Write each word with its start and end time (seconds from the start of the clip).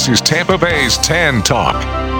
This 0.00 0.08
is 0.08 0.20
Tampa 0.22 0.56
Bay's 0.56 0.96
Tan 0.96 1.42
Talk. 1.42 2.19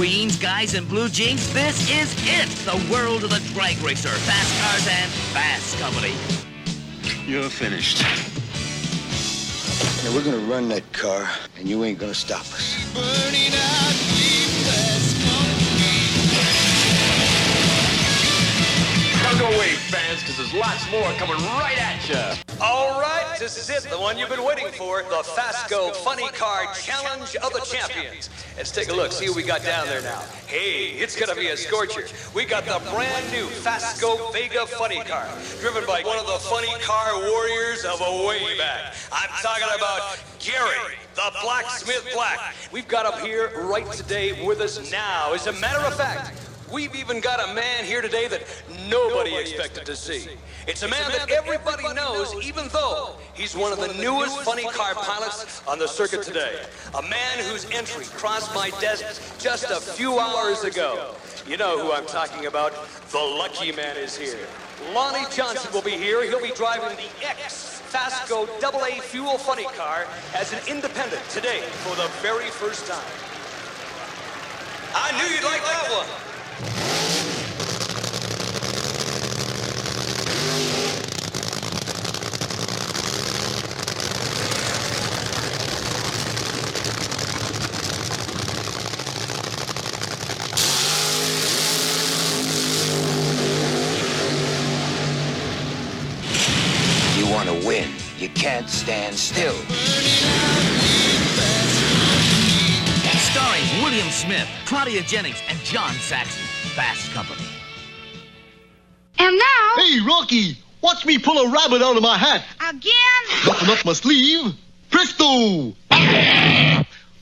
queens, 0.00 0.38
guys, 0.38 0.72
in 0.72 0.86
blue 0.86 1.10
jeans, 1.10 1.52
this 1.52 1.90
is 1.90 2.10
it. 2.26 2.48
The 2.64 2.90
world 2.90 3.22
of 3.22 3.28
the 3.28 3.52
drag 3.52 3.76
racer, 3.82 4.08
fast 4.08 4.62
cars, 4.62 4.88
and 4.88 5.10
fast 5.34 5.78
company. 5.78 6.14
You're 7.30 7.50
finished. 7.50 8.00
Now 10.02 10.14
we're 10.16 10.24
gonna 10.24 10.38
run 10.50 10.70
that 10.70 10.90
car, 10.94 11.28
and 11.58 11.68
you 11.68 11.84
ain't 11.84 11.98
gonna 11.98 12.14
stop 12.14 12.40
us. 12.40 12.78
Lots 20.54 20.90
more 20.90 21.10
coming 21.12 21.36
right 21.36 21.78
at 21.80 22.08
you. 22.08 22.54
All 22.60 23.00
right, 23.00 23.36
this 23.38 23.56
is 23.56 23.70
it, 23.70 23.88
the 23.88 23.98
one 23.98 24.18
you've 24.18 24.28
been 24.28 24.44
waiting 24.44 24.68
for, 24.72 25.02
the 25.02 25.22
Fasco 25.34 25.90
Funny 25.90 26.28
Car 26.28 26.72
Challenge 26.74 27.36
of 27.36 27.52
the 27.52 27.60
Champions. 27.60 28.28
Let's 28.56 28.70
take 28.70 28.88
a 28.88 28.92
look, 28.92 29.12
see 29.12 29.28
what 29.28 29.36
we 29.36 29.42
got 29.42 29.62
down 29.62 29.86
there 29.86 30.02
now. 30.02 30.20
Hey, 30.46 30.90
it's 30.98 31.18
gonna 31.18 31.34
be 31.34 31.48
a 31.48 31.56
scorcher. 31.56 32.04
We 32.34 32.44
got 32.44 32.64
the 32.64 32.80
brand 32.90 33.30
new 33.30 33.46
Fasco 33.46 34.30
Vega 34.32 34.66
Funny 34.66 35.00
Car, 35.00 35.26
driven 35.60 35.86
by 35.86 36.02
one 36.02 36.18
of 36.18 36.26
the 36.26 36.38
funny 36.38 36.72
car 36.80 37.18
warriors 37.30 37.84
of 37.84 38.00
a 38.00 38.26
way 38.26 38.58
back. 38.58 38.94
I'm 39.12 39.30
talking 39.42 39.68
about 39.76 40.18
Gary, 40.38 40.96
the 41.14 41.32
Blacksmith 41.42 42.08
Black. 42.12 42.54
We've 42.72 42.88
got 42.88 43.14
him 43.14 43.24
here 43.24 43.52
right 43.66 43.90
today 43.92 44.44
with 44.44 44.60
us 44.60 44.90
now. 44.90 45.32
As 45.32 45.46
a 45.46 45.52
matter 45.54 45.80
of 45.80 45.94
fact, 45.96 46.49
We've 46.72 46.94
even 46.94 47.20
got 47.20 47.50
a 47.50 47.52
man 47.52 47.84
here 47.84 48.00
today 48.00 48.28
that 48.28 48.42
nobody 48.88 49.34
expected 49.34 49.84
to 49.86 49.96
see. 49.96 50.28
It's 50.68 50.84
a 50.84 50.88
man 50.88 51.10
that 51.10 51.28
everybody 51.30 51.82
knows, 51.94 52.32
even 52.44 52.68
though 52.68 53.16
he's 53.34 53.56
one 53.56 53.72
of 53.72 53.80
the 53.80 53.92
newest 54.00 54.40
funny 54.42 54.64
car 54.64 54.94
pilots 54.94 55.62
on 55.66 55.80
the 55.80 55.88
circuit 55.88 56.22
today. 56.22 56.60
A 56.96 57.02
man 57.02 57.38
whose 57.48 57.68
entry 57.72 58.04
crossed 58.04 58.54
my 58.54 58.70
desk 58.80 59.40
just 59.40 59.64
a 59.64 59.80
few 59.80 60.20
hours 60.20 60.62
ago. 60.62 61.14
You 61.46 61.56
know 61.56 61.78
who 61.78 61.92
I'm 61.92 62.06
talking 62.06 62.46
about. 62.46 62.72
The 63.10 63.18
lucky 63.18 63.72
man 63.72 63.96
is 63.96 64.16
here. 64.16 64.46
Lonnie 64.94 65.26
Johnson 65.34 65.72
will 65.72 65.82
be 65.82 65.90
here. 65.90 66.22
He'll 66.24 66.40
be 66.40 66.52
driving 66.52 66.96
the 66.96 67.26
X 67.26 67.80
Fasco 67.90 68.46
AA 68.62 69.00
Fuel 69.00 69.38
Funny 69.38 69.64
Car 69.76 70.06
as 70.34 70.52
an 70.52 70.60
independent 70.68 71.22
today 71.30 71.62
for 71.82 71.96
the 71.96 72.06
very 72.22 72.48
first 72.50 72.86
time. 72.86 73.02
I 74.94 75.10
knew 75.18 75.34
you'd 75.34 75.44
like 75.44 75.62
that 75.62 75.88
one. 75.90 76.29
You 97.20 97.28
wanna 97.30 97.52
win. 97.66 97.88
You 98.18 98.28
can't 98.30 98.68
stand 98.68 99.14
still. 99.14 99.54
Starring 103.30 103.82
William 103.82 104.08
Smith, 104.10 104.48
Claudia 104.66 105.02
Jennings, 105.02 105.42
and 105.48 105.58
John 105.60 105.92
Saxon. 105.94 106.49
Fast 106.74 107.12
Company. 107.12 107.42
And 109.18 109.36
now, 109.36 109.72
Hey, 109.76 110.00
Rocky, 110.06 110.56
watch 110.82 111.04
me 111.04 111.18
pull 111.18 111.36
a 111.38 111.50
rabbit 111.52 111.82
out 111.82 111.96
of 111.96 112.02
my 112.02 112.16
hat. 112.16 112.44
again, 112.68 113.46
Nothing 113.46 113.68
up 113.70 113.84
my 113.84 113.92
sleeve. 113.92 114.54
Presto! 114.90 115.74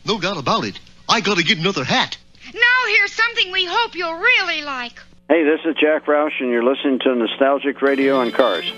No 0.05 0.19
doubt 0.21 0.39
about 0.39 0.65
it. 0.65 0.79
I 1.09 1.21
gotta 1.21 1.43
get 1.43 1.59
another 1.59 1.85
hat. 1.85 2.17
now 2.55 2.61
here's 2.89 3.13
something 3.13 3.53
we 3.53 3.65
hope 3.67 3.95
you'll 3.95 4.15
really 4.19 4.63
like. 4.63 4.99
Hey, 5.29 5.45
this 5.45 5.61
is 5.67 5.77
Jack 5.79 6.07
Roush, 6.07 6.41
and 6.41 6.49
you're 6.51 6.63
listening 6.65 6.99
to 7.01 7.15
Nostalgic 7.15 7.83
Radio 7.83 8.19
on 8.19 8.31
Cars. 8.33 8.73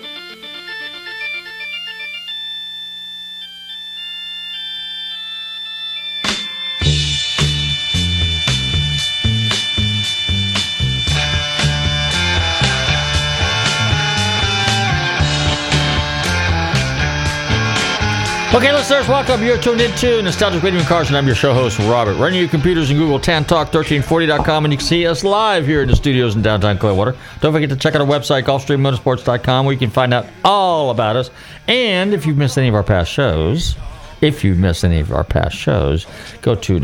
Listeners, 18.91 19.07
welcome. 19.07 19.41
You're 19.41 19.57
tuned 19.57 19.79
into 19.79 20.21
Nostalgic 20.21 20.61
Radio 20.63 20.79
and 20.79 20.87
Cars, 20.87 21.07
and 21.07 21.15
I'm 21.15 21.25
your 21.25 21.35
show 21.35 21.53
host, 21.53 21.79
Robert. 21.79 22.15
Running 22.15 22.39
your 22.41 22.49
computers 22.49 22.89
and 22.89 22.99
Google 22.99 23.19
TanTalk1340.com, 23.19 24.65
and 24.65 24.73
you 24.73 24.77
can 24.77 24.85
see 24.85 25.07
us 25.07 25.23
live 25.23 25.65
here 25.65 25.81
in 25.81 25.87
the 25.87 25.95
studios 25.95 26.35
in 26.35 26.41
downtown 26.41 26.77
Clearwater. 26.77 27.15
Don't 27.39 27.53
forget 27.53 27.69
to 27.69 27.77
check 27.77 27.95
out 27.95 28.01
our 28.01 28.07
website, 28.07 28.43
GulfstreamMotorsports.com, 28.43 29.65
where 29.65 29.71
you 29.71 29.79
can 29.79 29.91
find 29.91 30.13
out 30.13 30.25
all 30.43 30.89
about 30.89 31.15
us. 31.15 31.31
And 31.69 32.13
if 32.13 32.25
you've 32.25 32.35
missed 32.35 32.57
any 32.57 32.67
of 32.67 32.75
our 32.75 32.83
past 32.83 33.09
shows, 33.09 33.77
if 34.19 34.43
you've 34.43 34.57
missed 34.57 34.83
any 34.83 34.99
of 34.99 35.13
our 35.13 35.23
past 35.23 35.55
shows, 35.55 36.05
go 36.41 36.53
to 36.55 36.77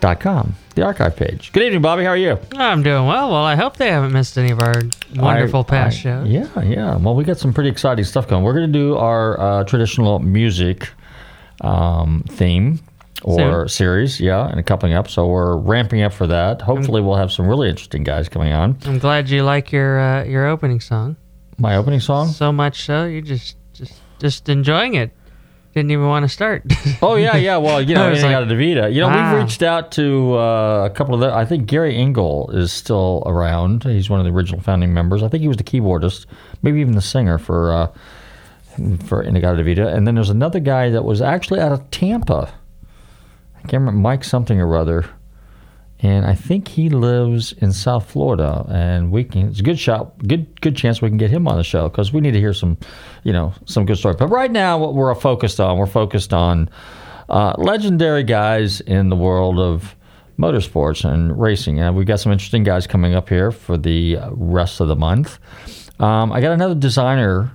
NostalgicRadioandCars.com, 0.00 0.54
the 0.74 0.82
archive 0.84 1.16
page. 1.16 1.52
Good 1.52 1.62
evening, 1.64 1.82
Bobby. 1.82 2.04
How 2.04 2.10
are 2.10 2.16
you? 2.16 2.38
I'm 2.54 2.82
doing 2.82 3.06
well. 3.06 3.30
Well, 3.30 3.44
I 3.44 3.54
hope 3.56 3.76
they 3.76 3.90
haven't 3.90 4.12
missed 4.12 4.36
any 4.38 4.50
of 4.50 4.60
our 4.60 4.74
wonderful 5.16 5.60
I- 5.60 5.64
past 5.64 5.96
I- 5.98 6.00
shows. 6.00 6.28
Yeah, 6.28 6.62
yeah. 6.62 6.96
Well, 6.96 7.14
we 7.14 7.24
got 7.24 7.38
some 7.38 7.52
pretty 7.52 7.70
exciting 7.70 8.04
stuff 8.04 8.28
going. 8.28 8.44
We're 8.44 8.54
going 8.54 8.70
to 8.72 8.78
do 8.78 8.96
our 8.96 9.40
uh, 9.40 9.64
traditional 9.64 10.18
music 10.18 10.88
um, 11.62 12.24
theme 12.28 12.80
or 13.22 13.62
Soon. 13.62 13.68
series, 13.68 14.20
yeah, 14.20 14.46
and 14.48 14.64
coupling 14.66 14.92
up. 14.92 15.08
So 15.08 15.26
we're 15.26 15.56
ramping 15.56 16.02
up 16.02 16.12
for 16.12 16.26
that. 16.26 16.60
Hopefully, 16.62 17.00
we'll 17.00 17.16
have 17.16 17.32
some 17.32 17.46
really 17.46 17.68
interesting 17.68 18.04
guys 18.04 18.28
coming 18.28 18.52
on. 18.52 18.78
I'm 18.84 18.98
glad 18.98 19.30
you 19.30 19.42
like 19.42 19.72
your 19.72 19.98
uh, 19.98 20.24
your 20.24 20.46
opening 20.46 20.80
song 20.80 21.16
My 21.58 21.76
opening 21.76 22.00
song. 22.00 22.28
so 22.28 22.52
much 22.52 22.82
so 22.84 23.06
you're 23.06 23.22
just 23.22 23.56
just 23.72 23.94
just 24.18 24.48
enjoying 24.48 24.94
it. 24.94 25.10
Didn't 25.76 25.90
even 25.90 26.06
want 26.06 26.22
to 26.22 26.28
start. 26.30 26.62
Oh 27.02 27.16
yeah, 27.16 27.36
yeah. 27.36 27.58
Well, 27.58 27.82
you 27.82 27.94
know, 27.94 28.06
I 28.06 28.10
was 28.10 28.22
like, 28.22 28.34
Davita. 28.48 28.90
You 28.90 29.02
know, 29.02 29.08
wow. 29.08 29.34
we've 29.34 29.42
reached 29.42 29.62
out 29.62 29.92
to 29.92 30.38
uh, 30.38 30.88
a 30.90 30.90
couple 30.90 31.14
of 31.14 31.20
the. 31.20 31.30
I 31.30 31.44
think 31.44 31.66
Gary 31.66 31.94
Engel 31.94 32.50
is 32.52 32.72
still 32.72 33.22
around. 33.26 33.84
He's 33.84 34.08
one 34.08 34.18
of 34.18 34.24
the 34.24 34.32
original 34.32 34.62
founding 34.62 34.94
members. 34.94 35.22
I 35.22 35.28
think 35.28 35.42
he 35.42 35.48
was 35.48 35.58
the 35.58 35.64
keyboardist, 35.64 36.24
maybe 36.62 36.80
even 36.80 36.94
the 36.94 37.02
singer 37.02 37.36
for 37.36 37.74
uh, 37.74 37.92
for 39.04 39.20
In-A-Gadda-Da-Vida. 39.20 39.88
And 39.88 40.06
then 40.06 40.14
there's 40.14 40.30
another 40.30 40.60
guy 40.60 40.88
that 40.88 41.04
was 41.04 41.20
actually 41.20 41.60
out 41.60 41.72
of 41.72 41.90
Tampa. 41.90 42.54
I 43.56 43.60
can't 43.60 43.82
remember 43.82 44.00
Mike 44.00 44.24
something 44.24 44.58
or 44.58 44.74
other. 44.78 45.04
And 46.00 46.26
I 46.26 46.34
think 46.34 46.68
he 46.68 46.90
lives 46.90 47.52
in 47.52 47.72
South 47.72 48.10
Florida. 48.10 48.66
And 48.68 49.10
we 49.10 49.24
can 49.24 49.48
it's 49.48 49.60
a 49.60 49.62
good 49.62 49.78
shot, 49.78 50.18
good 50.26 50.60
good 50.60 50.76
chance 50.76 51.00
we 51.00 51.08
can 51.08 51.18
get 51.18 51.30
him 51.30 51.48
on 51.48 51.56
the 51.56 51.64
show 51.64 51.88
because 51.88 52.12
we 52.12 52.20
need 52.20 52.32
to 52.32 52.40
hear 52.40 52.52
some, 52.52 52.76
you 53.24 53.32
know, 53.32 53.54
some 53.64 53.86
good 53.86 53.96
story. 53.96 54.14
But 54.18 54.28
right 54.28 54.50
now, 54.50 54.78
what 54.78 54.94
we're 54.94 55.14
focused 55.14 55.60
on, 55.60 55.78
we're 55.78 55.86
focused 55.86 56.32
on 56.32 56.68
uh, 57.28 57.54
legendary 57.58 58.24
guys 58.24 58.80
in 58.82 59.08
the 59.08 59.16
world 59.16 59.58
of 59.58 59.96
motorsports 60.38 61.08
and 61.08 61.38
racing. 61.40 61.80
And 61.80 61.96
we've 61.96 62.06
got 62.06 62.20
some 62.20 62.30
interesting 62.30 62.62
guys 62.62 62.86
coming 62.86 63.14
up 63.14 63.28
here 63.28 63.50
for 63.50 63.76
the 63.78 64.18
rest 64.30 64.80
of 64.80 64.88
the 64.88 64.96
month. 64.96 65.38
Um, 65.98 66.30
I 66.30 66.40
got 66.40 66.52
another 66.52 66.74
designer 66.74 67.50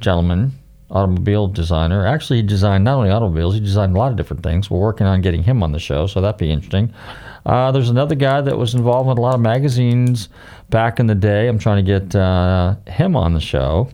gentleman, 0.00 0.52
automobile 0.90 1.48
designer. 1.48 2.06
Actually, 2.06 2.36
he 2.38 2.42
designed 2.42 2.84
not 2.84 2.96
only 2.96 3.10
automobiles, 3.10 3.54
he 3.54 3.60
designed 3.60 3.96
a 3.96 3.98
lot 3.98 4.10
of 4.10 4.16
different 4.16 4.42
things. 4.42 4.70
We're 4.70 4.78
working 4.78 5.06
on 5.06 5.20
getting 5.20 5.42
him 5.42 5.62
on 5.62 5.72
the 5.72 5.78
show, 5.78 6.06
so 6.06 6.20
that'd 6.20 6.38
be 6.38 6.50
interesting. 6.50 6.92
Uh, 7.44 7.70
there's 7.72 7.90
another 7.90 8.14
guy 8.14 8.40
that 8.40 8.58
was 8.58 8.74
involved 8.74 9.08
with 9.08 9.18
a 9.18 9.20
lot 9.20 9.34
of 9.34 9.40
magazines 9.40 10.28
back 10.68 10.98
in 10.98 11.06
the 11.06 11.14
day. 11.14 11.48
I'm 11.48 11.58
trying 11.58 11.84
to 11.84 12.00
get 12.00 12.14
uh, 12.14 12.74
him 12.86 13.16
on 13.16 13.34
the 13.34 13.40
show. 13.40 13.88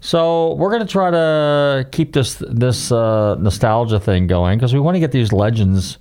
So 0.00 0.54
we're 0.54 0.70
going 0.70 0.86
to 0.86 0.92
try 0.92 1.10
to 1.10 1.88
keep 1.90 2.12
this 2.12 2.36
this 2.48 2.92
uh, 2.92 3.34
nostalgia 3.36 3.98
thing 3.98 4.28
going 4.28 4.58
because 4.58 4.72
we 4.72 4.78
want 4.78 4.94
to 4.94 5.00
get 5.00 5.10
these 5.10 5.32
legends. 5.32 5.98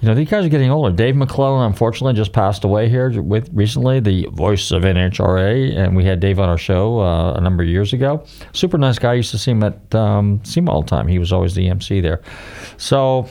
You 0.00 0.08
know, 0.08 0.14
these 0.14 0.30
guys 0.30 0.46
are 0.46 0.48
getting 0.48 0.70
older. 0.70 0.94
Dave 0.94 1.14
McClelland, 1.14 1.66
unfortunately, 1.66 2.14
just 2.14 2.32
passed 2.32 2.64
away 2.64 2.88
here 2.88 3.20
with 3.20 3.50
recently, 3.52 4.00
the 4.00 4.26
voice 4.32 4.70
of 4.70 4.82
NHRA, 4.82 5.76
and 5.76 5.94
we 5.94 6.04
had 6.06 6.20
Dave 6.20 6.40
on 6.40 6.48
our 6.48 6.56
show 6.56 7.00
uh, 7.00 7.34
a 7.34 7.40
number 7.40 7.62
of 7.62 7.68
years 7.68 7.92
ago. 7.92 8.24
Super 8.54 8.78
nice 8.78 8.98
guy. 8.98 9.12
I 9.12 9.14
used 9.14 9.30
to 9.32 9.38
see 9.38 9.50
him 9.50 9.62
at 9.62 9.94
um, 9.94 10.40
SEMA 10.42 10.70
all 10.70 10.82
the 10.82 10.88
time. 10.88 11.06
He 11.06 11.18
was 11.18 11.34
always 11.34 11.54
the 11.54 11.68
MC 11.68 12.00
there. 12.00 12.22
So 12.78 13.28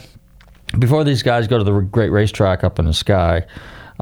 before 0.77 1.03
these 1.03 1.23
guys 1.23 1.47
go 1.47 1.57
to 1.57 1.63
the 1.63 1.79
great 1.79 2.11
racetrack 2.11 2.63
up 2.63 2.77
in 2.77 2.85
the 2.85 2.93
sky, 2.93 3.47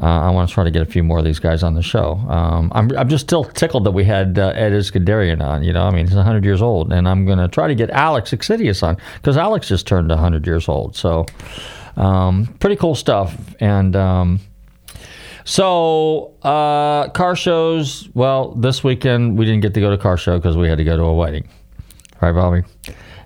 uh, 0.00 0.06
I 0.06 0.30
want 0.30 0.48
to 0.48 0.54
try 0.54 0.62
to 0.62 0.70
get 0.70 0.82
a 0.82 0.86
few 0.86 1.02
more 1.02 1.18
of 1.18 1.24
these 1.24 1.38
guys 1.38 1.62
on 1.62 1.74
the 1.74 1.82
show. 1.82 2.12
Um, 2.28 2.70
I'm, 2.74 2.90
I'm 2.96 3.08
just 3.08 3.24
still 3.24 3.44
tickled 3.44 3.84
that 3.84 3.90
we 3.92 4.04
had 4.04 4.38
uh, 4.38 4.52
Ed 4.54 4.72
Iskenderian 4.72 5.42
on. 5.42 5.64
You 5.64 5.72
know, 5.72 5.84
I 5.84 5.90
mean, 5.90 6.06
he's 6.06 6.14
100 6.14 6.44
years 6.44 6.62
old, 6.62 6.92
and 6.92 7.08
I'm 7.08 7.24
going 7.24 7.38
to 7.38 7.48
try 7.48 7.66
to 7.66 7.74
get 7.74 7.90
Alex 7.90 8.30
Xydias 8.30 8.82
on 8.82 8.98
because 9.14 9.36
Alex 9.36 9.68
just 9.68 9.86
turned 9.86 10.10
100 10.10 10.46
years 10.46 10.68
old. 10.68 10.94
So, 10.94 11.26
um, 11.98 12.46
pretty 12.60 12.76
cool 12.76 12.94
stuff. 12.94 13.36
And 13.60 13.94
um, 13.96 14.40
so, 15.44 16.34
uh, 16.42 17.08
car 17.10 17.36
shows. 17.36 18.08
Well, 18.14 18.52
this 18.52 18.82
weekend 18.82 19.38
we 19.38 19.44
didn't 19.44 19.60
get 19.60 19.74
to 19.74 19.80
go 19.80 19.90
to 19.90 19.98
car 19.98 20.16
show 20.16 20.38
because 20.38 20.56
we 20.56 20.68
had 20.68 20.78
to 20.78 20.84
go 20.84 20.96
to 20.96 21.02
a 21.02 21.14
wedding. 21.14 21.48
Right, 22.20 22.32
Bobby? 22.32 22.62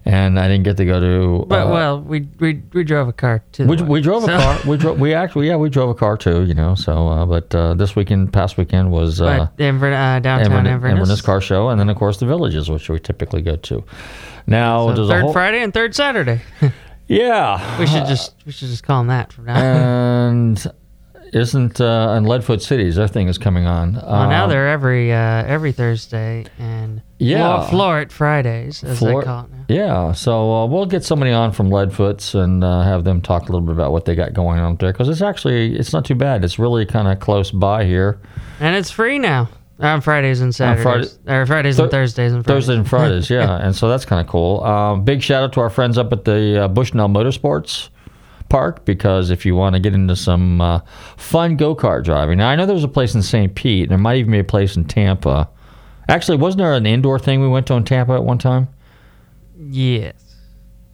and 0.04 0.38
I 0.38 0.48
didn't 0.48 0.64
get 0.64 0.76
to 0.78 0.84
go 0.84 1.00
to. 1.00 1.46
But, 1.46 1.66
uh, 1.66 1.70
well, 1.70 2.00
we, 2.00 2.28
we 2.40 2.62
we 2.72 2.84
drove 2.84 3.08
a 3.08 3.12
car 3.12 3.42
too. 3.52 3.66
We, 3.66 3.76
we 3.76 4.00
drove 4.00 4.24
so. 4.24 4.34
a 4.34 4.38
car. 4.38 4.58
We 4.66 4.76
drove. 4.76 4.98
We 4.98 5.14
actually 5.14 5.48
yeah 5.48 5.56
we 5.56 5.70
drove 5.70 5.90
a 5.90 5.94
car 5.94 6.16
too. 6.16 6.44
You 6.44 6.54
know. 6.54 6.74
So 6.74 7.08
uh, 7.08 7.26
but 7.26 7.54
uh, 7.54 7.74
this 7.74 7.94
weekend, 7.94 8.32
past 8.32 8.56
weekend 8.56 8.90
was 8.90 9.20
uh, 9.20 9.48
Inver- 9.58 9.92
uh, 9.92 10.18
downtown 10.20 10.66
Inverness. 10.66 10.98
Inverness 10.98 11.20
car 11.20 11.40
show, 11.40 11.68
and 11.68 11.78
then 11.78 11.88
of 11.88 11.96
course 11.96 12.18
the 12.18 12.26
villages, 12.26 12.68
which 12.68 12.88
we 12.88 12.98
typically 12.98 13.42
go 13.42 13.56
to. 13.56 13.84
Now 14.46 14.92
so 14.94 15.06
third 15.06 15.22
whole, 15.22 15.32
Friday 15.32 15.62
and 15.62 15.72
third 15.72 15.94
Saturday. 15.94 16.40
yeah. 17.08 17.78
We 17.78 17.86
should 17.86 18.06
just 18.06 18.34
we 18.46 18.52
should 18.52 18.68
just 18.68 18.84
call 18.84 19.00
them 19.00 19.08
that 19.08 19.32
from 19.32 19.46
now. 19.46 19.56
And 19.56 20.72
isn't 21.32 21.80
uh, 21.80 22.12
and 22.12 22.26
Leadfoot 22.26 22.60
Cities 22.60 22.96
their 22.96 23.08
thing 23.08 23.28
is 23.28 23.38
coming 23.38 23.66
on. 23.66 23.94
Well, 23.94 24.28
now 24.28 24.44
um, 24.44 24.50
they're 24.50 24.68
every 24.68 25.12
uh, 25.12 25.44
every 25.44 25.72
Thursday 25.72 26.44
and 26.58 27.02
yeah, 27.18 27.68
floor, 27.70 28.06
Fridays 28.10 28.84
as 28.84 28.98
floor, 28.98 29.22
they 29.22 29.26
call 29.26 29.44
it 29.44 29.50
now. 29.50 29.64
Yeah, 29.68 30.12
so 30.12 30.52
uh, 30.52 30.66
we'll 30.66 30.86
get 30.86 31.04
somebody 31.04 31.32
on 31.32 31.52
from 31.52 31.70
Leadfoots 31.70 32.34
and 32.34 32.62
uh, 32.62 32.82
have 32.82 33.04
them 33.04 33.22
talk 33.22 33.42
a 33.42 33.52
little 33.52 33.62
bit 33.62 33.72
about 33.72 33.92
what 33.92 34.04
they 34.04 34.14
got 34.14 34.34
going 34.34 34.58
on 34.58 34.76
there 34.76 34.92
because 34.92 35.08
it's 35.08 35.22
actually 35.22 35.76
it's 35.76 35.92
not 35.92 36.04
too 36.04 36.14
bad. 36.14 36.44
It's 36.44 36.58
really 36.58 36.84
kind 36.84 37.08
of 37.08 37.20
close 37.20 37.50
by 37.50 37.84
here, 37.84 38.20
and 38.60 38.76
it's 38.76 38.90
free 38.90 39.18
now. 39.18 39.48
On 39.82 40.00
Fridays 40.00 40.40
and 40.40 40.54
Saturdays, 40.54 40.82
Friday, 40.82 41.40
or 41.40 41.46
Fridays 41.46 41.76
th- 41.76 41.84
and 41.84 41.90
Thursdays 41.90 42.32
and 42.32 42.44
Fridays. 42.44 42.66
Thursdays 42.66 42.78
and 42.78 42.88
Fridays, 42.88 43.30
yeah, 43.30 43.56
and 43.62 43.74
so 43.74 43.88
that's 43.88 44.04
kind 44.04 44.20
of 44.20 44.26
cool. 44.26 44.62
Um, 44.62 45.04
big 45.04 45.22
shout 45.22 45.42
out 45.42 45.52
to 45.54 45.60
our 45.60 45.70
friends 45.70 45.98
up 45.98 46.12
at 46.12 46.24
the 46.24 46.64
uh, 46.64 46.68
Bushnell 46.68 47.08
Motorsports 47.08 47.88
Park 48.48 48.84
because 48.84 49.30
if 49.30 49.44
you 49.44 49.56
want 49.56 49.74
to 49.74 49.80
get 49.80 49.94
into 49.94 50.14
some 50.14 50.60
uh, 50.60 50.80
fun 51.16 51.56
go 51.56 51.74
kart 51.74 52.04
driving, 52.04 52.38
now 52.38 52.48
I 52.48 52.56
know 52.56 52.66
there's 52.66 52.84
a 52.84 52.88
place 52.88 53.14
in 53.14 53.22
St. 53.22 53.54
Pete, 53.54 53.84
and 53.84 53.90
there 53.90 53.98
might 53.98 54.18
even 54.18 54.32
be 54.32 54.38
a 54.38 54.44
place 54.44 54.76
in 54.76 54.84
Tampa. 54.84 55.48
Actually, 56.08 56.38
wasn't 56.38 56.58
there 56.58 56.74
an 56.74 56.86
indoor 56.86 57.18
thing 57.18 57.40
we 57.40 57.48
went 57.48 57.66
to 57.66 57.74
in 57.74 57.84
Tampa 57.84 58.12
at 58.12 58.24
one 58.24 58.38
time? 58.38 58.68
Yes. 59.58 60.31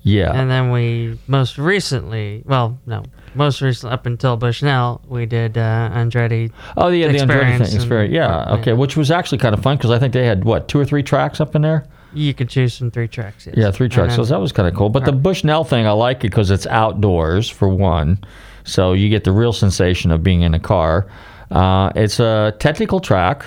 Yeah. 0.02 0.32
And 0.32 0.50
then 0.50 0.70
we 0.70 1.18
most 1.26 1.58
recently, 1.58 2.42
well, 2.46 2.78
no, 2.86 3.02
most 3.34 3.60
recently 3.60 3.92
up 3.92 4.06
until 4.06 4.36
Bushnell, 4.36 5.02
we 5.08 5.26
did 5.26 5.58
uh, 5.58 5.90
Andretti. 5.92 6.50
Oh 6.76 6.88
yeah, 6.88 7.08
the 7.08 7.18
Andretti 7.18 7.66
thing, 7.66 7.76
experience. 7.76 8.12
Yeah, 8.12 8.54
okay, 8.54 8.72
which 8.72 8.96
was 8.96 9.10
actually 9.10 9.38
kind 9.38 9.54
of 9.54 9.62
fun 9.62 9.76
because 9.76 9.90
I 9.90 9.98
think 9.98 10.12
they 10.12 10.26
had 10.26 10.44
what 10.44 10.68
two 10.68 10.78
or 10.78 10.84
three 10.84 11.02
tracks 11.02 11.40
up 11.40 11.54
in 11.54 11.62
there. 11.62 11.86
You 12.14 12.32
could 12.32 12.48
choose 12.48 12.78
from 12.78 12.90
three 12.90 13.08
tracks. 13.08 13.46
Yes. 13.46 13.56
Yeah, 13.56 13.70
three 13.70 13.88
tracks. 13.88 14.16
so 14.16 14.24
that 14.24 14.40
was 14.40 14.50
kind 14.50 14.66
of 14.66 14.74
cool. 14.74 14.88
But 14.88 15.04
the 15.04 15.12
Bushnell 15.12 15.64
thing, 15.64 15.86
I 15.86 15.90
like 15.90 16.18
it 16.18 16.30
because 16.30 16.50
it's 16.50 16.66
outdoors 16.66 17.50
for 17.50 17.68
one, 17.68 18.18
so 18.64 18.94
you 18.94 19.10
get 19.10 19.24
the 19.24 19.32
real 19.32 19.52
sensation 19.52 20.10
of 20.10 20.22
being 20.22 20.40
in 20.42 20.54
a 20.54 20.60
car. 20.60 21.06
Uh, 21.50 21.90
it's 21.94 22.18
a 22.20 22.54
technical 22.58 23.00
track. 23.00 23.44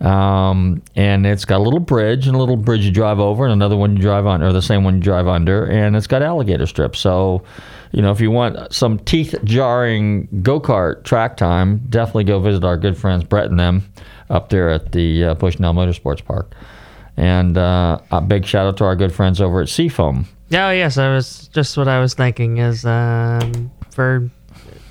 Um, 0.00 0.82
and 0.96 1.24
it's 1.24 1.44
got 1.44 1.58
a 1.58 1.62
little 1.62 1.80
bridge 1.80 2.26
and 2.26 2.34
a 2.34 2.38
little 2.38 2.56
bridge 2.56 2.84
you 2.84 2.90
drive 2.90 3.20
over 3.20 3.44
and 3.44 3.52
another 3.52 3.76
one 3.76 3.96
you 3.96 4.02
drive 4.02 4.26
on 4.26 4.42
or 4.42 4.52
the 4.52 4.60
same 4.60 4.84
one 4.84 4.96
you 4.96 5.00
drive 5.00 5.28
under 5.28 5.64
and 5.64 5.96
it's 5.96 6.06
got 6.06 6.20
alligator 6.20 6.66
strips. 6.66 6.98
So 6.98 7.42
you 7.92 8.02
know 8.02 8.10
if 8.10 8.20
you 8.20 8.30
want 8.30 8.72
some 8.72 8.98
teeth 8.98 9.34
jarring 9.44 10.28
go-kart 10.42 11.04
track 11.04 11.36
time 11.36 11.78
definitely 11.88 12.24
go 12.24 12.40
visit 12.40 12.64
our 12.64 12.76
good 12.76 12.98
friends 12.98 13.22
brett 13.24 13.46
and 13.46 13.58
them 13.58 13.84
up 14.30 14.48
there 14.48 14.68
at 14.68 14.92
the 14.92 15.24
uh, 15.24 15.34
bushnell 15.34 15.72
motorsports 15.72 16.24
park. 16.24 16.52
And 17.16 17.56
uh, 17.56 18.00
a 18.10 18.20
big 18.20 18.44
shout 18.44 18.66
out 18.66 18.76
to 18.78 18.84
our 18.84 18.96
good 18.96 19.14
friends 19.14 19.40
over 19.40 19.60
at 19.62 19.68
seafoam. 19.68 20.26
Oh 20.52 20.70
yes 20.70 20.98
i 20.98 21.14
was 21.14 21.48
just 21.48 21.76
what 21.76 21.88
i 21.88 22.00
was 22.00 22.14
thinking 22.14 22.58
is 22.58 22.84
um, 22.84 23.70
for 23.90 24.28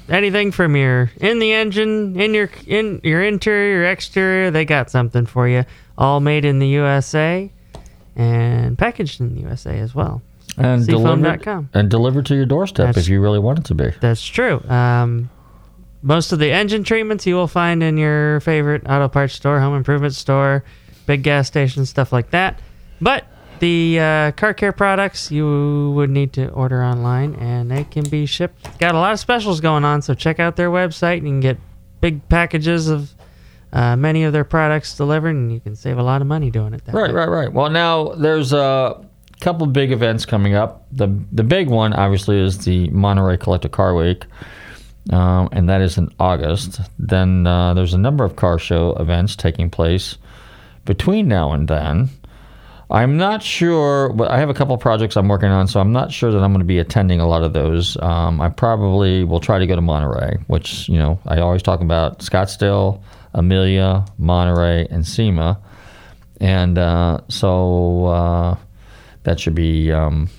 anything 0.10 0.52
from 0.52 0.76
your 0.76 1.12
in 1.18 1.40
the 1.40 1.54
engine, 1.54 2.20
in 2.20 2.34
your 2.34 2.50
in 2.68 3.02
your 3.04 3.24
interior, 3.24 3.86
exterior, 3.86 4.52
they 4.52 4.66
got 4.66 4.90
something 4.90 5.26
for 5.26 5.48
you. 5.48 5.66
All 5.98 6.20
made 6.20 6.46
in 6.46 6.60
the 6.60 6.68
USA 6.68 7.52
and 8.16 8.78
packaged 8.78 9.22
in 9.22 9.36
the 9.36 9.42
USA 9.42 9.80
as 9.80 9.96
well. 9.96 10.22
And 10.58 10.86
delivered, 10.86 11.48
and 11.74 11.90
delivered 11.90 12.28
to 12.28 12.36
your 12.36 12.46
doorstep 12.46 12.88
That's, 12.88 13.00
if 13.00 13.10
you 13.10 13.20
really 13.20 13.40
want 13.40 13.60
it 13.60 13.66
to 13.66 13.76
be. 13.76 13.90
That's 14.02 14.24
true. 14.24 14.62
Um, 14.70 15.32
most 16.04 16.32
of 16.32 16.38
the 16.38 16.52
engine 16.52 16.84
treatments 16.84 17.26
you 17.26 17.36
will 17.36 17.48
find 17.48 17.82
in 17.82 17.98
your 17.98 18.40
favorite 18.42 18.84
auto 18.86 19.08
parts 19.08 19.34
store, 19.34 19.60
home 19.60 19.76
improvement 19.76 20.14
store, 20.14 20.64
big 21.08 21.24
gas 21.24 21.48
station, 21.48 21.86
stuff 21.86 22.12
like 22.12 22.30
that. 22.32 22.60
But 23.02 23.26
the 23.64 23.98
uh, 23.98 24.32
car 24.34 24.54
care 24.54 24.74
products 24.74 25.32
you 25.32 25.94
would 25.96 26.10
need 26.10 26.34
to 26.34 26.50
order 26.50 26.84
online 26.84 27.34
and 27.36 27.72
they 27.72 27.86
can 27.86 28.04
be 28.04 28.26
shipped. 28.26 28.78
Got 28.78 28.94
a 28.94 29.00
lot 29.00 29.14
of 29.14 29.20
specials 29.22 29.62
going 29.62 29.86
on, 29.86 30.02
so 30.02 30.14
check 30.14 30.38
out 30.38 30.58
their 30.58 30.70
website. 30.70 31.20
And 31.20 31.28
You 31.28 31.34
can 31.36 31.40
get 31.40 31.58
big 32.02 32.28
packages 32.28 32.90
of 32.90 33.14
uh, 33.72 33.96
many 33.96 34.26
of 34.26 34.34
their 34.34 34.44
products 34.44 34.98
delivered, 34.98 35.30
and 35.36 35.50
you 35.50 35.62
can 35.62 35.78
save 35.78 35.98
a 35.98 36.04
lot 36.04 36.22
of 36.22 36.28
money 36.28 36.52
doing 36.52 36.74
it. 36.74 36.84
That 36.84 36.94
right, 36.94 37.08
way. 37.08 37.16
right, 37.16 37.30
right. 37.30 37.54
Well, 37.54 37.70
now 37.70 38.10
there's 38.10 38.52
a 38.52 39.02
couple 39.40 39.66
big 39.68 39.94
events 39.94 40.26
coming 40.26 40.56
up. 40.56 40.86
The 40.92 41.08
the 41.32 41.44
big 41.44 41.70
one, 41.70 41.94
obviously, 41.94 42.42
is 42.42 42.66
the 42.66 42.90
Monterey 42.90 43.38
Collector 43.38 43.70
Car 43.70 43.96
Week. 43.96 44.26
Um, 45.10 45.48
and 45.54 45.70
that 45.70 45.82
is 45.82 45.98
in 45.98 46.10
August. 46.20 46.82
Then 47.00 47.48
uh, 47.48 47.74
there's 47.74 47.94
a 47.94 47.98
number 47.98 48.26
of 48.26 48.36
car 48.36 48.60
show 48.60 48.94
events 48.96 49.38
taking 49.38 49.70
place 49.70 50.18
between 50.84 51.30
now 51.30 51.54
and 51.54 51.70
then. 51.70 52.10
I'm 52.94 53.18
not 53.18 53.42
sure, 53.42 54.10
but 54.10 54.30
I 54.30 54.38
have 54.38 54.52
a 54.52 54.54
couple 54.54 54.78
projects 54.78 55.18
I'm 55.18 55.28
working 55.28 55.50
on, 55.50 55.68
so 55.68 55.80
I'm 55.80 55.92
not 55.92 56.12
sure 56.12 56.32
that 56.32 56.38
I'm 56.38 56.52
going 56.52 56.60
to 56.60 56.66
be 56.66 56.78
attending 56.78 57.20
a 57.20 57.28
lot 57.28 57.42
of 57.42 57.52
those. 57.52 57.98
Um, 58.00 58.40
I 58.40 58.50
probably 58.50 59.24
will 59.24 59.40
try 59.40 59.58
to 59.58 59.66
go 59.66 59.76
to 59.76 59.82
Monterey, 59.82 60.38
which, 60.46 60.88
you 60.90 61.00
know, 61.00 61.20
I 61.26 61.40
always 61.40 61.64
talk 61.64 61.82
about 61.82 62.20
Scottsdale, 62.20 63.02
Amelia, 63.34 64.06
Monterey, 64.20 64.86
and 64.92 65.08
SEMA. 65.08 65.60
And 66.40 66.78
uh, 66.78 67.22
so 67.30 68.06
uh, 68.06 68.58
that 69.24 69.40
should 69.40 69.56
be. 69.56 69.92
Um, 69.92 70.30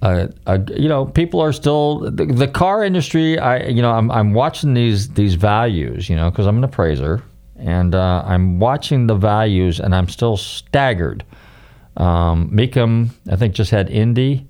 you 0.00 0.88
know, 0.88 1.06
people 1.06 1.40
are 1.40 1.52
still 1.52 2.08
the, 2.08 2.24
the, 2.24 2.46
car 2.46 2.84
industry. 2.84 3.36
I, 3.36 3.64
you 3.64 3.82
know, 3.82 3.90
I'm, 3.90 4.12
I'm 4.12 4.32
watching 4.32 4.74
these 4.74 5.08
these 5.08 5.34
values, 5.34 6.08
you 6.08 6.14
know, 6.14 6.30
because 6.30 6.46
I'm 6.46 6.58
an 6.58 6.62
appraiser, 6.62 7.20
and 7.56 7.96
uh, 7.96 8.22
I'm 8.24 8.60
watching 8.60 9.08
the 9.08 9.16
values, 9.16 9.80
and 9.80 9.92
I'm 9.92 10.08
still 10.08 10.36
staggered 10.36 11.24
um, 11.98 12.50
Mecum, 12.50 13.10
I 13.30 13.36
think, 13.36 13.54
just 13.54 13.70
had 13.70 13.90
Indy. 13.90 14.46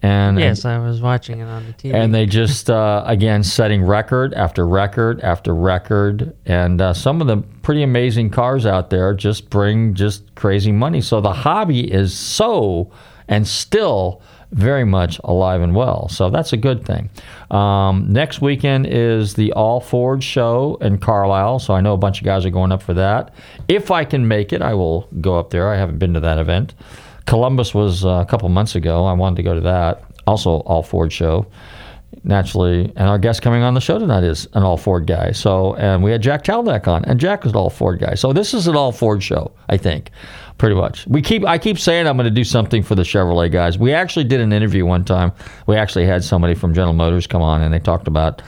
And 0.00 0.38
yes, 0.38 0.64
I 0.64 0.78
was 0.78 1.00
watching 1.00 1.40
it 1.40 1.46
on 1.46 1.66
the 1.66 1.72
TV. 1.72 1.92
And 1.92 2.14
they 2.14 2.24
just 2.24 2.70
uh, 2.70 3.02
again 3.06 3.42
setting 3.42 3.82
record 3.82 4.32
after 4.34 4.66
record 4.66 5.20
after 5.22 5.54
record, 5.54 6.36
and 6.46 6.80
uh, 6.80 6.94
some 6.94 7.20
of 7.20 7.26
the 7.26 7.38
pretty 7.62 7.82
amazing 7.82 8.30
cars 8.30 8.64
out 8.64 8.90
there 8.90 9.12
just 9.12 9.50
bring 9.50 9.94
just 9.94 10.34
crazy 10.36 10.72
money. 10.72 11.00
So 11.00 11.20
the 11.20 11.32
hobby 11.32 11.92
is 11.92 12.16
so 12.16 12.92
and 13.26 13.46
still 13.46 14.22
very 14.52 14.84
much 14.84 15.20
alive 15.24 15.60
and 15.60 15.74
well. 15.74 16.08
So 16.08 16.30
that's 16.30 16.52
a 16.52 16.56
good 16.56 16.84
thing. 16.84 17.10
Um, 17.50 18.12
next 18.12 18.40
weekend 18.40 18.86
is 18.86 19.34
the 19.34 19.52
All 19.52 19.80
Ford 19.80 20.24
show 20.24 20.78
in 20.80 20.98
Carlisle. 20.98 21.58
So 21.60 21.74
I 21.74 21.80
know 21.80 21.92
a 21.92 21.98
bunch 21.98 22.20
of 22.20 22.24
guys 22.24 22.46
are 22.46 22.50
going 22.50 22.72
up 22.72 22.82
for 22.82 22.94
that. 22.94 23.34
If 23.68 23.90
I 23.90 24.04
can 24.04 24.26
make 24.26 24.52
it, 24.52 24.62
I 24.62 24.74
will 24.74 25.08
go 25.20 25.38
up 25.38 25.50
there. 25.50 25.68
I 25.68 25.76
haven't 25.76 25.98
been 25.98 26.14
to 26.14 26.20
that 26.20 26.38
event. 26.38 26.74
Columbus 27.26 27.74
was 27.74 28.04
uh, 28.04 28.08
a 28.08 28.26
couple 28.26 28.48
months 28.48 28.74
ago. 28.74 29.04
I 29.04 29.12
wanted 29.12 29.36
to 29.36 29.42
go 29.42 29.54
to 29.54 29.60
that. 29.60 30.02
Also, 30.26 30.60
All 30.60 30.82
Ford 30.82 31.12
show 31.12 31.46
naturally, 32.24 32.92
and 32.96 33.08
our 33.08 33.18
guest 33.18 33.42
coming 33.42 33.62
on 33.62 33.74
the 33.74 33.80
show 33.80 33.98
tonight 33.98 34.24
is 34.24 34.46
an 34.54 34.62
all 34.62 34.76
Ford 34.76 35.06
guy. 35.06 35.32
So, 35.32 35.74
and 35.74 36.02
we 36.02 36.10
had 36.10 36.22
Jack 36.22 36.44
Taldeck 36.44 36.88
on, 36.88 37.04
and 37.04 37.18
Jack 37.18 37.44
was 37.44 37.52
an 37.52 37.56
all 37.58 37.70
Ford 37.70 38.00
guy. 38.00 38.14
So 38.14 38.32
this 38.32 38.54
is 38.54 38.66
an 38.66 38.76
all 38.76 38.92
Ford 38.92 39.22
show, 39.22 39.52
I 39.68 39.76
think, 39.76 40.10
pretty 40.58 40.74
much. 40.74 41.06
We 41.06 41.22
keep, 41.22 41.44
I 41.44 41.58
keep 41.58 41.78
saying 41.78 42.06
I'm 42.06 42.16
going 42.16 42.24
to 42.24 42.30
do 42.30 42.44
something 42.44 42.82
for 42.82 42.94
the 42.94 43.02
Chevrolet 43.02 43.50
guys. 43.50 43.78
We 43.78 43.92
actually 43.92 44.24
did 44.24 44.40
an 44.40 44.52
interview 44.52 44.84
one 44.84 45.04
time. 45.04 45.32
We 45.66 45.76
actually 45.76 46.06
had 46.06 46.24
somebody 46.24 46.54
from 46.54 46.74
General 46.74 46.94
Motors 46.94 47.26
come 47.26 47.42
on, 47.42 47.62
and 47.62 47.72
they 47.72 47.80
talked 47.80 48.08
about. 48.08 48.42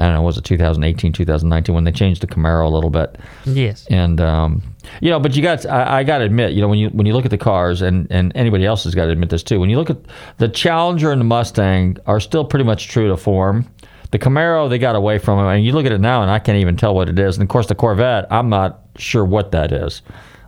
I 0.00 0.04
don't 0.04 0.14
know, 0.14 0.22
was 0.22 0.38
it 0.38 0.44
2018, 0.44 1.12
2019 1.12 1.74
when 1.74 1.82
they 1.82 1.90
changed 1.90 2.20
the 2.20 2.28
Camaro 2.28 2.64
a 2.64 2.68
little 2.68 2.88
bit? 2.88 3.18
Yes. 3.44 3.84
And 3.90 4.20
um, 4.20 4.62
you 5.00 5.10
know, 5.10 5.20
but 5.20 5.36
you 5.36 5.42
got 5.42 5.64
I, 5.66 5.98
I 5.98 6.04
got 6.04 6.18
to 6.18 6.24
admit, 6.24 6.52
you 6.52 6.60
know, 6.60 6.68
when 6.68 6.78
you 6.78 6.88
when 6.90 7.06
you 7.06 7.12
look 7.12 7.24
at 7.24 7.30
the 7.30 7.38
cars, 7.38 7.82
and 7.82 8.06
and 8.10 8.32
anybody 8.34 8.64
else 8.64 8.84
has 8.84 8.94
got 8.94 9.06
to 9.06 9.10
admit 9.10 9.30
this 9.30 9.42
too. 9.42 9.60
When 9.60 9.70
you 9.70 9.76
look 9.76 9.90
at 9.90 9.98
the 10.38 10.48
Challenger 10.48 11.12
and 11.12 11.20
the 11.20 11.24
Mustang 11.24 11.96
are 12.06 12.20
still 12.20 12.44
pretty 12.44 12.64
much 12.64 12.88
true 12.88 13.08
to 13.08 13.16
form. 13.16 13.66
The 14.10 14.18
Camaro 14.18 14.70
they 14.70 14.78
got 14.78 14.96
away 14.96 15.18
from 15.18 15.38
it, 15.38 15.54
and 15.54 15.64
you 15.64 15.72
look 15.72 15.84
at 15.84 15.92
it 15.92 16.00
now, 16.00 16.22
and 16.22 16.30
I 16.30 16.38
can't 16.38 16.58
even 16.58 16.76
tell 16.76 16.94
what 16.94 17.08
it 17.08 17.18
is. 17.18 17.36
And 17.36 17.42
of 17.42 17.48
course, 17.48 17.66
the 17.66 17.74
Corvette, 17.74 18.26
I'm 18.30 18.48
not 18.48 18.80
sure 18.96 19.24
what 19.24 19.52
that 19.52 19.72
is. 19.72 20.02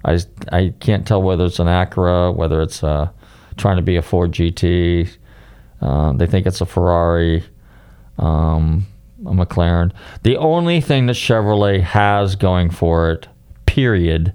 I 0.05 0.19
I 0.51 0.73
can't 0.81 1.07
tell 1.07 1.23
whether 1.23 1.45
it's 1.45 1.59
an 1.59 1.67
Acura, 1.67 2.35
whether 2.35 2.63
it's 2.63 2.83
uh, 2.83 3.11
trying 3.57 3.77
to 3.77 3.83
be 3.83 3.97
a 3.97 4.03
Ford 4.03 4.33
GT. 4.33 5.11
Uh, 5.83 6.13
they 6.15 6.27
think 6.27 6.47
it's 6.47 6.61
a 6.61 6.67
Ferrari. 6.67 7.45
Um, 8.19 8.87
a 9.27 9.33
McLaren. 9.33 9.93
The 10.23 10.37
only 10.37 10.81
thing 10.81 11.07
that 11.07 11.17
Chevrolet 11.17 11.83
has 11.83 12.37
going 12.37 12.71
for 12.71 13.11
it, 13.11 13.29
period, 13.71 14.33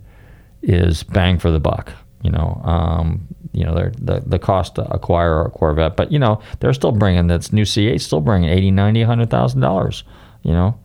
is 0.62 1.04
bang 1.04 1.38
for 1.40 1.52
the 1.52 1.60
buck. 1.60 1.92
You 2.24 2.32
know, 2.32 2.62
um, 2.64 3.28
you 3.54 3.64
know, 3.64 3.74
the 3.74 4.24
the 4.26 4.40
cost 4.40 4.76
to 4.76 4.92
acquire 4.92 5.42
a 5.42 5.50
Corvette, 5.50 5.96
but 5.96 6.12
you 6.12 6.20
know, 6.20 6.42
they're 6.60 6.74
still 6.74 6.92
bringing 6.92 7.28
that's 7.28 7.54
new 7.54 7.64
C8, 7.64 8.02
still 8.02 8.22
bringing 8.22 8.50
80, 8.50 8.72
90, 8.72 9.00
100,000 9.02 9.62
dollars. 9.62 10.04
You 10.44 10.54
know, 10.54 10.80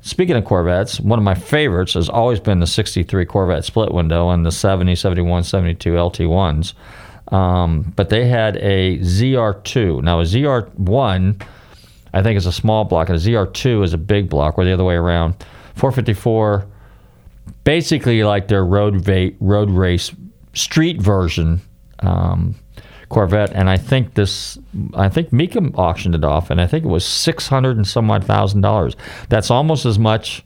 speaking 0.00 0.36
of 0.36 0.44
Corvettes, 0.44 0.98
one 1.00 1.18
of 1.18 1.24
my 1.24 1.34
favorites 1.34 1.94
has 1.94 2.08
always 2.08 2.40
been 2.40 2.60
the 2.60 2.66
63 2.66 3.24
Corvette 3.26 3.64
split 3.64 3.92
window 3.92 4.30
and 4.30 4.44
the 4.44 4.52
70, 4.52 4.94
71, 4.96 5.44
72 5.44 5.90
LT1s. 5.92 6.74
Um, 7.32 7.92
but 7.94 8.08
they 8.08 8.26
had 8.26 8.56
a 8.56 8.98
ZR2. 8.98 10.02
Now, 10.02 10.20
a 10.20 10.24
ZR1 10.24 11.40
I 12.12 12.22
think 12.22 12.36
is 12.36 12.46
a 12.46 12.52
small 12.52 12.84
block, 12.84 13.08
and 13.08 13.16
a 13.16 13.20
ZR2 13.20 13.84
is 13.84 13.92
a 13.92 13.98
big 13.98 14.28
block, 14.28 14.58
or 14.58 14.64
the 14.64 14.72
other 14.72 14.84
way 14.84 14.94
around. 14.94 15.34
454, 15.76 16.66
basically 17.70 18.24
like 18.24 18.48
their 18.48 18.64
road 18.64 18.96
va- 18.96 19.30
road 19.38 19.70
race 19.70 20.10
street 20.54 21.00
version 21.00 21.60
um, 22.00 22.56
Corvette, 23.10 23.52
and 23.52 23.70
I 23.70 23.76
think 23.76 24.14
this, 24.14 24.58
I 24.94 25.08
think 25.08 25.32
Mika 25.32 25.60
auctioned 25.74 26.16
it 26.16 26.24
off, 26.24 26.50
and 26.50 26.60
I 26.60 26.66
think 26.66 26.84
it 26.84 26.88
was 26.88 27.04
six 27.04 27.46
hundred 27.46 27.76
and 27.76 27.86
some 27.86 28.10
odd 28.10 28.24
thousand 28.24 28.62
dollars. 28.62 28.96
That's 29.28 29.52
almost 29.52 29.86
as 29.86 30.00
much, 30.00 30.44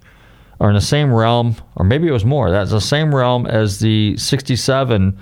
or 0.59 0.69
in 0.69 0.75
the 0.75 0.83
same 0.83 1.15
realm, 1.15 1.57
or 1.77 1.85
maybe 1.87 2.09
it 2.09 2.11
was 2.11 2.27
more. 2.27 2.51
That's 2.51 2.73
the 2.73 2.81
same 2.81 3.15
realm 3.15 3.47
as 3.47 3.81
the 3.81 4.19
'67 4.19 5.19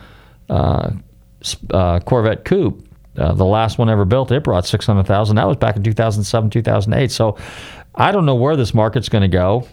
uh, 0.51 0.91
uh, 1.71 2.01
Corvette 2.01 2.45
Coupe 2.45 2.85
uh, 3.17 3.33
the 3.33 3.45
last 3.45 3.79
one 3.79 3.91
ever 3.91 4.07
built, 4.07 4.33
it 4.33 4.43
brought 4.43 4.67
600,000. 4.67 5.37
That 5.37 5.47
was 5.47 5.59
back 5.59 5.77
in 5.77 5.83
2007, 5.83 6.51
2008. 6.51 7.11
So 7.11 7.37
I 7.95 8.11
don't 8.11 8.25
know 8.25 8.35
where 8.35 8.57
this 8.57 8.73
market's 8.73 9.11
going 9.11 9.23
to 9.23 9.29
go. 9.29 9.69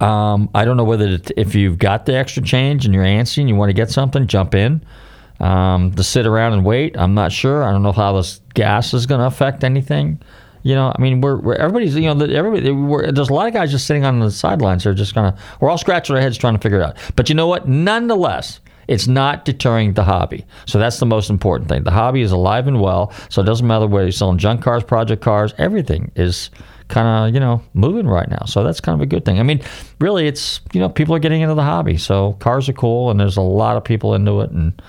Um, 0.00 0.48
I 0.54 0.64
don't 0.64 0.76
know 0.76 0.84
whether 0.84 1.18
if 1.36 1.54
you've 1.54 1.78
got 1.78 2.06
the 2.06 2.16
extra 2.16 2.42
change 2.42 2.84
and 2.86 2.94
you're 2.94 3.04
antsy 3.04 3.38
and 3.38 3.48
you 3.48 3.54
want 3.54 3.68
to 3.68 3.74
get 3.74 3.90
something, 3.90 4.26
jump 4.26 4.54
in. 4.54 4.84
Um, 5.40 5.94
to 5.94 6.02
sit 6.02 6.26
around 6.26 6.52
and 6.52 6.66
wait, 6.66 6.98
I'm 6.98 7.14
not 7.14 7.32
sure. 7.32 7.64
I 7.64 7.72
don't 7.72 7.82
know 7.82 7.92
how 7.92 8.14
this 8.16 8.42
gas 8.52 8.92
is 8.92 9.06
going 9.06 9.20
to 9.20 9.26
affect 9.26 9.64
anything. 9.64 10.20
You 10.62 10.74
know, 10.74 10.92
I 10.94 11.00
mean, 11.00 11.22
we're, 11.22 11.36
we're 11.36 11.54
everybody's 11.54 11.96
you 11.96 12.14
know 12.14 12.24
everybody. 12.26 13.10
There's 13.10 13.30
a 13.30 13.32
lot 13.32 13.46
of 13.46 13.54
guys 13.54 13.70
just 13.70 13.86
sitting 13.86 14.04
on 14.04 14.20
the 14.20 14.30
sidelines. 14.30 14.84
They're 14.84 14.92
just 14.92 15.14
kind 15.14 15.26
of 15.26 15.40
we're 15.60 15.70
all 15.70 15.78
scratching 15.78 16.14
our 16.14 16.20
heads 16.20 16.36
trying 16.36 16.54
to 16.54 16.60
figure 16.60 16.80
it 16.80 16.84
out. 16.84 16.96
But 17.16 17.30
you 17.30 17.34
know 17.34 17.46
what? 17.46 17.66
Nonetheless, 17.66 18.60
it's 18.86 19.06
not 19.06 19.46
deterring 19.46 19.94
the 19.94 20.04
hobby. 20.04 20.44
So 20.66 20.78
that's 20.78 20.98
the 20.98 21.06
most 21.06 21.30
important 21.30 21.70
thing. 21.70 21.84
The 21.84 21.92
hobby 21.92 22.20
is 22.20 22.32
alive 22.32 22.66
and 22.66 22.80
well. 22.80 23.12
So 23.30 23.40
it 23.40 23.46
doesn't 23.46 23.66
matter 23.66 23.86
whether 23.86 24.04
you're 24.04 24.12
selling 24.12 24.36
junk 24.36 24.62
cars, 24.62 24.84
project 24.84 25.22
cars, 25.22 25.54
everything 25.56 26.10
is 26.16 26.50
kind 26.90 27.28
of, 27.28 27.34
you 27.34 27.40
know, 27.40 27.62
moving 27.72 28.06
right 28.06 28.28
now. 28.28 28.44
So 28.46 28.62
that's 28.64 28.80
kind 28.80 28.94
of 28.94 29.02
a 29.02 29.06
good 29.06 29.24
thing. 29.24 29.38
I 29.40 29.42
mean, 29.42 29.62
really, 30.00 30.26
it's, 30.26 30.60
you 30.72 30.80
know, 30.80 30.88
people 30.88 31.14
are 31.14 31.18
getting 31.18 31.40
into 31.40 31.54
the 31.54 31.62
hobby. 31.62 31.96
So 31.96 32.34
cars 32.34 32.68
are 32.68 32.72
cool 32.74 33.10
and 33.10 33.18
there's 33.18 33.36
a 33.38 33.40
lot 33.42 33.76
of 33.76 33.84
people 33.84 34.14
into 34.14 34.40
it. 34.42 34.50
And, 34.50 34.82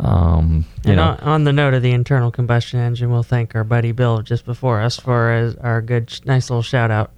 um, 0.00 0.64
you 0.84 0.92
and 0.92 0.96
know, 0.96 1.02
on, 1.02 1.18
on 1.20 1.44
the 1.44 1.52
note 1.52 1.74
of 1.74 1.82
the 1.82 1.90
internal 1.90 2.30
combustion 2.30 2.78
engine, 2.78 3.10
we'll 3.10 3.22
thank 3.24 3.54
our 3.56 3.64
buddy 3.64 3.90
Bill 3.92 4.22
just 4.22 4.44
before 4.44 4.80
us 4.80 4.96
for 4.98 5.32
his, 5.32 5.56
our 5.56 5.82
good, 5.82 6.12
nice 6.24 6.50
little 6.50 6.62
shout 6.62 6.90
out. 6.90 7.10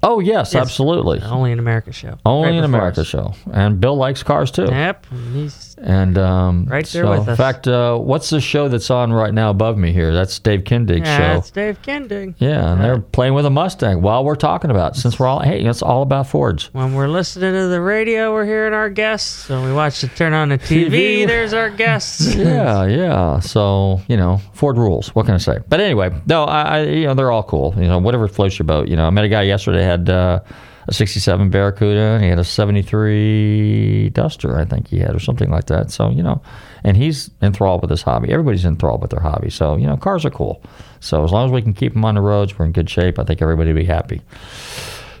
Oh 0.00 0.20
yes, 0.20 0.54
Yes. 0.54 0.62
absolutely. 0.62 1.20
Only 1.22 1.50
in 1.50 1.58
America 1.58 1.92
show. 1.92 2.18
Only 2.24 2.50
Right 2.50 2.58
in 2.58 2.62
America 2.64 3.00
us. 3.00 3.06
show, 3.08 3.34
and 3.52 3.80
Bill 3.80 3.96
likes 3.96 4.22
cars 4.22 4.52
too. 4.52 4.66
Yep, 4.70 5.06
he's 5.32 5.67
And 5.82 6.18
um, 6.18 6.64
Right 6.64 6.86
there 6.86 7.04
so, 7.04 7.10
with 7.10 7.28
In 7.28 7.36
fact, 7.36 7.68
uh, 7.68 7.96
what's 7.96 8.30
the 8.30 8.40
show 8.40 8.68
that's 8.68 8.90
on 8.90 9.12
right 9.12 9.32
now 9.32 9.50
above 9.50 9.78
me 9.78 9.92
here? 9.92 10.12
That's 10.12 10.38
Dave 10.38 10.64
Kindig's 10.64 11.06
yeah, 11.06 11.34
show. 11.34 11.38
it's 11.38 11.50
Dave 11.50 11.80
Kindig. 11.82 12.34
Yeah, 12.38 12.72
and 12.72 12.82
they're 12.82 13.00
playing 13.00 13.34
with 13.34 13.46
a 13.46 13.50
Mustang 13.50 14.02
while 14.02 14.24
we're 14.24 14.36
talking 14.36 14.70
about. 14.70 14.96
it, 14.96 15.00
Since 15.00 15.18
we're 15.18 15.26
all 15.26 15.40
hey, 15.40 15.64
it's 15.64 15.82
all 15.82 16.02
about 16.02 16.26
Fords. 16.26 16.72
When 16.72 16.94
we're 16.94 17.08
listening 17.08 17.52
to 17.52 17.68
the 17.68 17.80
radio, 17.80 18.32
we're 18.32 18.46
hearing 18.46 18.74
our 18.74 18.90
guests. 18.90 19.48
When 19.48 19.64
we 19.64 19.72
watch 19.72 20.02
it 20.02 20.14
turn 20.16 20.32
on 20.32 20.48
the 20.48 20.58
TV, 20.58 20.90
TV. 20.90 21.26
there's 21.26 21.52
our 21.52 21.70
guests. 21.70 22.34
yeah, 22.36 22.84
yeah. 22.86 23.40
So 23.40 24.00
you 24.08 24.16
know, 24.16 24.40
Ford 24.52 24.78
rules. 24.78 25.14
What 25.14 25.26
can 25.26 25.34
I 25.34 25.38
say? 25.38 25.58
But 25.68 25.80
anyway, 25.80 26.10
no, 26.26 26.44
I, 26.44 26.62
I 26.62 26.82
you 26.82 27.06
know 27.06 27.14
they're 27.14 27.30
all 27.30 27.42
cool. 27.42 27.74
You 27.76 27.88
know, 27.88 27.98
whatever 27.98 28.28
floats 28.28 28.58
your 28.58 28.66
boat. 28.66 28.88
You 28.88 28.96
know, 28.96 29.06
I 29.06 29.10
met 29.10 29.24
a 29.24 29.28
guy 29.28 29.42
yesterday 29.42 29.82
had 29.82 30.10
uh, 30.10 30.40
a 30.88 30.92
'67 30.92 31.50
Barracuda 31.50 32.00
and 32.00 32.24
he 32.24 32.28
had 32.28 32.38
a 32.38 32.44
'73 32.44 34.10
Duster, 34.10 34.58
I 34.58 34.64
think 34.64 34.88
he 34.88 34.98
had, 34.98 35.14
or 35.14 35.20
something 35.20 35.50
like 35.50 35.66
that. 35.66 35.90
So 35.90 36.10
you 36.10 36.22
know, 36.22 36.42
and 36.82 36.96
he's 36.96 37.30
enthralled 37.40 37.82
with 37.82 37.90
his 37.90 38.02
hobby. 38.02 38.32
Everybody's 38.32 38.64
enthralled 38.64 39.02
with 39.02 39.10
their 39.10 39.20
hobby. 39.20 39.50
So 39.50 39.76
you 39.76 39.86
know, 39.86 39.96
cars 39.96 40.24
are 40.24 40.30
cool. 40.30 40.62
So 41.00 41.22
as 41.22 41.30
long 41.30 41.46
as 41.46 41.52
we 41.52 41.62
can 41.62 41.74
keep 41.74 41.92
them 41.92 42.04
on 42.04 42.16
the 42.16 42.20
roads, 42.20 42.58
we're 42.58 42.64
in 42.64 42.72
good 42.72 42.90
shape. 42.90 43.18
I 43.18 43.24
think 43.24 43.40
everybody 43.40 43.72
will 43.72 43.80
be 43.80 43.84
happy. 43.84 44.22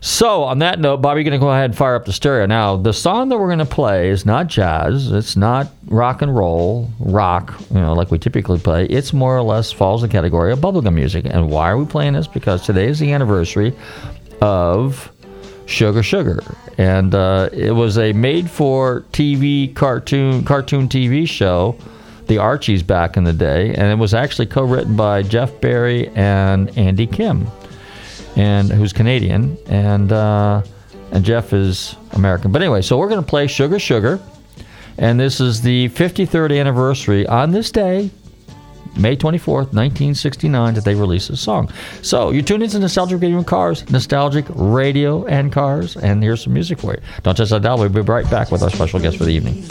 So, 0.00 0.44
on 0.44 0.60
that 0.60 0.78
note, 0.78 0.98
Bobby, 0.98 1.24
going 1.24 1.32
to 1.32 1.38
go 1.38 1.50
ahead 1.50 1.70
and 1.70 1.76
fire 1.76 1.96
up 1.96 2.04
the 2.04 2.12
stereo. 2.12 2.46
Now, 2.46 2.76
the 2.76 2.92
song 2.92 3.30
that 3.30 3.38
we're 3.38 3.48
going 3.48 3.58
to 3.58 3.64
play 3.66 4.10
is 4.10 4.24
not 4.24 4.46
jazz. 4.46 5.10
It's 5.10 5.36
not 5.36 5.72
rock 5.86 6.22
and 6.22 6.34
roll, 6.36 6.88
rock, 7.00 7.54
you 7.70 7.80
know, 7.80 7.94
like 7.94 8.10
we 8.10 8.18
typically 8.18 8.60
play. 8.60 8.86
It's 8.86 9.12
more 9.12 9.36
or 9.36 9.42
less 9.42 9.72
falls 9.72 10.04
in 10.04 10.08
the 10.08 10.12
category 10.12 10.52
of 10.52 10.60
bubblegum 10.60 10.94
music. 10.94 11.24
And 11.24 11.50
why 11.50 11.70
are 11.70 11.76
we 11.76 11.84
playing 11.84 12.12
this? 12.12 12.28
Because 12.28 12.64
today 12.64 12.86
is 12.86 13.00
the 13.00 13.12
anniversary 13.12 13.74
of 14.40 15.10
Sugar 15.68 16.02
Sugar. 16.02 16.40
And 16.76 17.14
uh, 17.14 17.50
it 17.52 17.72
was 17.72 17.98
a 17.98 18.12
made 18.12 18.50
for 18.50 19.02
TV 19.12 19.74
cartoon, 19.74 20.44
cartoon 20.44 20.88
TV 20.88 21.28
show, 21.28 21.76
The 22.26 22.38
Archies, 22.38 22.82
back 22.82 23.16
in 23.16 23.24
the 23.24 23.32
day. 23.32 23.74
And 23.74 23.86
it 23.92 23.98
was 23.98 24.14
actually 24.14 24.46
co 24.46 24.64
written 24.64 24.96
by 24.96 25.22
Jeff 25.22 25.60
Barry 25.60 26.08
and 26.08 26.76
Andy 26.76 27.06
Kim 27.06 27.46
and 28.38 28.70
who's 28.70 28.92
Canadian, 28.92 29.58
and 29.66 30.12
uh, 30.12 30.62
and 31.10 31.24
Jeff 31.24 31.52
is 31.52 31.96
American. 32.12 32.52
But 32.52 32.62
anyway, 32.62 32.82
so 32.82 32.96
we're 32.96 33.08
going 33.08 33.22
to 33.22 33.26
play 33.26 33.46
Sugar 33.48 33.78
Sugar, 33.78 34.20
and 34.96 35.18
this 35.18 35.40
is 35.40 35.60
the 35.60 35.88
53rd 35.90 36.58
anniversary 36.58 37.26
on 37.26 37.50
this 37.50 37.70
day, 37.72 38.10
May 38.98 39.16
24th, 39.16 39.72
1969, 39.72 40.74
that 40.74 40.84
they 40.84 40.94
released 40.94 41.28
this 41.28 41.40
song. 41.40 41.72
So 42.02 42.30
you're 42.30 42.42
tune 42.42 42.62
into 42.62 42.78
Nostalgic 42.78 43.20
Radio 43.20 43.38
and 43.38 43.46
Cars, 43.46 43.88
Nostalgic 43.90 44.46
Radio 44.48 45.24
and 45.26 45.52
Cars, 45.52 45.96
and 45.96 46.22
here's 46.22 46.42
some 46.44 46.52
music 46.52 46.80
for 46.80 46.94
you. 46.94 47.00
Don't 47.22 47.36
touch 47.36 47.50
that 47.50 47.62
dial. 47.62 47.78
We'll 47.78 47.88
be 47.88 48.00
right 48.00 48.28
back 48.30 48.50
with 48.50 48.62
our 48.62 48.70
special 48.70 49.00
guest 49.00 49.16
for 49.16 49.24
the 49.24 49.32
evening. 49.32 49.64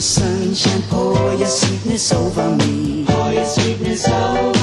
Summer 0.00 0.54
sunshine, 0.54 0.82
pour 0.88 1.16
oh, 1.16 1.36
your 1.36 1.48
sweetness 1.48 2.12
over 2.12 2.50
me. 2.56 3.04
Oh, 3.08 3.12
pour 3.12 3.32
your 3.32 3.44
sweetness 3.44 4.08
over 4.08 4.52
me. 4.52 4.57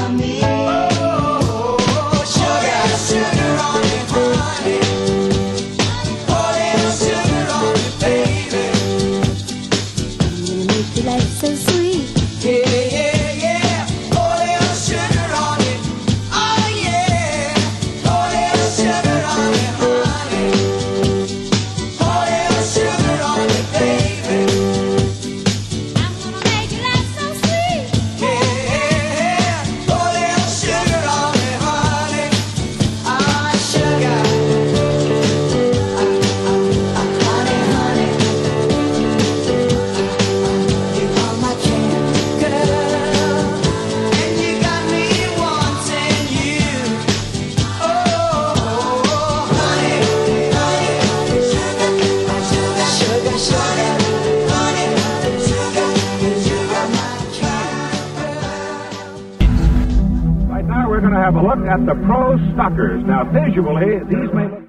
Visually, 63.56 64.00
these 64.00 64.34
may 64.34 64.48
look. 64.50 64.64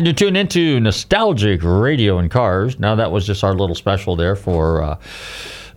You 0.00 0.12
tune 0.12 0.34
into 0.34 0.80
nostalgic 0.80 1.60
radio 1.62 2.18
and 2.18 2.28
cars. 2.28 2.80
Now 2.80 2.96
that 2.96 3.12
was 3.12 3.24
just 3.24 3.44
our 3.44 3.54
little 3.54 3.76
special 3.76 4.16
there 4.16 4.34
for 4.34 4.82
uh, 4.82 4.98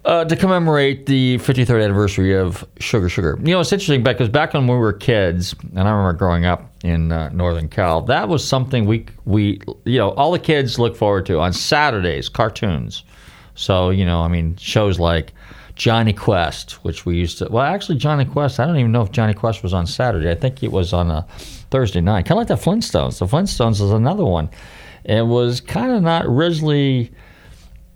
uh, 0.06 0.26
to 0.26 0.36
commemorate 0.36 1.06
the 1.06 1.38
53rd 1.38 1.84
anniversary 1.84 2.36
of 2.36 2.68
Sugar 2.80 3.10
Sugar. 3.10 3.38
You 3.44 3.54
know, 3.54 3.60
it's 3.60 3.72
interesting 3.72 4.02
because 4.02 4.28
back 4.28 4.56
when 4.56 4.66
we 4.66 4.76
were 4.76 4.94
kids, 4.94 5.54
and 5.76 5.88
I 5.88 5.92
remember 5.92 6.14
growing 6.14 6.46
up 6.46 6.72
in 6.84 7.12
uh, 7.12 7.30
Northern 7.30 7.70
Cal, 7.70 8.02
that 8.02 8.28
was 8.28 8.44
something 8.44 8.88
we 8.88 9.06
we 9.26 9.62
you 9.84 10.00
know 10.00 10.14
all 10.14 10.32
the 10.32 10.40
kids 10.40 10.80
look 10.80 10.96
forward 10.96 11.28
to 11.28 11.40
on 11.40 11.54
Saturdays, 11.54 12.28
cartoons. 12.28 13.04
So 13.54 13.92
you 13.92 14.06
know, 14.06 14.22
I 14.22 14.30
mean, 14.30 14.56
shows 14.56 14.98
like 14.98 15.34
Jonny 15.76 16.14
Quest, 16.14 16.84
which 16.84 17.06
we 17.06 17.18
used 17.18 17.38
to. 17.40 17.48
Well, 17.50 17.64
actually, 17.64 17.98
Jonny 17.98 18.26
Quest. 18.26 18.60
I 18.60 18.66
don't 18.66 18.78
even 18.78 18.92
know 18.92 19.02
if 19.02 19.12
Jonny 19.12 19.34
Quest 19.34 19.62
was 19.62 19.74
on 19.74 19.86
Saturday. 19.86 20.32
I 20.32 20.36
think 20.36 20.64
it 20.64 20.72
was 20.72 20.94
on 20.94 21.12
a 21.12 21.24
Thursday 21.70 22.02
night, 22.02 22.26
kind 22.26 22.40
of 22.40 22.48
like 22.48 22.48
the 22.48 22.56
Flintstones. 22.56 23.20
The 23.20 23.26
Flintstones 23.26 23.82
is 23.82 23.92
another 23.92 24.24
one. 24.24 24.50
It 25.04 25.26
was 25.26 25.62
kind 25.62 25.92
of 25.92 26.02
not 26.02 26.26
originally 26.26 27.12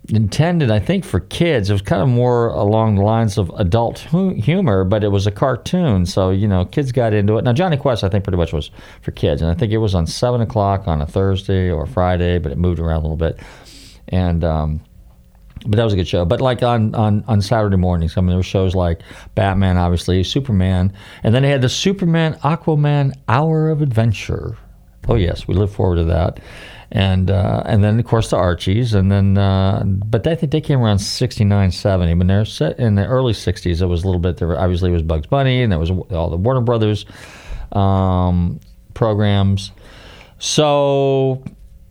intended, 0.08 0.70
I 0.70 0.78
think, 0.78 1.04
for 1.04 1.20
kids. 1.20 1.70
It 1.70 1.72
was 1.72 1.82
kind 1.82 2.02
of 2.02 2.08
more 2.08 2.48
along 2.48 2.96
the 2.96 3.02
lines 3.02 3.38
of 3.38 3.50
adult 3.56 4.00
hu- 4.00 4.34
humor, 4.34 4.84
but 4.84 5.02
it 5.02 5.08
was 5.08 5.26
a 5.26 5.30
cartoon, 5.30 6.04
so 6.04 6.30
you 6.30 6.48
know, 6.48 6.64
kids 6.66 6.92
got 6.92 7.14
into 7.14 7.38
it. 7.38 7.44
Now, 7.44 7.52
Jonny 7.52 7.76
Quest, 7.76 8.04
I 8.04 8.08
think, 8.08 8.24
pretty 8.24 8.36
much 8.36 8.52
was 8.52 8.70
for 9.00 9.10
kids, 9.12 9.40
and 9.40 9.50
I 9.50 9.54
think 9.54 9.72
it 9.72 9.78
was 9.78 9.94
on 9.94 10.06
seven 10.06 10.40
o'clock 10.40 10.86
on 10.86 11.00
a 11.00 11.06
Thursday 11.06 11.70
or 11.70 11.86
Friday, 11.86 12.38
but 12.38 12.52
it 12.52 12.58
moved 12.58 12.78
around 12.78 12.98
a 12.98 13.02
little 13.02 13.16
bit, 13.16 13.40
and. 14.08 14.44
Um, 14.44 14.80
but 15.66 15.76
that 15.76 15.84
was 15.84 15.92
a 15.92 15.96
good 15.96 16.08
show. 16.08 16.24
But 16.24 16.40
like 16.40 16.62
on, 16.62 16.94
on, 16.94 17.24
on 17.26 17.42
Saturday 17.42 17.76
mornings, 17.76 18.16
I 18.16 18.20
mean, 18.20 18.28
there 18.28 18.36
were 18.36 18.42
shows 18.42 18.74
like 18.74 19.00
Batman, 19.34 19.76
obviously, 19.76 20.22
Superman, 20.24 20.92
and 21.22 21.34
then 21.34 21.42
they 21.42 21.50
had 21.50 21.60
the 21.60 21.68
Superman 21.68 22.34
Aquaman 22.42 23.12
Hour 23.28 23.70
of 23.70 23.82
Adventure. 23.82 24.56
Oh 25.08 25.14
yes, 25.14 25.48
we 25.48 25.54
look 25.54 25.70
forward 25.70 25.96
to 25.96 26.04
that, 26.04 26.40
and 26.92 27.30
uh, 27.30 27.62
and 27.64 27.82
then 27.82 27.98
of 27.98 28.04
course 28.04 28.30
the 28.30 28.36
Archies, 28.36 28.94
and 28.94 29.10
then 29.10 29.38
uh, 29.38 29.82
but 29.84 30.26
I 30.26 30.34
think 30.34 30.52
they 30.52 30.60
came 30.60 30.80
around 30.80 30.98
69, 30.98 31.72
70. 31.72 32.14
When 32.14 32.26
they're 32.26 32.44
set 32.44 32.78
in 32.78 32.94
the 32.96 33.06
early 33.06 33.32
'60s, 33.32 33.80
it 33.80 33.86
was 33.86 34.02
a 34.02 34.06
little 34.06 34.20
bit. 34.20 34.36
There 34.36 34.58
obviously 34.58 34.90
it 34.90 34.92
was 34.92 35.02
Bugs 35.02 35.26
Bunny, 35.26 35.62
and 35.62 35.72
there 35.72 35.78
was 35.78 35.90
all 35.90 36.30
the 36.30 36.36
Warner 36.36 36.60
Brothers 36.60 37.06
um, 37.72 38.60
programs. 38.94 39.72
So 40.38 41.42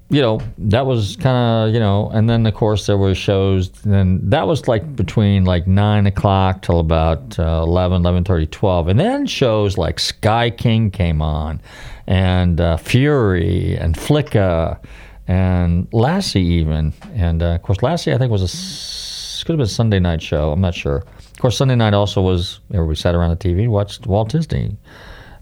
you 0.09 0.21
know 0.21 0.41
that 0.57 0.85
was 0.85 1.15
kind 1.17 1.37
of 1.69 1.73
you 1.73 1.79
know 1.79 2.09
and 2.09 2.29
then 2.29 2.45
of 2.45 2.53
course 2.55 2.87
there 2.87 2.97
were 2.97 3.13
shows 3.13 3.69
and 3.85 4.19
that 4.31 4.47
was 4.47 4.67
like 4.67 4.95
between 4.95 5.45
like 5.45 5.67
9 5.67 6.07
o'clock 6.07 6.63
till 6.63 6.79
about 6.79 7.37
uh, 7.37 7.63
11 7.63 8.01
11.30 8.01 8.49
12 8.49 8.87
and 8.87 8.99
then 8.99 9.27
shows 9.27 9.77
like 9.77 9.99
sky 9.99 10.49
king 10.49 10.89
came 10.89 11.21
on 11.21 11.61
and 12.07 12.59
uh, 12.59 12.75
fury 12.77 13.75
and 13.77 13.95
flicka 13.95 14.79
and 15.27 15.87
lassie 15.93 16.41
even 16.41 16.91
and 17.13 17.43
uh, 17.43 17.53
of 17.55 17.61
course 17.61 17.83
lassie 17.83 18.11
i 18.11 18.17
think 18.17 18.31
was 18.31 18.43
a 18.43 19.45
could 19.45 19.53
have 19.53 19.57
been 19.57 19.65
a 19.65 19.67
sunday 19.67 19.99
night 19.99 20.21
show 20.21 20.51
i'm 20.51 20.61
not 20.61 20.75
sure. 20.75 20.97
Of 20.97 21.39
course 21.39 21.57
sunday 21.57 21.75
night 21.75 21.93
also 21.93 22.21
was 22.21 22.59
we 22.69 22.95
sat 22.95 23.15
around 23.15 23.29
the 23.29 23.37
tv 23.37 23.67
watched 23.67 24.05
walt 24.05 24.29
disney 24.29 24.75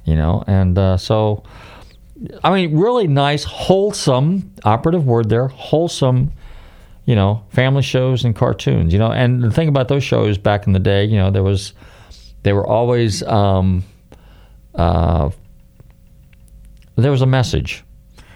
you 0.06 0.16
know 0.16 0.44
and 0.48 0.78
uh, 0.78 0.98
so 0.98 1.44
I 2.44 2.54
mean, 2.54 2.78
really 2.78 3.08
nice, 3.08 3.44
wholesome, 3.44 4.54
operative 4.64 5.06
word 5.06 5.30
there, 5.30 5.48
wholesome, 5.48 6.32
you 7.06 7.16
know, 7.16 7.44
family 7.50 7.84
shows 7.84 8.26
and 8.26 8.36
cartoons, 8.36 8.92
you 8.92 9.00
know. 9.00 9.12
And 9.12 9.44
the 9.44 9.52
thing 9.52 9.68
about 9.68 9.88
those 9.88 10.04
shows 10.04 10.38
back 10.38 10.68
in 10.68 10.74
the 10.74 10.80
day, 10.80 11.06
you 11.06 11.18
know, 11.18 11.30
there 11.30 11.44
was, 11.44 11.74
they 12.44 12.54
were 12.54 12.66
always, 12.66 13.24
um, 13.24 13.84
uh, 14.76 15.30
there 16.96 17.12
was 17.12 17.22
a 17.22 17.28
message, 17.28 17.84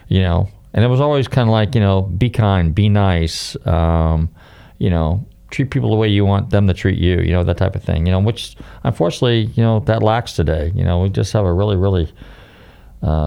you 0.08 0.22
know, 0.22 0.48
and 0.74 0.86
it 0.86 0.88
was 0.88 1.02
always 1.02 1.28
kind 1.28 1.50
of 1.50 1.52
like, 1.52 1.76
you 1.76 1.82
know, 1.82 2.04
be 2.04 2.30
kind, 2.30 2.76
be 2.76 2.88
nice, 2.88 3.58
um, 3.65 4.30
you 4.78 4.89
know, 4.89 5.26
treat 5.50 5.70
people 5.70 5.89
the 5.89 5.96
way 5.96 6.08
you 6.08 6.24
want 6.24 6.50
them 6.50 6.67
to 6.67 6.74
treat 6.74 6.98
you, 6.98 7.20
you 7.20 7.32
know, 7.32 7.44
that 7.44 7.58
type 7.58 7.76
of 7.76 7.84
thing, 7.84 8.06
you 8.06 8.12
know, 8.12 8.20
which 8.20 8.56
unfortunately, 8.84 9.52
you 9.56 9.63
know, 9.63 9.80
that 9.82 10.02
lacks 10.02 10.34
today. 10.34 10.72
You 10.74 10.84
know, 10.84 11.02
we 11.02 11.10
just 11.10 11.34
have 11.34 11.46
a 11.46 11.54
really, 11.54 11.76
really, 11.76 12.12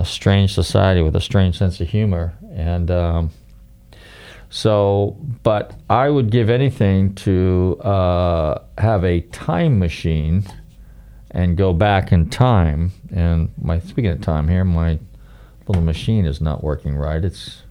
strange 0.04 0.54
society 0.54 1.02
with 1.02 1.16
a 1.16 1.20
strange 1.20 1.58
sense 1.58 1.80
of 1.80 1.88
humor. 1.88 2.34
And 2.52 2.90
um, 2.90 3.30
so, 4.50 5.16
but 5.42 5.74
I 5.90 6.08
would 6.08 6.30
give 6.30 6.48
anything 6.48 7.14
to 7.16 7.80
uh, 7.82 8.62
have 8.78 9.04
a 9.04 9.20
time 9.20 9.78
machine 9.78 10.44
and 11.32 11.56
go 11.56 11.72
back 11.72 12.12
in 12.12 12.30
time. 12.30 12.92
And 13.12 13.50
my 13.60 13.80
speaking 13.80 14.12
of 14.12 14.20
time 14.20 14.48
here, 14.48 14.64
my 14.64 15.00
little 15.66 15.82
machine 15.82 16.24
is 16.24 16.40
not 16.40 16.62
working 16.62 16.94
right. 16.96 17.24
It's 17.24 17.62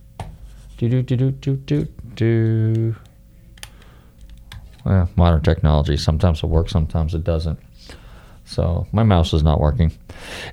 do 0.77 0.89
do 0.89 1.01
do 1.01 1.15
do 1.15 1.31
do 1.31 1.55
do 1.55 1.87
do. 2.15 2.95
Well, 4.83 5.09
modern 5.15 5.41
technology. 5.41 5.95
Sometimes 5.95 6.43
it 6.43 6.47
works, 6.47 6.73
sometimes 6.73 7.13
it 7.13 7.23
doesn't. 7.23 7.59
So 8.45 8.85
my 8.91 9.03
mouse 9.03 9.33
is 9.33 9.43
not 9.43 9.59
working. 9.59 9.91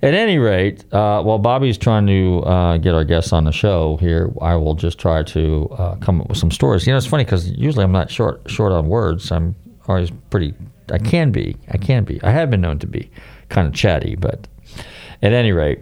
At 0.03 0.15
any 0.15 0.39
rate, 0.39 0.85
uh, 0.93 1.23
while 1.23 1.39
Bobby's 1.39 1.77
trying 1.77 2.07
to 2.07 2.41
uh, 2.45 2.77
get 2.79 2.95
our 2.95 3.05
guests 3.05 3.33
on 3.33 3.45
the 3.45 3.53
show 3.53 3.97
here, 3.97 4.33
I 4.41 4.55
will 4.57 4.75
just 4.75 4.99
try 4.99 5.23
to 5.25 5.69
uh, 5.73 5.97
come 5.97 6.21
up 6.21 6.29
with 6.29 6.39
some 6.39 6.51
stories. 6.51 6.87
You 6.87 6.93
know, 6.93 6.97
it's 6.97 7.07
funny 7.07 7.25
because 7.25 7.51
usually 7.51 7.85
I'm 7.85 7.93
not 7.93 8.11
short 8.11 8.43
short 8.49 8.73
on 8.73 8.87
words. 8.87 9.31
I'm 9.33 9.55
always 9.89 10.11
pretty. 10.31 10.55
I 10.91 10.99
can 10.99 11.31
be. 11.31 11.57
I 11.69 11.79
can 11.79 12.05
be. 12.05 12.23
I 12.23 12.31
have 12.31 12.51
been 12.51 12.61
known 12.61 12.79
to 12.81 12.87
be 12.87 13.11
kind 13.49 13.67
of 13.67 13.75
chatty, 13.75 14.17
but 14.17 14.47
at 15.23 15.33
any 15.33 15.53
rate, 15.53 15.81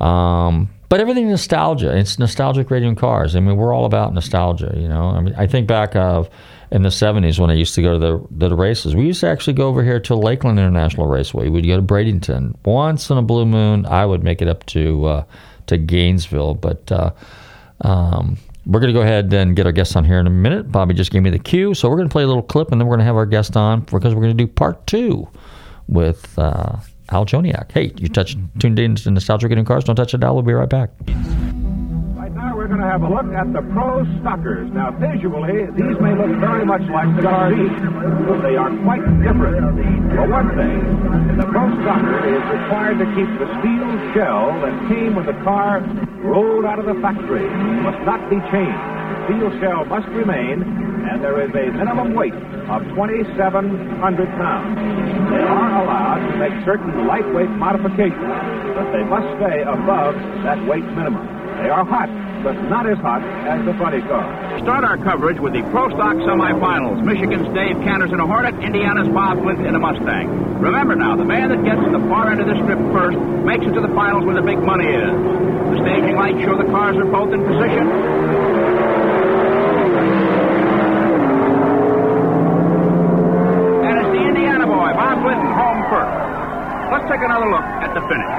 um, 0.00 0.68
but 0.88 1.00
everything 1.00 1.28
nostalgia. 1.28 1.96
It's 1.96 2.18
nostalgic 2.18 2.70
radio 2.70 2.88
and 2.88 2.98
cars. 2.98 3.36
I 3.36 3.40
mean, 3.40 3.56
we're 3.56 3.72
all 3.72 3.84
about 3.84 4.12
nostalgia. 4.12 4.72
You 4.76 4.88
know, 4.88 5.04
I 5.04 5.20
mean, 5.20 5.34
I 5.36 5.46
think 5.46 5.66
back 5.66 5.94
of 5.94 6.28
in 6.72 6.82
the 6.82 6.88
70s 6.88 7.38
when 7.38 7.50
I 7.50 7.54
used 7.54 7.74
to 7.74 7.82
go 7.82 7.98
to 7.98 7.98
the, 7.98 8.48
the 8.48 8.54
races. 8.54 8.94
We 8.94 9.06
used 9.06 9.20
to 9.20 9.28
actually 9.28 9.54
go 9.54 9.68
over 9.68 9.82
here 9.82 9.98
to 10.00 10.14
Lakeland 10.14 10.58
International 10.58 11.06
Raceway. 11.06 11.48
We'd 11.48 11.66
go 11.66 11.76
to 11.76 11.82
Bradenton. 11.82 12.54
Once 12.64 13.10
in 13.10 13.18
a 13.18 13.22
blue 13.22 13.46
moon, 13.46 13.86
I 13.86 14.06
would 14.06 14.22
make 14.22 14.40
it 14.40 14.48
up 14.48 14.64
to 14.66 15.04
uh, 15.06 15.24
to 15.66 15.78
Gainesville. 15.78 16.54
But 16.54 16.90
uh, 16.92 17.10
um, 17.80 18.36
we're 18.66 18.80
going 18.80 18.92
to 18.92 18.98
go 18.98 19.02
ahead 19.02 19.32
and 19.32 19.56
get 19.56 19.66
our 19.66 19.72
guests 19.72 19.96
on 19.96 20.04
here 20.04 20.20
in 20.20 20.26
a 20.26 20.30
minute. 20.30 20.70
Bobby 20.70 20.94
just 20.94 21.10
gave 21.10 21.22
me 21.22 21.30
the 21.30 21.38
cue. 21.38 21.74
So 21.74 21.88
we're 21.88 21.96
going 21.96 22.08
to 22.08 22.12
play 22.12 22.22
a 22.22 22.28
little 22.28 22.42
clip 22.42 22.70
and 22.70 22.80
then 22.80 22.86
we're 22.86 22.96
going 22.96 23.04
to 23.04 23.06
have 23.06 23.16
our 23.16 23.26
guest 23.26 23.56
on 23.56 23.80
because 23.80 24.14
we're 24.14 24.22
going 24.22 24.36
to 24.36 24.44
do 24.44 24.46
part 24.46 24.86
two 24.86 25.28
with 25.88 26.38
uh, 26.38 26.76
Al 27.10 27.26
Joniec. 27.26 27.72
Hey, 27.72 27.92
you 27.96 28.08
touched 28.08 28.38
tuned 28.60 28.78
in 28.78 28.94
to 28.96 29.10
Nostalgia 29.10 29.48
Getting 29.48 29.64
Cars. 29.64 29.84
Don't 29.84 29.96
touch 29.96 30.14
it, 30.14 30.22
Al. 30.22 30.34
We'll 30.34 30.44
be 30.44 30.52
right 30.52 30.68
back. 30.68 30.90
Going 32.70 32.82
to 32.82 32.86
have 32.86 33.02
a 33.02 33.10
look 33.10 33.26
at 33.34 33.50
the 33.50 33.66
Pro 33.74 34.06
Stockers. 34.22 34.70
Now, 34.70 34.94
visually, 34.94 35.66
these 35.74 35.98
may 35.98 36.14
look 36.14 36.30
very 36.38 36.62
much 36.62 36.86
like 36.86 37.10
the 37.18 37.26
car 37.26 37.50
but 37.50 38.46
they 38.46 38.54
are 38.54 38.70
quite 38.86 39.02
different. 39.26 39.74
For 40.14 40.30
one 40.30 40.54
thing, 40.54 40.78
the 41.34 41.50
Pro 41.50 41.66
Stocker 41.82 42.22
is 42.30 42.38
required 42.46 43.02
to 43.02 43.10
keep 43.18 43.26
the 43.42 43.50
steel 43.58 43.90
shell 44.14 44.54
that 44.62 44.70
came 44.86 45.18
with 45.18 45.26
the 45.26 45.34
car 45.42 45.82
rolled 46.22 46.62
out 46.62 46.78
of 46.78 46.86
the 46.86 46.94
factory. 47.02 47.42
It 47.42 47.82
must 47.82 48.06
not 48.06 48.22
be 48.30 48.38
changed. 48.54 48.78
The 48.78 49.18
steel 49.26 49.50
shell 49.58 49.82
must 49.90 50.06
remain, 50.14 50.62
and 51.10 51.18
there 51.26 51.42
is 51.42 51.50
a 51.50 51.74
minimum 51.74 52.14
weight 52.14 52.38
of 52.70 52.86
2,700 52.94 53.34
pounds. 54.38 54.78
They 55.26 55.42
are 55.42 55.70
allowed 55.82 56.22
to 56.22 56.38
make 56.38 56.54
certain 56.62 57.02
lightweight 57.10 57.50
modifications, 57.50 58.38
but 58.78 58.94
they 58.94 59.02
must 59.10 59.26
stay 59.42 59.66
above 59.66 60.14
that 60.46 60.62
weight 60.70 60.86
minimum. 60.94 61.26
They 61.58 61.68
are 61.68 61.84
hot, 61.84 62.08
but 62.42 62.56
not 62.72 62.88
as 62.88 62.96
hot 62.98 63.20
as 63.44 63.64
the 63.64 63.74
funny 63.74 64.00
car. 64.02 64.24
Start 64.64 64.84
our 64.84 64.96
coverage 64.96 65.38
with 65.38 65.52
the 65.52 65.62
Pro 65.70 65.88
Stock 65.90 66.16
semifinals. 66.24 67.02
Michigan's 67.04 67.46
Dave 67.54 67.76
Kanners 67.84 68.12
in 68.12 68.20
a 68.20 68.26
Hornet, 68.26 68.54
Indiana's 68.64 69.08
Bob 69.08 69.40
Glidden 69.42 69.66
in 69.66 69.74
a 69.74 69.78
Mustang. 69.78 70.58
Remember 70.60 70.96
now, 70.96 71.16
the 71.16 71.24
man 71.24 71.50
that 71.50 71.64
gets 71.64 71.80
to 71.84 71.90
the 71.92 72.00
far 72.08 72.30
end 72.30 72.40
of 72.40 72.46
the 72.48 72.56
strip 72.64 72.80
first 72.92 73.18
makes 73.44 73.64
it 73.64 73.72
to 73.72 73.80
the 73.80 73.92
finals 73.92 74.24
where 74.24 74.34
the 74.34 74.42
big 74.42 74.58
money 74.58 74.88
is. 74.88 75.12
The 75.72 75.78
staging 75.84 76.16
lights 76.16 76.40
show 76.44 76.56
the 76.56 76.68
cars 76.72 76.96
are 76.96 77.04
both 77.04 77.32
in 77.32 77.44
position. 77.44 77.86
And 83.84 83.94
it's 84.00 84.10
the 84.16 84.22
Indiana 84.32 84.66
boy, 84.66 84.90
Bob 84.96 85.20
Glidden, 85.24 85.50
home 85.52 85.80
first. 85.92 86.16
Let's 86.88 87.04
take 87.04 87.20
another 87.20 87.48
look 87.52 87.68
at 87.84 87.92
the 87.92 88.00
finish. 88.08 88.32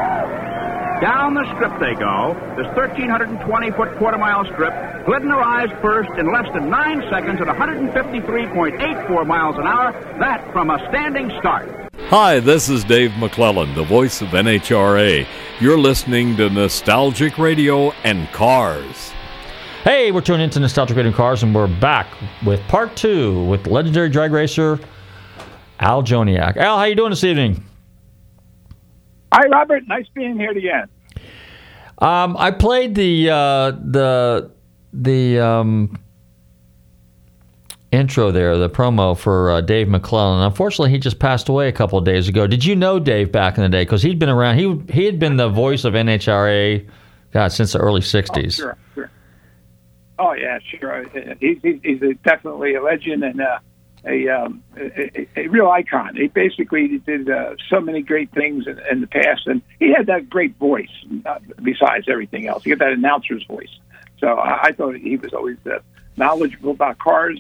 Down 1.02 1.34
the 1.34 1.44
strip 1.56 1.80
they 1.80 1.96
go. 1.96 2.36
This 2.56 2.68
1,320 2.78 3.72
foot 3.72 3.98
quarter 3.98 4.20
mile 4.20 4.46
strip. 4.46 4.72
Glidden 5.08 5.32
arrives 5.32 5.74
first 5.82 6.12
in 6.20 6.32
less 6.32 6.46
than 6.54 6.70
nine 6.70 7.02
seconds 7.10 7.42
at 7.42 7.48
153.84 7.48 9.26
miles 9.26 9.58
an 9.58 9.66
hour. 9.66 9.94
That 10.20 10.54
from 10.54 10.70
a 10.70 10.78
standing 10.90 11.32
start. 11.40 11.90
Hi, 12.10 12.40
this 12.40 12.70
is 12.70 12.84
Dave 12.84 13.10
McClelland, 13.12 13.74
the 13.74 13.84
voice 13.84 14.22
of 14.22 14.28
NHRA. 14.28 15.26
You're 15.60 15.80
listening 15.80 16.38
to 16.38 16.52
Nostalgic 16.52 17.40
Radio 17.40 17.90
and 18.04 18.28
Cars. 18.32 19.12
Hey, 19.84 20.12
we're 20.12 20.22
tuning 20.22 20.44
into 20.44 20.60
Nostalgic 20.60 20.96
Radio 20.98 21.08
and 21.08 21.16
Cars, 21.16 21.42
and 21.42 21.56
we're 21.56 21.80
back 21.80 22.06
with 22.46 22.60
part 22.68 22.96
two 22.96 23.44
with 23.46 23.66
legendary 23.66 24.10
drag 24.10 24.34
racer 24.34 24.80
Al 25.80 26.04
Joniec. 26.04 26.58
Al, 26.58 26.78
how 26.78 26.84
you 26.84 26.94
doing 26.94 27.10
this 27.10 27.24
evening? 27.24 27.66
Hi, 29.34 29.48
Robert. 29.48 29.88
Nice 29.88 30.08
being 30.14 30.38
here 30.38 30.52
again. 30.52 30.88
Um, 32.00 32.36
I 32.38 32.52
played 32.52 32.96
the 32.96 33.30
uh, 33.30 33.72
the 33.72 34.52
the 34.92 35.40
um, 35.40 35.98
intro 37.92 38.32
there, 38.32 38.58
the 38.58 38.70
promo 38.70 39.18
for 39.18 39.52
uh, 39.52 39.62
Dave 39.62 39.88
McClelland. 39.88 40.46
Unfortunately, 40.46 40.90
he 40.90 40.98
just 40.98 41.20
passed 41.20 41.48
away 41.48 41.68
a 41.68 41.72
couple 41.72 41.98
of 41.98 42.06
days 42.06 42.28
ago. 42.28 42.48
Did 42.48 42.66
you 42.66 42.76
know 42.76 43.00
Dave 43.00 43.32
back 43.32 43.58
in 43.58 43.64
the 43.64 43.70
day? 43.70 43.84
Because 43.84 44.02
he'd 44.02 44.20
been 44.20 44.30
around. 44.30 44.58
He 44.58 44.82
he 44.94 45.06
had 45.06 45.20
been 45.20 45.38
the 45.38 45.50
voice 45.50 45.86
of 45.86 45.94
NHRA, 45.94 46.88
God, 47.32 47.52
since 47.52 47.74
the 47.74 47.80
early 47.80 48.02
'60s. 48.02 48.38
Oh, 48.38 48.50
sure, 48.50 48.78
sure. 48.96 49.12
Oh 50.20 50.34
yeah, 50.34 50.60
sure. 50.80 51.06
He's 51.40 51.58
he's, 51.62 51.80
he's 51.84 52.00
definitely 52.24 52.76
a 52.76 52.84
legend 52.84 53.24
and 53.24 53.40
uh, 53.40 53.60
a, 54.06 54.28
um, 54.30 54.64
a 54.78 55.28
a 55.36 55.48
real 55.48 55.70
icon. 55.70 56.16
He 56.16 56.28
basically 56.28 56.98
did 57.00 57.30
uh, 57.30 57.56
so 57.70 57.80
many 57.80 58.02
great 58.02 58.32
things 58.32 58.68
in, 58.68 58.80
in 58.92 59.02
the 59.02 59.08
past, 59.08 59.48
and 59.48 59.62
he 59.80 59.94
had 59.94 60.08
that 60.08 60.30
great 60.30 60.58
voice. 60.58 60.90
Uh, 61.26 61.40
besides 61.62 62.08
everything 62.10 62.48
else, 62.48 62.64
he 62.64 62.72
had 62.72 62.80
that 62.80 62.92
announcer's 62.92 63.46
voice. 63.46 63.70
So 64.20 64.28
I, 64.28 64.68
I 64.68 64.72
thought 64.72 64.96
he 64.96 65.18
was 65.18 65.34
always 65.34 65.58
uh, 65.66 65.80
knowledgeable 66.18 66.72
about 66.72 66.98
cars, 67.00 67.40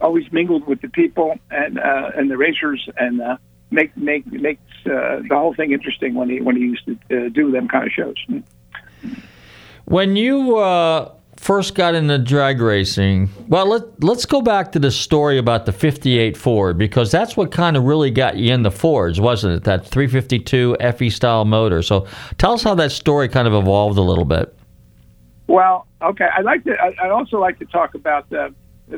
always 0.00 0.30
mingled 0.32 0.66
with 0.66 0.80
the 0.80 0.88
people 0.88 1.38
and 1.50 1.78
uh, 1.78 2.10
and 2.16 2.30
the 2.30 2.36
racers, 2.36 2.88
and 2.96 3.20
uh, 3.20 3.36
make 3.70 3.96
make 3.96 4.26
makes 4.26 4.62
uh, 4.86 5.22
the 5.28 5.34
whole 5.34 5.54
thing 5.54 5.72
interesting 5.72 6.14
when 6.14 6.28
he 6.28 6.40
when 6.40 6.56
he 6.56 6.62
used 6.62 6.86
to 7.08 7.30
do 7.30 7.50
them 7.50 7.68
kind 7.68 7.86
of 7.86 7.92
shows. 7.92 8.16
When 9.84 10.16
you 10.16 10.56
uh, 10.56 11.12
first 11.44 11.74
got 11.74 11.94
into 11.94 12.18
drag 12.18 12.58
racing, 12.58 13.28
well, 13.48 13.66
let, 13.66 14.02
let's 14.02 14.24
go 14.24 14.40
back 14.40 14.72
to 14.72 14.78
the 14.78 14.90
story 14.90 15.36
about 15.36 15.66
the 15.66 15.72
58 15.72 16.38
Ford 16.38 16.78
because 16.78 17.10
that's 17.10 17.36
what 17.36 17.52
kind 17.52 17.76
of 17.76 17.84
really 17.84 18.10
got 18.10 18.38
you 18.38 18.54
in 18.54 18.62
the 18.62 18.70
Fords, 18.70 19.20
wasn't 19.20 19.54
it? 19.54 19.64
That 19.64 19.86
352 19.86 20.78
FE 20.96 21.10
style 21.10 21.44
motor. 21.44 21.82
So 21.82 22.06
tell 22.38 22.54
us 22.54 22.62
how 22.62 22.74
that 22.76 22.92
story 22.92 23.28
kind 23.28 23.46
of 23.46 23.52
evolved 23.52 23.98
a 23.98 24.02
little 24.02 24.24
bit. 24.24 24.56
Well, 25.46 25.86
okay. 26.00 26.26
I'd 26.34 26.46
like 26.46 26.64
to. 26.64 26.74
I'd 26.82 27.10
also 27.10 27.38
like 27.38 27.58
to 27.58 27.66
talk 27.66 27.94
about 27.94 28.32
uh, 28.32 28.48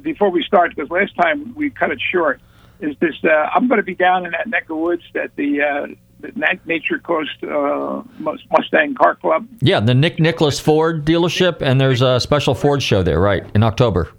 before 0.01 0.31
we 0.31 0.45
start 0.45 0.73
because 0.77 0.89
last 0.89 1.17
time 1.17 1.53
we 1.57 1.71
cut 1.71 1.91
it 1.91 2.01
short. 2.13 2.41
Is 2.79 2.95
this? 3.01 3.15
Uh, 3.25 3.29
I'm 3.29 3.67
going 3.67 3.79
to 3.79 3.85
be 3.85 3.97
down 3.97 4.25
in 4.25 4.31
that 4.31 4.47
neck 4.47 4.71
of 4.71 4.77
woods 4.77 5.03
at 5.17 5.35
the, 5.35 5.97
the 6.21 6.33
Na- 6.35 6.59
Nature 6.65 6.99
Coast 6.99 7.43
uh, 7.45 8.03
Mustang 8.19 8.95
Car 8.95 9.15
Club. 9.17 9.47
Yeah, 9.61 9.81
the 9.81 9.95
Nick 9.95 10.19
Nicholas 10.19 10.59
Ford 10.59 11.05
dealership, 11.05 11.63
and 11.63 11.81
there's 11.81 12.03
a 12.03 12.21
special 12.21 12.55
Ford 12.55 12.83
show 12.83 13.03
there, 13.03 13.21
right, 13.21 13.45
in 13.55 13.63
October. 13.63 14.11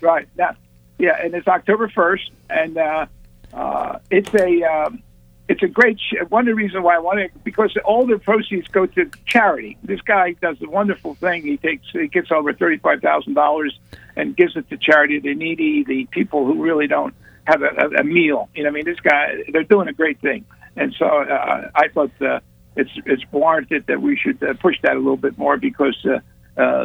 Right. 0.00 0.28
Now, 0.36 0.56
yeah, 0.98 1.16
and 1.22 1.34
it's 1.34 1.48
October 1.48 1.88
first, 1.88 2.30
and 2.50 2.76
uh, 2.76 3.06
uh, 3.52 3.98
it's 4.10 4.32
a 4.34 4.62
um, 4.62 5.02
it's 5.48 5.62
a 5.62 5.68
great. 5.68 5.98
Sh- 5.98 6.22
one 6.28 6.42
of 6.42 6.46
the 6.46 6.54
reasons 6.54 6.84
why 6.84 6.96
I 6.96 6.98
want 6.98 7.20
it 7.20 7.32
because 7.44 7.76
all 7.84 8.06
the 8.06 8.18
proceeds 8.18 8.68
go 8.68 8.86
to 8.86 9.10
charity. 9.26 9.76
This 9.82 10.00
guy 10.00 10.32
does 10.40 10.56
a 10.62 10.68
wonderful 10.68 11.14
thing. 11.16 11.42
He 11.42 11.56
takes 11.56 11.86
he 11.92 12.08
gets 12.08 12.30
over 12.30 12.52
thirty 12.52 12.78
five 12.78 13.00
thousand 13.00 13.34
dollars 13.34 13.78
and 14.16 14.36
gives 14.36 14.56
it 14.56 14.68
to 14.70 14.76
charity, 14.76 15.18
the 15.18 15.34
needy, 15.34 15.84
the 15.84 16.06
people 16.06 16.46
who 16.46 16.62
really 16.62 16.86
don't 16.86 17.14
have 17.44 17.62
a, 17.62 17.68
a, 17.68 18.00
a 18.00 18.04
meal. 18.04 18.48
You 18.54 18.62
know, 18.62 18.68
I 18.68 18.72
mean, 18.72 18.84
this 18.84 19.00
guy 19.00 19.42
they're 19.52 19.64
doing 19.64 19.88
a 19.88 19.92
great 19.92 20.20
thing, 20.20 20.44
and 20.76 20.94
so 20.98 21.06
uh, 21.06 21.70
I 21.74 21.88
thought 21.88 22.10
uh, 22.20 22.40
it's 22.76 22.90
it's 23.06 23.22
warranted 23.32 23.86
that 23.88 24.00
we 24.00 24.16
should 24.16 24.42
uh, 24.42 24.54
push 24.54 24.76
that 24.82 24.92
a 24.92 24.98
little 24.98 25.16
bit 25.16 25.38
more 25.38 25.56
because. 25.56 25.96
Uh, 26.04 26.18
uh, 26.54 26.84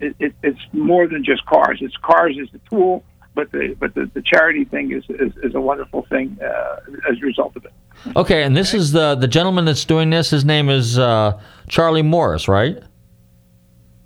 it, 0.00 0.16
it, 0.18 0.34
it's 0.42 0.58
more 0.72 1.06
than 1.06 1.22
just 1.22 1.46
cars. 1.46 1.78
It's 1.80 1.96
cars 1.98 2.36
as 2.42 2.48
the 2.50 2.58
tool, 2.68 3.04
but 3.34 3.52
the 3.52 3.76
but 3.78 3.94
the, 3.94 4.10
the 4.12 4.22
charity 4.22 4.64
thing 4.64 4.90
is, 4.90 5.04
is, 5.08 5.32
is 5.42 5.54
a 5.54 5.60
wonderful 5.60 6.04
thing 6.08 6.36
uh, 6.42 6.76
as 7.08 7.18
a 7.18 7.24
result 7.24 7.54
of 7.54 7.64
it. 7.64 7.72
Okay, 8.16 8.42
and 8.42 8.56
this 8.56 8.74
is 8.74 8.90
the 8.90 9.14
the 9.14 9.28
gentleman 9.28 9.66
that's 9.66 9.84
doing 9.84 10.10
this. 10.10 10.30
His 10.30 10.44
name 10.44 10.68
is 10.68 10.98
uh, 10.98 11.40
Charlie 11.68 12.02
Morris, 12.02 12.48
right? 12.48 12.82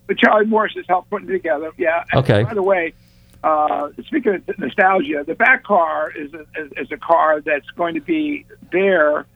But 0.07 0.19
Charlie 0.19 0.47
Morris 0.47 0.73
has 0.77 0.87
helped 0.89 1.11
putting 1.11 1.29
it 1.29 1.33
together. 1.33 1.71
Yeah. 1.77 2.05
And 2.13 2.21
Okay. 2.21 2.43
By 2.45 2.55
the 2.55 2.63
way, 2.63 2.95
uh, 3.45 3.91
speaking 4.07 4.35
of 4.35 4.59
nostalgia, 4.59 5.25
the 5.27 5.35
Bat 5.35 5.65
car 5.65 6.11
is 6.11 6.33
a, 6.35 6.81
is, 6.81 6.91
a 6.91 6.97
car 6.97 7.41
that's 7.41 7.69
going 7.77 7.95
to 7.95 8.01
be 8.01 8.45
there 8.73 9.27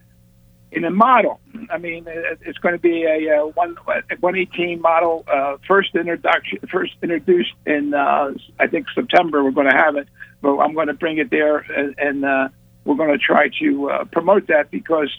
in 0.71 0.83
a 0.85 0.89
model. 0.91 1.39
I 1.69 1.77
mean, 1.77 2.05
it- 2.07 2.39
it's 2.41 2.57
going 2.57 2.73
to 2.75 2.81
be 2.81 3.03
a, 3.03 3.37
uh 3.37 3.45
one 3.47 3.75
one 4.19 4.35
eighteen 4.35 4.81
model, 4.81 5.23
uh, 5.31 5.57
first 5.67 5.95
introduction, 5.95 6.59
first 6.71 6.93
introduced 7.01 7.53
in 7.65 7.93
uh, 7.93 8.33
I 8.59 8.67
think 8.67 8.87
September. 8.93 9.43
We're 9.43 9.51
going 9.51 9.69
to 9.69 9.77
have 9.77 9.95
it, 9.95 10.07
but 10.41 10.57
I'm 10.57 10.73
going 10.73 10.87
to 10.87 10.93
bring 10.93 11.19
it 11.19 11.29
there, 11.29 11.57
and, 11.59 11.95
and 11.97 12.25
uh, 12.25 12.49
we're 12.85 12.95
going 12.95 13.11
to 13.11 13.17
try 13.17 13.49
to 13.61 13.89
uh, 13.89 14.03
promote 14.05 14.47
that 14.47 14.71
because 14.71 15.09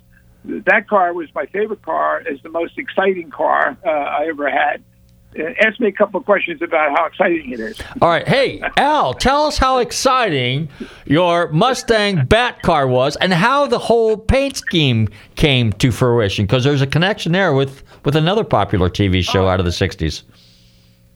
that 0.44 0.88
car 0.88 1.14
was 1.14 1.28
my 1.34 1.46
favorite 1.46 1.82
car. 1.82 2.20
Is 2.28 2.40
the 2.42 2.50
most 2.50 2.76
exciting 2.76 3.30
car 3.30 3.76
uh, 3.86 3.88
I 3.88 4.26
ever 4.28 4.50
had. 4.50 4.82
Uh, 5.38 5.50
ask 5.60 5.80
me 5.80 5.88
a 5.88 5.92
couple 5.92 6.18
of 6.18 6.26
questions 6.26 6.62
about 6.62 6.96
how 6.96 7.06
exciting 7.06 7.52
it 7.52 7.60
is. 7.60 7.80
All 8.00 8.08
right. 8.08 8.26
Hey, 8.26 8.62
Al, 8.76 9.14
tell 9.14 9.46
us 9.46 9.58
how 9.58 9.78
exciting 9.78 10.68
your 11.06 11.48
Mustang 11.48 12.24
Bat 12.26 12.62
car 12.62 12.86
was 12.86 13.16
and 13.16 13.32
how 13.32 13.66
the 13.66 13.78
whole 13.78 14.16
paint 14.16 14.56
scheme 14.56 15.08
came 15.34 15.72
to 15.74 15.90
fruition 15.90 16.46
because 16.46 16.64
there's 16.64 16.82
a 16.82 16.86
connection 16.86 17.32
there 17.32 17.52
with, 17.52 17.82
with 18.04 18.16
another 18.16 18.44
popular 18.44 18.88
TV 18.88 19.22
show 19.22 19.48
out 19.48 19.58
of 19.58 19.66
the 19.66 19.72
60s. 19.72 20.22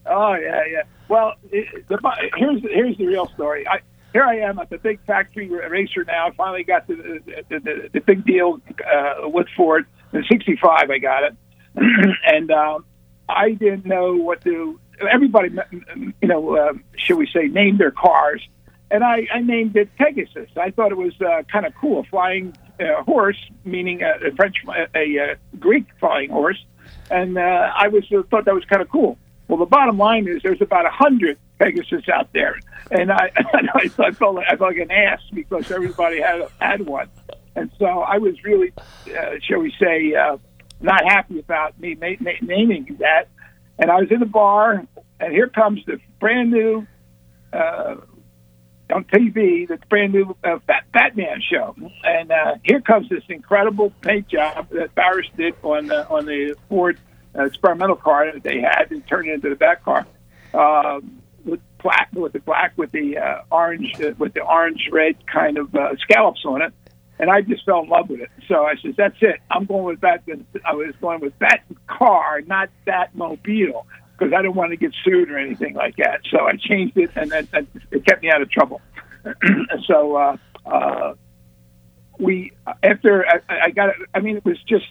Oh 0.09 0.33
yeah, 0.33 0.61
yeah. 0.69 0.83
Well, 1.07 1.33
it, 1.51 1.87
the, 1.87 1.99
here's 2.35 2.61
here's 2.63 2.97
the 2.97 3.05
real 3.05 3.27
story. 3.27 3.67
I, 3.67 3.79
here 4.11 4.23
I 4.23 4.37
am 4.37 4.57
at 4.59 4.69
the 4.69 4.79
big 4.79 4.99
factory 5.05 5.47
racer 5.47 6.03
now. 6.03 6.27
I 6.27 6.31
finally 6.31 6.63
got 6.63 6.87
the 6.87 7.21
the, 7.49 7.59
the, 7.59 7.89
the 7.93 7.99
big 7.99 8.25
deal 8.25 8.59
uh, 8.91 9.29
with 9.29 9.47
Ford. 9.55 9.85
In 10.11 10.23
'65, 10.27 10.89
I 10.89 10.97
got 10.97 11.23
it, 11.23 11.35
and 12.25 12.49
um, 12.49 12.85
I 13.29 13.51
didn't 13.51 13.85
know 13.85 14.15
what 14.15 14.43
to. 14.43 14.79
Everybody, 15.09 15.55
you 16.21 16.27
know, 16.27 16.57
uh, 16.57 16.73
should 16.97 17.17
we 17.17 17.27
say, 17.27 17.47
named 17.47 17.79
their 17.79 17.91
cars, 17.91 18.45
and 18.91 19.03
I, 19.03 19.27
I 19.33 19.39
named 19.41 19.77
it 19.77 19.95
Pegasus. 19.95 20.49
I 20.57 20.71
thought 20.71 20.91
it 20.91 20.97
was 20.97 21.13
uh, 21.21 21.43
kind 21.51 21.65
of 21.65 21.73
cool, 21.75 21.99
a 21.99 22.03
flying 22.03 22.53
uh, 22.79 23.03
horse, 23.03 23.37
meaning 23.63 24.01
a, 24.01 24.27
a 24.27 24.31
French, 24.35 24.57
a, 24.67 24.97
a 25.17 25.35
Greek 25.57 25.85
flying 25.99 26.29
horse, 26.29 26.61
and 27.09 27.37
uh, 27.37 27.71
I 27.75 27.87
was 27.87 28.03
uh, 28.11 28.23
thought 28.29 28.45
that 28.45 28.53
was 28.53 28.65
kind 28.65 28.81
of 28.81 28.89
cool. 28.89 29.17
Well, 29.47 29.57
the 29.57 29.65
bottom 29.65 29.97
line 29.97 30.27
is 30.27 30.43
there's 30.43 30.61
about 30.61 30.85
a 30.85 30.91
hundred 30.91 31.37
Pegasus 31.59 32.07
out 32.09 32.31
there, 32.33 32.59
and 32.91 33.11
I, 33.11 33.31
I, 33.73 33.87
felt 33.87 34.35
like 34.35 34.45
I 34.47 34.55
felt 34.55 34.71
like 34.71 34.77
an 34.77 34.91
ass 34.91 35.21
because 35.33 35.71
everybody 35.71 36.21
had 36.21 36.47
had 36.59 36.85
one, 36.85 37.09
and 37.55 37.71
so 37.79 37.85
I 37.85 38.17
was 38.17 38.35
really, 38.43 38.71
uh, 39.17 39.35
shall 39.41 39.59
we 39.59 39.73
say, 39.79 40.13
uh, 40.13 40.37
not 40.81 41.03
happy 41.05 41.39
about 41.39 41.79
me 41.79 41.95
ma- 41.99 42.15
ma- 42.19 42.31
naming 42.41 42.97
that. 42.99 43.27
And 43.77 43.89
I 43.89 43.99
was 44.01 44.11
in 44.11 44.19
the 44.19 44.25
bar, 44.25 44.85
and 45.19 45.33
here 45.33 45.47
comes 45.47 45.83
the 45.85 45.99
brand 46.19 46.51
new 46.51 46.85
uh, 47.53 47.95
on 48.93 49.03
TV, 49.05 49.67
the 49.67 49.77
brand 49.89 50.13
new 50.13 50.35
uh, 50.43 50.57
Bat- 50.65 50.85
Batman 50.91 51.41
show, 51.41 51.75
and 52.03 52.31
uh, 52.31 52.55
here 52.63 52.81
comes 52.81 53.07
this 53.09 53.23
incredible 53.29 53.91
paint 54.01 54.27
job 54.27 54.69
that 54.71 54.95
Barris 54.95 55.27
did 55.37 55.53
on 55.63 55.87
the, 55.87 56.07
on 56.09 56.25
the 56.25 56.55
Ford 56.67 56.97
uh, 57.37 57.45
experimental 57.45 57.95
car 57.95 58.31
that 58.31 58.43
they 58.43 58.59
had 58.59 58.87
and 58.91 59.05
turned 59.07 59.29
it 59.29 59.35
into 59.35 59.49
the 59.49 59.55
Bat 59.55 59.83
car. 59.83 60.07
Um, 60.53 61.21
with 61.45 61.61
black 61.81 62.09
with 62.13 62.33
the 62.33 62.39
black 62.39 62.73
with 62.75 62.91
the 62.91 63.17
uh, 63.17 63.43
orange 63.51 63.93
uh, 64.01 64.11
with 64.17 64.33
the 64.33 64.41
orange 64.41 64.89
red 64.91 65.15
kind 65.27 65.57
of 65.57 65.73
uh, 65.75 65.95
scallops 65.97 66.43
on 66.45 66.61
it, 66.61 66.73
and 67.19 67.29
I 67.29 67.41
just 67.41 67.65
fell 67.65 67.81
in 67.81 67.89
love 67.89 68.09
with 68.09 68.21
it. 68.21 68.29
So 68.47 68.63
I 68.65 68.75
said, 68.81 68.95
"That's 68.97 69.17
it. 69.21 69.39
I'm 69.51 69.65
going 69.65 69.83
with 69.83 70.01
that." 70.01 70.23
I 70.65 70.73
was 70.73 70.95
going 71.01 71.19
with 71.19 71.37
that 71.39 71.63
car, 71.87 72.41
not 72.41 72.69
that 72.85 73.13
mobile, 73.15 73.85
because 74.17 74.33
I 74.33 74.41
didn't 74.41 74.55
want 74.55 74.71
to 74.71 74.77
get 74.77 74.93
sued 75.03 75.29
or 75.29 75.37
anything 75.37 75.75
like 75.75 75.97
that. 75.97 76.21
So 76.31 76.47
I 76.47 76.53
changed 76.57 76.97
it, 76.97 77.11
and 77.15 77.29
then 77.29 77.47
and 77.53 77.67
it 77.91 78.05
kept 78.05 78.23
me 78.23 78.31
out 78.31 78.41
of 78.41 78.49
trouble. 78.49 78.81
so 79.85 80.15
uh, 80.15 80.37
uh, 80.65 81.13
we 82.17 82.53
after 82.83 83.25
I, 83.27 83.65
I 83.65 83.69
got 83.71 83.89
it. 83.89 83.95
I 84.13 84.21
mean, 84.21 84.37
it 84.37 84.45
was 84.45 84.61
just 84.63 84.85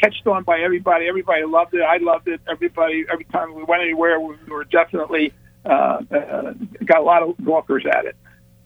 catched 0.00 0.26
on 0.26 0.44
by 0.44 0.60
everybody. 0.60 1.06
Everybody 1.08 1.44
loved 1.44 1.74
it. 1.74 1.82
I 1.82 1.96
loved 1.96 2.28
it. 2.28 2.40
Everybody, 2.48 3.06
every 3.10 3.24
time 3.26 3.54
we 3.54 3.64
went 3.64 3.82
anywhere, 3.82 4.20
we 4.20 4.36
were 4.48 4.64
definitely 4.64 5.32
uh, 5.64 6.00
uh, 6.10 6.52
got 6.84 6.98
a 6.98 7.04
lot 7.04 7.22
of 7.22 7.38
walkers 7.40 7.84
at 7.90 8.04
it. 8.04 8.16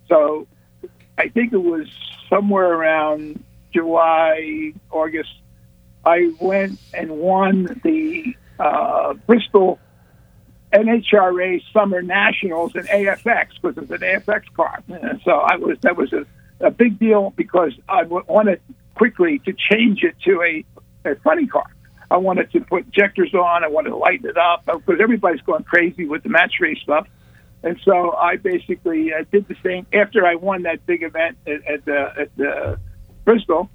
So 0.08 0.46
I 1.18 1.28
think 1.28 1.52
it 1.52 1.62
was 1.62 1.88
somewhere 2.30 2.72
around 2.72 3.42
July, 3.74 4.72
August. 4.90 5.30
I 6.04 6.32
went 6.40 6.78
and 6.94 7.10
won 7.10 7.80
the 7.82 8.34
uh, 8.58 9.14
Bristol 9.26 9.78
NHRA 10.72 11.62
Summer 11.72 12.02
Nationals 12.02 12.74
in 12.76 12.82
AFX 12.82 13.48
because 13.60 13.82
it's 13.82 13.90
an 13.90 13.98
AFX 13.98 14.42
car. 14.54 14.82
And 14.88 15.20
so 15.24 15.32
I 15.32 15.56
was 15.56 15.76
that 15.82 15.96
was 15.96 16.12
a, 16.12 16.24
a 16.60 16.70
big 16.70 16.98
deal 16.98 17.32
because 17.36 17.72
I 17.88 18.04
wanted 18.04 18.60
quickly 18.94 19.40
to 19.40 19.52
change 19.52 20.02
it 20.04 20.14
to 20.24 20.42
a 20.42 20.64
a 21.10 21.16
funny 21.16 21.46
car. 21.46 21.66
I 22.10 22.16
wanted 22.16 22.50
to 22.52 22.60
put 22.60 22.86
injectors 22.86 23.34
on. 23.34 23.64
I 23.64 23.68
wanted 23.68 23.90
to 23.90 23.96
lighten 23.96 24.30
it 24.30 24.36
up 24.38 24.64
because 24.66 25.00
everybody's 25.00 25.42
going 25.42 25.64
crazy 25.64 26.06
with 26.06 26.22
the 26.22 26.28
match 26.28 26.54
race 26.60 26.78
stuff. 26.82 27.06
And 27.62 27.78
so 27.84 28.12
I 28.12 28.36
basically 28.36 29.12
uh, 29.12 29.24
did 29.32 29.48
the 29.48 29.56
same 29.64 29.86
after 29.92 30.24
I 30.24 30.36
won 30.36 30.62
that 30.62 30.86
big 30.86 31.02
event 31.02 31.38
at, 31.46 31.66
at 31.66 31.84
the 31.84 32.12
at 32.20 32.36
the 32.36 32.78
Bristol. 33.24 33.68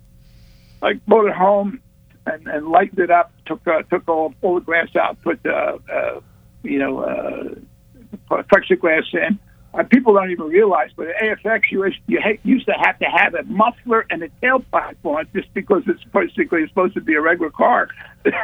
I 0.82 0.94
brought 1.08 1.28
it 1.28 1.36
home 1.36 1.82
and, 2.26 2.48
and 2.48 2.68
lightened 2.68 3.00
it 3.00 3.12
up. 3.12 3.34
Took 3.46 3.68
uh, 3.68 3.84
took 3.84 4.08
all, 4.08 4.34
all 4.42 4.56
the 4.56 4.62
glass 4.62 4.96
out. 4.96 5.22
Put 5.22 5.46
uh, 5.46 5.78
uh, 5.92 6.22
you 6.64 6.80
know 6.80 7.00
uh, 7.00 8.44
plexiglass 8.44 9.14
in. 9.14 9.40
Uh, 9.74 9.82
people 9.84 10.14
don't 10.14 10.30
even 10.30 10.48
realize, 10.48 10.92
but 10.96 11.08
at 11.08 11.16
AFX, 11.44 11.72
you, 11.72 11.84
you 12.08 12.22
ha- 12.22 12.38
used 12.44 12.68
to 12.68 12.74
have 12.74 13.00
to 13.00 13.06
have 13.06 13.34
a 13.34 13.42
muffler 13.44 14.06
and 14.12 14.22
a 14.22 14.30
tailpipe 14.42 14.96
on 15.04 15.28
just 15.34 15.52
because 15.56 15.82
it's 15.88 16.04
basically 16.14 16.68
supposed 16.68 16.94
to 16.94 17.02
be 17.02 17.16
a 17.16 17.22
regular 17.22 17.50
car. 17.50 17.88
and 18.26 18.36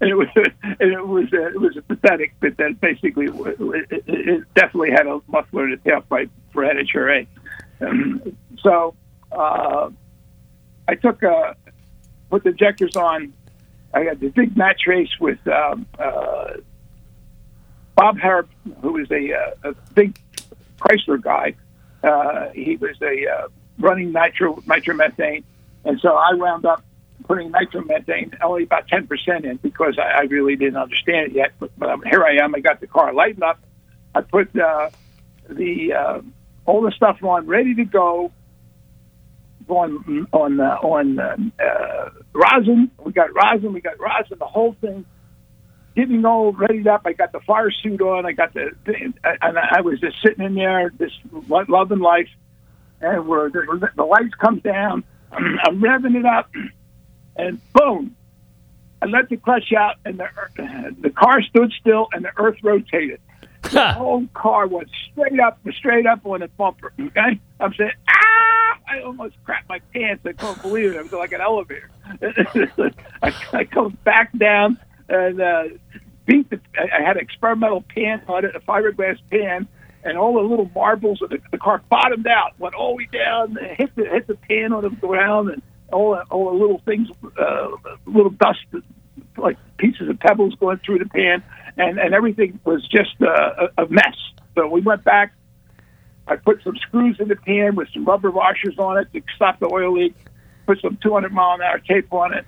it 0.00 0.16
was, 0.16 0.28
and 0.36 0.92
it 0.92 1.06
was, 1.06 1.26
uh, 1.32 1.48
it 1.48 1.60
was 1.60 1.76
a 1.76 1.82
pathetic, 1.82 2.32
but 2.38 2.56
that 2.58 2.80
basically 2.80 3.26
it, 3.26 3.86
it, 3.90 4.04
it 4.06 4.54
definitely 4.54 4.92
had 4.92 5.08
a 5.08 5.20
muffler 5.26 5.64
and 5.64 5.74
a 5.74 5.76
tailpipe 5.78 6.30
for 6.52 6.62
NHRA. 6.62 7.26
Um, 7.80 8.36
so 8.62 8.94
uh, 9.32 9.90
I 10.86 10.94
took 10.94 11.22
uh, 11.22 11.54
put 12.30 12.44
the 12.44 12.50
injectors 12.50 12.96
on. 12.96 13.32
I 13.92 14.00
had 14.00 14.20
the 14.20 14.28
big 14.28 14.56
match 14.56 14.82
race 14.86 15.10
with 15.18 15.38
um, 15.48 15.86
uh, 15.98 16.54
Bob 17.98 18.16
Harrop, 18.16 18.48
who 18.80 18.96
is 18.98 19.10
a, 19.10 19.34
uh, 19.34 19.70
a 19.70 19.74
big 19.92 20.16
Chrysler 20.80 21.20
guy. 21.20 21.56
Uh, 22.00 22.48
he 22.50 22.76
was 22.76 22.96
a 23.02 23.26
uh, 23.26 23.48
running 23.80 24.12
nitro 24.12 24.54
nitromethane, 24.68 25.42
and 25.84 25.98
so 25.98 26.10
I 26.14 26.34
wound 26.34 26.64
up 26.64 26.84
putting 27.24 27.50
nitromethane 27.50 28.38
only 28.40 28.62
about 28.62 28.86
ten 28.86 29.08
percent 29.08 29.44
in 29.44 29.56
because 29.56 29.98
I, 29.98 30.20
I 30.20 30.22
really 30.30 30.54
didn't 30.54 30.76
understand 30.76 31.26
it 31.26 31.32
yet. 31.32 31.50
But, 31.58 31.76
but 31.76 32.06
here 32.06 32.22
I 32.22 32.36
am. 32.36 32.54
I 32.54 32.60
got 32.60 32.78
the 32.80 32.86
car 32.86 33.12
lightened 33.12 33.42
up. 33.42 33.58
I 34.14 34.20
put 34.20 34.56
uh, 34.56 34.90
the 35.48 35.92
uh, 35.92 36.20
all 36.66 36.82
the 36.82 36.92
stuff 36.92 37.18
on, 37.24 37.48
ready 37.48 37.74
to 37.74 37.84
go. 37.84 38.30
On 39.66 40.26
on 40.32 40.60
uh, 40.60 40.78
on 40.82 41.18
uh, 41.18 41.36
uh, 41.60 42.10
rosin, 42.32 42.92
we 43.04 43.10
got 43.10 43.34
rosin, 43.34 43.72
we 43.72 43.80
got 43.80 43.98
rosin, 43.98 44.38
the 44.38 44.46
whole 44.46 44.74
thing 44.80 45.04
getting 45.98 46.24
all 46.24 46.52
readied 46.52 46.86
up. 46.86 47.02
I 47.06 47.12
got 47.12 47.32
the 47.32 47.40
fire 47.40 47.72
suit 47.72 48.00
on. 48.00 48.24
I 48.24 48.30
got 48.30 48.54
the, 48.54 48.70
and 48.86 49.58
I 49.58 49.80
was 49.80 49.98
just 49.98 50.22
sitting 50.22 50.44
in 50.44 50.54
there, 50.54 50.90
just 50.90 51.16
loving 51.48 51.98
life. 51.98 52.28
And 53.00 53.26
where 53.26 53.50
the, 53.50 54.04
lights 54.04 54.34
come 54.40 54.60
down, 54.60 55.02
I'm 55.32 55.80
revving 55.80 56.16
it 56.16 56.24
up, 56.24 56.50
and 57.36 57.60
boom, 57.72 58.16
I 59.00 59.06
let 59.06 59.28
the 59.28 59.36
clutch 59.36 59.72
out, 59.72 59.96
and 60.04 60.18
the 60.18 60.96
the 61.00 61.10
car 61.10 61.40
stood 61.42 61.72
still, 61.80 62.08
and 62.12 62.24
the 62.24 62.32
earth 62.36 62.58
rotated. 62.62 63.20
The 63.70 63.92
whole 63.92 64.26
car 64.34 64.66
went 64.66 64.88
straight 65.10 65.38
up, 65.38 65.58
straight 65.76 66.06
up 66.06 66.24
on 66.24 66.40
the 66.40 66.48
bumper. 66.48 66.92
Okay, 66.98 67.40
I'm 67.60 67.74
saying, 67.74 67.92
ah! 68.08 68.78
I 68.88 69.00
almost 69.04 69.34
crapped 69.46 69.68
my 69.68 69.80
pants. 69.92 70.24
I 70.24 70.32
couldn't 70.32 70.62
believe 70.62 70.92
it. 70.92 70.96
It 70.96 71.02
was 71.02 71.12
like 71.12 71.32
an 71.32 71.40
elevator. 71.40 71.90
I, 73.22 73.34
I 73.52 73.64
come 73.64 73.98
back 74.04 74.36
down 74.38 74.78
and 75.08 75.40
uh, 75.40 75.64
beat 76.26 76.50
the. 76.50 76.60
I 76.76 77.02
had 77.02 77.16
an 77.16 77.22
experimental 77.22 77.82
pan 77.82 78.22
on 78.28 78.44
it, 78.44 78.54
a 78.54 78.60
fiberglass 78.60 79.18
pan, 79.30 79.66
and 80.04 80.18
all 80.18 80.34
the 80.34 80.48
little 80.48 80.70
marbles 80.74 81.22
of 81.22 81.30
the, 81.30 81.38
the 81.50 81.58
car 81.58 81.82
bottomed 81.88 82.26
out, 82.26 82.58
went 82.58 82.74
all 82.74 82.90
the 82.90 82.96
way 82.96 83.08
down, 83.12 83.56
hit 83.76 83.94
the 83.96 84.04
hit 84.04 84.26
the 84.26 84.34
pan 84.34 84.72
on 84.72 84.82
the 84.82 84.90
ground, 84.90 85.50
and 85.50 85.62
all 85.92 86.12
the, 86.12 86.22
all 86.30 86.52
the 86.52 86.58
little 86.58 86.80
things, 86.84 87.08
uh, 87.40 87.68
little 88.06 88.30
dust, 88.30 88.60
like 89.36 89.56
pieces 89.78 90.08
of 90.08 90.18
pebbles 90.20 90.54
going 90.56 90.78
through 90.84 90.98
the 90.98 91.08
pan, 91.08 91.42
and 91.76 91.98
and 91.98 92.14
everything 92.14 92.60
was 92.64 92.86
just 92.88 93.20
uh, 93.22 93.68
a, 93.76 93.84
a 93.84 93.88
mess. 93.88 94.16
So 94.54 94.68
we 94.68 94.80
went 94.80 95.04
back. 95.04 95.32
I 96.26 96.36
put 96.36 96.62
some 96.62 96.76
screws 96.76 97.16
in 97.20 97.28
the 97.28 97.36
pan 97.36 97.74
with 97.74 97.88
some 97.94 98.04
rubber 98.04 98.30
washers 98.30 98.78
on 98.78 98.98
it 98.98 99.10
to 99.14 99.22
stop 99.34 99.60
the 99.60 99.70
oil 99.72 99.94
leak. 99.94 100.14
Put 100.66 100.82
some 100.82 100.98
200 101.02 101.32
mile 101.32 101.54
an 101.54 101.62
hour 101.62 101.78
tape 101.78 102.12
on 102.12 102.34
it 102.34 102.44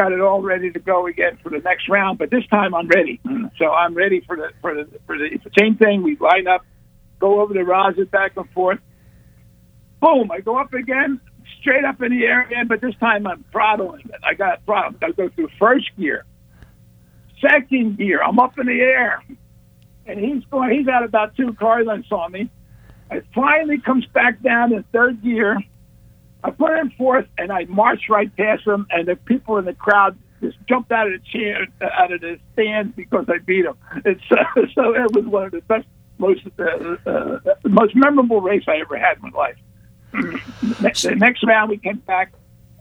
got 0.00 0.12
it 0.12 0.20
all 0.20 0.40
ready 0.40 0.70
to 0.70 0.78
go 0.78 1.06
again 1.06 1.38
for 1.42 1.50
the 1.50 1.58
next 1.58 1.88
round. 1.88 2.18
But 2.18 2.30
this 2.30 2.46
time 2.46 2.74
I'm 2.74 2.88
ready, 2.88 3.20
mm. 3.26 3.50
so 3.58 3.66
I'm 3.66 3.94
ready 3.94 4.22
for 4.26 4.34
the 4.34 4.50
for 4.62 4.74
the 4.74 4.88
for 5.06 5.18
the, 5.18 5.38
same 5.58 5.76
thing. 5.76 6.02
We 6.02 6.16
line 6.16 6.46
up, 6.46 6.64
go 7.18 7.40
over 7.42 7.52
the 7.52 7.64
rosin 7.64 8.06
back 8.06 8.32
and 8.36 8.48
forth. 8.50 8.78
Boom! 10.00 10.30
I 10.30 10.40
go 10.40 10.58
up 10.58 10.72
again, 10.72 11.20
straight 11.60 11.84
up 11.84 12.00
in 12.00 12.18
the 12.18 12.24
air 12.24 12.42
again. 12.42 12.66
But 12.66 12.80
this 12.80 12.94
time 12.98 13.26
I'm 13.26 13.44
throttling 13.52 14.06
it. 14.06 14.20
I 14.22 14.32
got 14.32 14.64
throttle. 14.64 14.98
I 15.02 15.10
go 15.12 15.28
through 15.28 15.50
first 15.58 15.90
gear, 15.98 16.24
second 17.42 17.98
gear. 17.98 18.22
I'm 18.22 18.38
up 18.38 18.58
in 18.58 18.66
the 18.66 18.80
air, 18.80 19.22
and 20.06 20.18
he's 20.18 20.42
going. 20.50 20.78
He's 20.78 20.88
at 20.88 21.02
about 21.02 21.36
two 21.36 21.52
cars 21.54 21.86
lengths 21.86 22.08
saw 22.08 22.26
me. 22.28 22.48
It 23.10 23.26
finally 23.34 23.78
comes 23.78 24.06
back 24.06 24.40
down 24.40 24.72
in 24.72 24.82
third 24.92 25.22
gear. 25.22 25.58
I 26.42 26.50
put 26.50 26.72
him 26.72 26.92
fourth, 26.96 27.26
and 27.38 27.52
I 27.52 27.64
marched 27.66 28.08
right 28.08 28.34
past 28.36 28.66
him, 28.66 28.86
and 28.90 29.06
the 29.06 29.16
people 29.16 29.58
in 29.58 29.64
the 29.64 29.74
crowd 29.74 30.18
just 30.40 30.56
jumped 30.68 30.90
out 30.90 31.06
of 31.06 31.20
the 31.20 31.38
chair, 31.38 31.66
out 31.82 32.12
of 32.12 32.20
the 32.20 32.38
stands 32.54 32.94
because 32.96 33.26
I 33.28 33.38
beat 33.38 33.66
him. 33.66 33.74
Uh, 33.94 34.00
so 34.74 34.94
it 34.94 35.14
was 35.14 35.24
one 35.26 35.44
of 35.44 35.52
the 35.52 35.60
best, 35.62 35.86
most 36.18 36.40
uh, 36.58 37.10
uh, 37.10 37.38
most 37.64 37.94
memorable 37.94 38.40
race 38.40 38.64
I 38.66 38.76
ever 38.76 38.98
had 38.98 39.18
in 39.18 39.30
my 39.30 39.38
life. 39.38 39.56
next, 40.80 41.02
the 41.02 41.14
next 41.14 41.44
round, 41.44 41.70
we 41.70 41.78
came 41.78 41.98
back. 41.98 42.32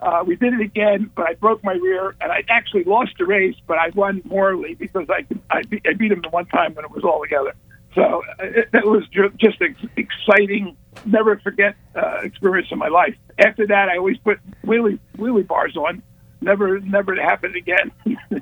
Uh, 0.01 0.23
we 0.25 0.37
did 0.37 0.53
it 0.53 0.61
again, 0.61 1.11
but 1.13 1.27
I 1.27 1.33
broke 1.33 1.61
my 1.61 1.73
rear, 1.73 2.15
and 2.21 2.31
I 2.31 2.43
actually 2.47 2.85
lost 2.85 3.11
the 3.19 3.25
race, 3.25 3.55
but 3.67 3.77
I 3.77 3.89
won 3.89 4.21
morally 4.23 4.75
because 4.75 5.07
I 5.09 5.25
I 5.49 5.63
beat, 5.63 5.85
I 5.85 5.93
beat 5.93 6.13
him 6.13 6.21
the 6.21 6.29
one 6.29 6.45
time 6.45 6.73
when 6.75 6.85
it 6.85 6.91
was 6.91 7.03
all 7.03 7.21
together. 7.21 7.53
So 7.95 8.01
uh, 8.39 8.43
it, 8.43 8.69
it 8.73 8.85
was 8.85 9.07
ju- 9.09 9.31
just 9.37 9.59
an 9.61 9.75
exciting, 9.97 10.77
never 11.05 11.37
forget 11.39 11.75
uh, 11.95 12.19
experience 12.23 12.67
in 12.71 12.77
my 12.77 12.87
life. 12.87 13.15
After 13.39 13.65
that, 13.67 13.89
I 13.89 13.97
always 13.97 14.17
put 14.19 14.39
wheelie 14.65 14.99
wheelie 15.17 15.47
bars 15.47 15.75
on. 15.75 16.01
Never, 16.41 16.79
never 16.79 17.15
to 17.15 17.21
happen 17.23 17.53
again. 17.55 17.91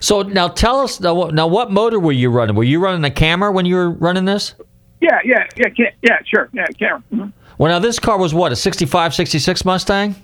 So 0.00 0.22
now 0.22 0.48
tell 0.48 0.80
us 0.80 0.98
now, 0.98 1.12
what- 1.12 1.34
now 1.34 1.46
what 1.46 1.70
motor 1.70 2.00
were 2.00 2.12
you 2.12 2.30
running? 2.30 2.56
Were 2.56 2.64
you 2.64 2.80
running 2.80 3.04
a 3.04 3.12
cammer 3.14 3.52
when 3.52 3.66
you 3.66 3.74
were 3.74 3.90
running 3.90 4.24
this? 4.24 4.54
yeah, 5.02 5.18
yeah, 5.24 5.44
yeah, 5.56 5.90
yeah, 6.02 6.18
sure, 6.24 6.48
yeah, 6.54 6.64
cammer. 6.78 7.02
Mhm. 7.12 7.32
Well, 7.58 7.70
now 7.72 7.78
this 7.78 7.98
car 7.98 8.16
was 8.18 8.32
what 8.32 8.50
a 8.50 8.56
65, 8.56 9.14
66 9.14 9.64
Mustang. 9.66 10.14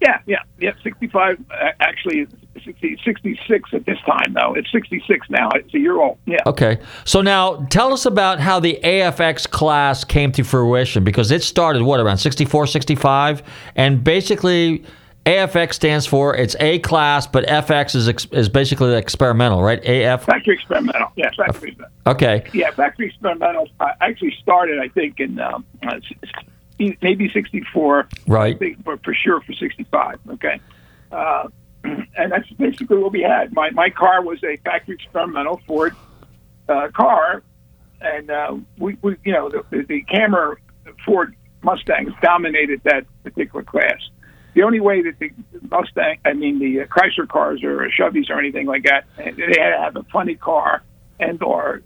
Yeah, 0.00 0.20
yeah, 0.26 0.38
yeah. 0.58 0.72
Sixty-five, 0.82 1.38
uh, 1.50 1.70
actually, 1.80 2.26
60, 2.64 2.98
66 3.04 3.70
at 3.74 3.84
this 3.84 3.98
time. 4.06 4.32
though. 4.32 4.54
it's 4.54 4.70
sixty-six 4.72 5.28
now. 5.28 5.50
It's 5.54 5.74
a 5.74 5.78
year 5.78 6.00
old. 6.00 6.18
Yeah. 6.26 6.38
Okay. 6.46 6.78
So 7.04 7.20
now 7.20 7.66
tell 7.70 7.92
us 7.92 8.06
about 8.06 8.40
how 8.40 8.60
the 8.60 8.78
AFX 8.82 9.48
class 9.48 10.04
came 10.04 10.32
to 10.32 10.42
fruition 10.42 11.04
because 11.04 11.30
it 11.30 11.42
started 11.42 11.82
what 11.82 12.00
around 12.00 12.18
64, 12.18 12.66
65 12.66 13.42
and 13.76 14.02
basically 14.02 14.84
AFX 15.26 15.74
stands 15.74 16.06
for 16.06 16.34
it's 16.34 16.56
A 16.60 16.78
class 16.78 17.26
but 17.26 17.46
FX 17.46 17.94
is 17.94 18.08
ex- 18.08 18.26
is 18.32 18.48
basically 18.48 18.94
experimental, 18.96 19.62
right? 19.62 19.78
AF 19.86 20.24
Factory 20.24 20.54
experimental. 20.54 21.12
Yeah, 21.16 21.30
factory. 21.36 21.76
Okay. 22.06 22.44
Yeah, 22.54 22.70
factory 22.70 23.08
experimental. 23.08 23.68
I 23.80 23.92
actually 24.00 24.34
started, 24.40 24.78
I 24.80 24.88
think, 24.88 25.20
in 25.20 25.38
um, 25.38 25.64
uh, 26.80 26.84
s- 26.84 26.96
maybe 27.02 27.30
'64. 27.30 28.08
Right. 28.26 28.58
Think, 28.58 28.82
but 28.84 29.02
for 29.04 29.14
sure 29.14 29.40
for 29.40 29.52
'65. 29.52 30.20
Okay. 30.30 30.60
Uh, 31.12 31.48
and 31.84 32.32
that's 32.32 32.48
basically 32.50 32.98
what 32.98 33.12
we 33.12 33.22
had. 33.22 33.52
My 33.54 33.70
my 33.70 33.90
car 33.90 34.22
was 34.22 34.42
a 34.44 34.56
factory 34.58 34.94
experimental 34.94 35.60
Ford 35.66 35.94
uh, 36.68 36.88
car, 36.94 37.42
and 38.00 38.30
uh, 38.30 38.56
we, 38.78 38.96
we, 39.02 39.16
you 39.24 39.32
know, 39.32 39.48
the, 39.48 39.82
the, 39.82 40.02
cammer 40.04 40.56
Ford 41.04 41.34
Mustangs 41.62 42.12
dominated 42.22 42.80
that 42.84 43.06
particular 43.24 43.62
class. 43.64 43.98
The 44.54 44.62
only 44.62 44.80
way 44.80 45.02
that 45.02 45.18
the 45.18 45.30
Mustang, 45.70 46.18
I 46.24 46.32
mean 46.32 46.58
the 46.58 46.82
uh, 46.82 46.86
Chrysler 46.86 47.28
cars 47.28 47.62
or 47.62 47.88
Chevys 47.88 48.30
or 48.30 48.38
anything 48.38 48.66
like 48.66 48.84
that, 48.84 49.04
they 49.16 49.24
had 49.24 49.36
to 49.36 49.78
have 49.78 49.96
a 49.96 50.02
funny 50.04 50.34
car 50.34 50.82
and 51.20 51.42
or 51.42 51.82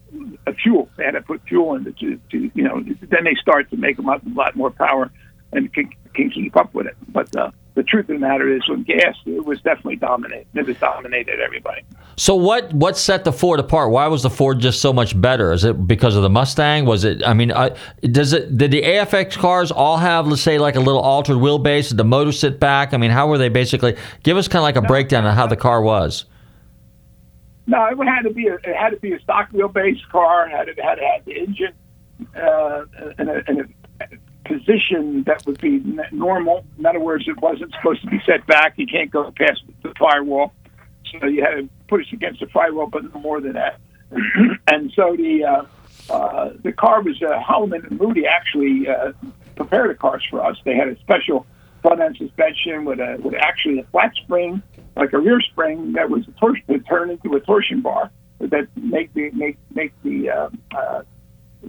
a 0.46 0.54
fuel. 0.54 0.88
They 0.96 1.04
had 1.04 1.12
to 1.12 1.22
put 1.22 1.42
fuel 1.48 1.74
in 1.74 1.86
it 1.86 1.98
to, 1.98 2.18
to 2.30 2.50
you 2.54 2.62
know. 2.62 2.82
Then 2.82 3.24
they 3.24 3.34
start 3.34 3.70
to 3.70 3.76
make 3.76 3.96
them 3.96 4.08
up 4.08 4.24
a 4.24 4.28
lot 4.30 4.56
more 4.56 4.70
power 4.70 5.10
and 5.52 5.72
can, 5.72 5.90
can 6.14 6.30
keep 6.30 6.56
up 6.56 6.74
with 6.74 6.86
it. 6.86 6.96
But 7.08 7.34
uh, 7.36 7.50
the 7.74 7.82
truth 7.82 8.08
of 8.08 8.14
the 8.14 8.18
matter 8.18 8.54
is, 8.54 8.68
with 8.68 8.86
gas, 8.86 9.16
it 9.26 9.44
was 9.44 9.60
definitely 9.62 9.96
dominated. 9.96 10.46
It 10.54 10.66
was 10.66 10.76
dominated 10.78 11.40
everybody. 11.40 11.82
So 12.16 12.36
what 12.36 12.72
what 12.72 12.96
set 12.96 13.24
the 13.24 13.32
Ford 13.32 13.58
apart? 13.58 13.90
Why 13.90 14.06
was 14.06 14.22
the 14.22 14.30
Ford 14.30 14.60
just 14.60 14.80
so 14.80 14.92
much 14.92 15.20
better? 15.20 15.52
Is 15.52 15.64
it 15.64 15.86
because 15.86 16.14
of 16.14 16.22
the 16.22 16.30
Mustang? 16.30 16.84
Was 16.84 17.04
it? 17.04 17.26
I 17.26 17.34
mean, 17.34 17.50
uh, 17.50 17.76
does 18.02 18.32
it? 18.32 18.56
Did 18.56 18.70
the 18.70 18.82
AFX 18.82 19.36
cars 19.36 19.72
all 19.72 19.96
have, 19.96 20.28
let's 20.28 20.42
say, 20.42 20.58
like 20.58 20.76
a 20.76 20.80
little 20.80 21.00
altered 21.00 21.38
wheelbase? 21.38 21.88
Did 21.88 21.96
the 21.96 22.04
motor 22.04 22.30
sit 22.30 22.60
back? 22.60 22.94
I 22.94 22.96
mean, 22.96 23.10
how 23.10 23.26
were 23.26 23.38
they 23.38 23.48
basically? 23.48 23.96
Give 24.22 24.36
us 24.36 24.46
kind 24.46 24.60
of 24.60 24.62
like 24.64 24.76
a 24.76 24.82
breakdown 24.82 25.26
of 25.26 25.34
how 25.34 25.48
the 25.48 25.56
car 25.56 25.82
was. 25.82 26.26
No, 27.66 27.86
it 27.86 28.06
had 28.06 28.22
to 28.22 28.30
be 28.30 28.48
a 28.48 28.54
it 28.54 28.76
had 28.76 28.90
to 28.90 28.96
be 28.96 29.12
a 29.12 29.20
stock 29.20 29.50
wheelbase 29.50 30.06
car. 30.10 30.48
Had 30.48 30.68
it 30.68 30.78
had 30.78 30.96
to 30.96 31.04
have 31.04 31.24
the 31.24 31.32
engine 31.32 31.72
uh, 32.36 32.84
in, 33.18 33.28
a, 33.28 33.50
in 33.50 33.60
a 33.60 34.06
position 34.44 35.24
that 35.26 35.44
would 35.46 35.60
be 35.60 35.82
normal. 36.12 36.64
In 36.78 36.86
other 36.86 37.00
words, 37.00 37.24
it 37.26 37.40
wasn't 37.40 37.72
supposed 37.74 38.02
to 38.02 38.08
be 38.08 38.20
set 38.26 38.46
back. 38.46 38.74
You 38.76 38.86
can't 38.86 39.10
go 39.10 39.32
past 39.36 39.62
the 39.82 39.92
firewall, 39.98 40.52
so 41.10 41.26
you 41.26 41.42
had 41.42 41.54
to 41.54 41.68
push 41.88 42.12
against 42.12 42.40
the 42.40 42.46
firewall, 42.46 42.86
but 42.86 43.02
no 43.14 43.20
more 43.20 43.40
than 43.40 43.54
that. 43.54 43.80
and 44.68 44.92
so 44.94 45.16
the 45.16 45.44
uh, 45.44 46.12
uh, 46.12 46.50
the 46.62 46.72
car 46.72 47.02
was 47.02 47.20
uh, 47.22 47.40
Holman 47.40 47.86
and 47.86 47.98
Moody 47.98 48.26
actually 48.26 48.88
uh, 48.88 49.12
prepared 49.56 49.90
the 49.90 49.94
cars 49.94 50.22
for 50.28 50.44
us. 50.44 50.56
They 50.64 50.76
had 50.76 50.88
a 50.88 50.98
special 51.00 51.46
front 51.82 52.00
end 52.00 52.16
suspension 52.18 52.84
with 52.84 53.00
a 53.00 53.18
with 53.22 53.34
actually 53.34 53.80
a 53.80 53.84
flat 53.84 54.14
spring, 54.16 54.62
like 54.96 55.12
a 55.12 55.18
rear 55.18 55.40
spring 55.40 55.92
that 55.92 56.10
was 56.10 56.26
a 56.28 56.32
tor- 56.32 56.56
would 56.68 56.86
turn 56.86 57.10
into 57.10 57.34
a 57.34 57.40
torsion 57.40 57.80
bar 57.80 58.10
that 58.40 58.68
make 58.76 59.12
the 59.14 59.30
make 59.32 59.56
make 59.74 59.92
the 60.02 60.30
uh, 60.30 60.48
uh, 60.76 61.02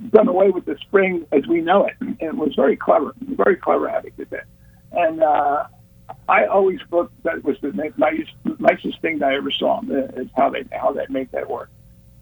done 0.10 0.28
away 0.28 0.50
with 0.50 0.66
the 0.66 0.78
spring 0.82 1.26
as 1.32 1.48
we 1.48 1.62
know 1.62 1.86
it. 1.86 1.96
And 2.00 2.18
it 2.20 2.36
was 2.36 2.54
very 2.56 2.76
clever, 2.76 3.14
very 3.22 3.56
clever 3.56 3.88
how 3.90 4.02
they 4.02 4.12
did 4.12 4.30
that. 4.32 4.46
And 4.92 5.24
uh, 5.24 5.66
I 6.28 6.46
always 6.46 6.80
thought 6.90 7.12
that 7.24 7.44
was 7.44 7.58
the 7.62 7.72
nicest, 7.98 8.32
nicest 8.60 9.02
thing 9.02 9.20
that 9.20 9.30
I 9.30 9.36
ever 9.36 9.52
saw 9.52 9.80
uh, 9.80 10.22
is 10.22 10.30
how 10.36 10.50
they 10.50 10.64
how 10.72 10.94
they 10.94 11.06
made 11.10 11.32
that 11.32 11.50
work. 11.50 11.70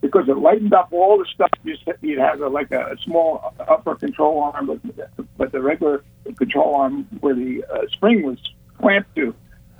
Because 0.02 0.28
it 0.28 0.38
lightened 0.38 0.74
up 0.74 0.89
all 0.92 1.18
the 1.18 1.26
stuff. 1.26 1.50
You 1.63 1.78
you'd 2.02 2.20
have 2.20 2.42
a, 2.42 2.50
like 2.50 2.72
a, 2.72 2.98
small 3.04 3.54
upper 3.60 3.96
control 3.96 4.42
arm, 4.42 4.68
but, 4.68 5.10
but 5.38 5.52
the 5.54 5.62
regular 5.62 6.04
control 6.36 6.76
arm 6.76 7.08
where 7.22 7.34
the 7.34 7.63
uh, 7.72 7.88
spring 7.89 8.24
was 8.24 8.38
clamped 8.78 9.16
to 9.16 9.34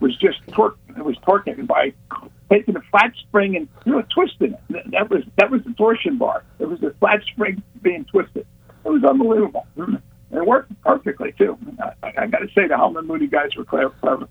was 0.04 0.16
just 0.18 0.40
torque. 0.50 0.78
It 0.90 1.04
was 1.04 1.16
torquing 1.20 1.66
by 1.66 1.94
taking 2.52 2.76
a 2.76 2.82
flat 2.92 3.14
spring 3.22 3.56
and 3.56 3.68
you 3.86 3.94
know, 3.94 4.04
twisting 4.14 4.54
it. 4.70 4.92
That 4.92 5.10
was 5.10 5.24
that 5.38 5.50
was 5.50 5.64
the 5.64 5.74
torsion 5.74 6.18
bar. 6.18 6.44
It 6.60 6.66
was 6.66 6.84
a 6.84 6.92
flat 7.00 7.24
spring 7.32 7.64
being 7.82 8.04
twisted. 8.06 8.46
It 8.86 8.90
was 8.90 9.04
unbelievable. 9.04 9.66
And 9.78 10.02
it 10.32 10.46
worked 10.46 10.80
perfectly 10.82 11.34
too. 11.38 11.58
I, 12.04 12.14
I 12.18 12.28
got 12.28 12.40
to 12.40 12.50
say 12.54 12.68
the 12.68 12.76
Holman 12.76 13.08
Moody 13.08 13.28
guys 13.28 13.56
were 13.56 13.64
clever. 13.64 14.28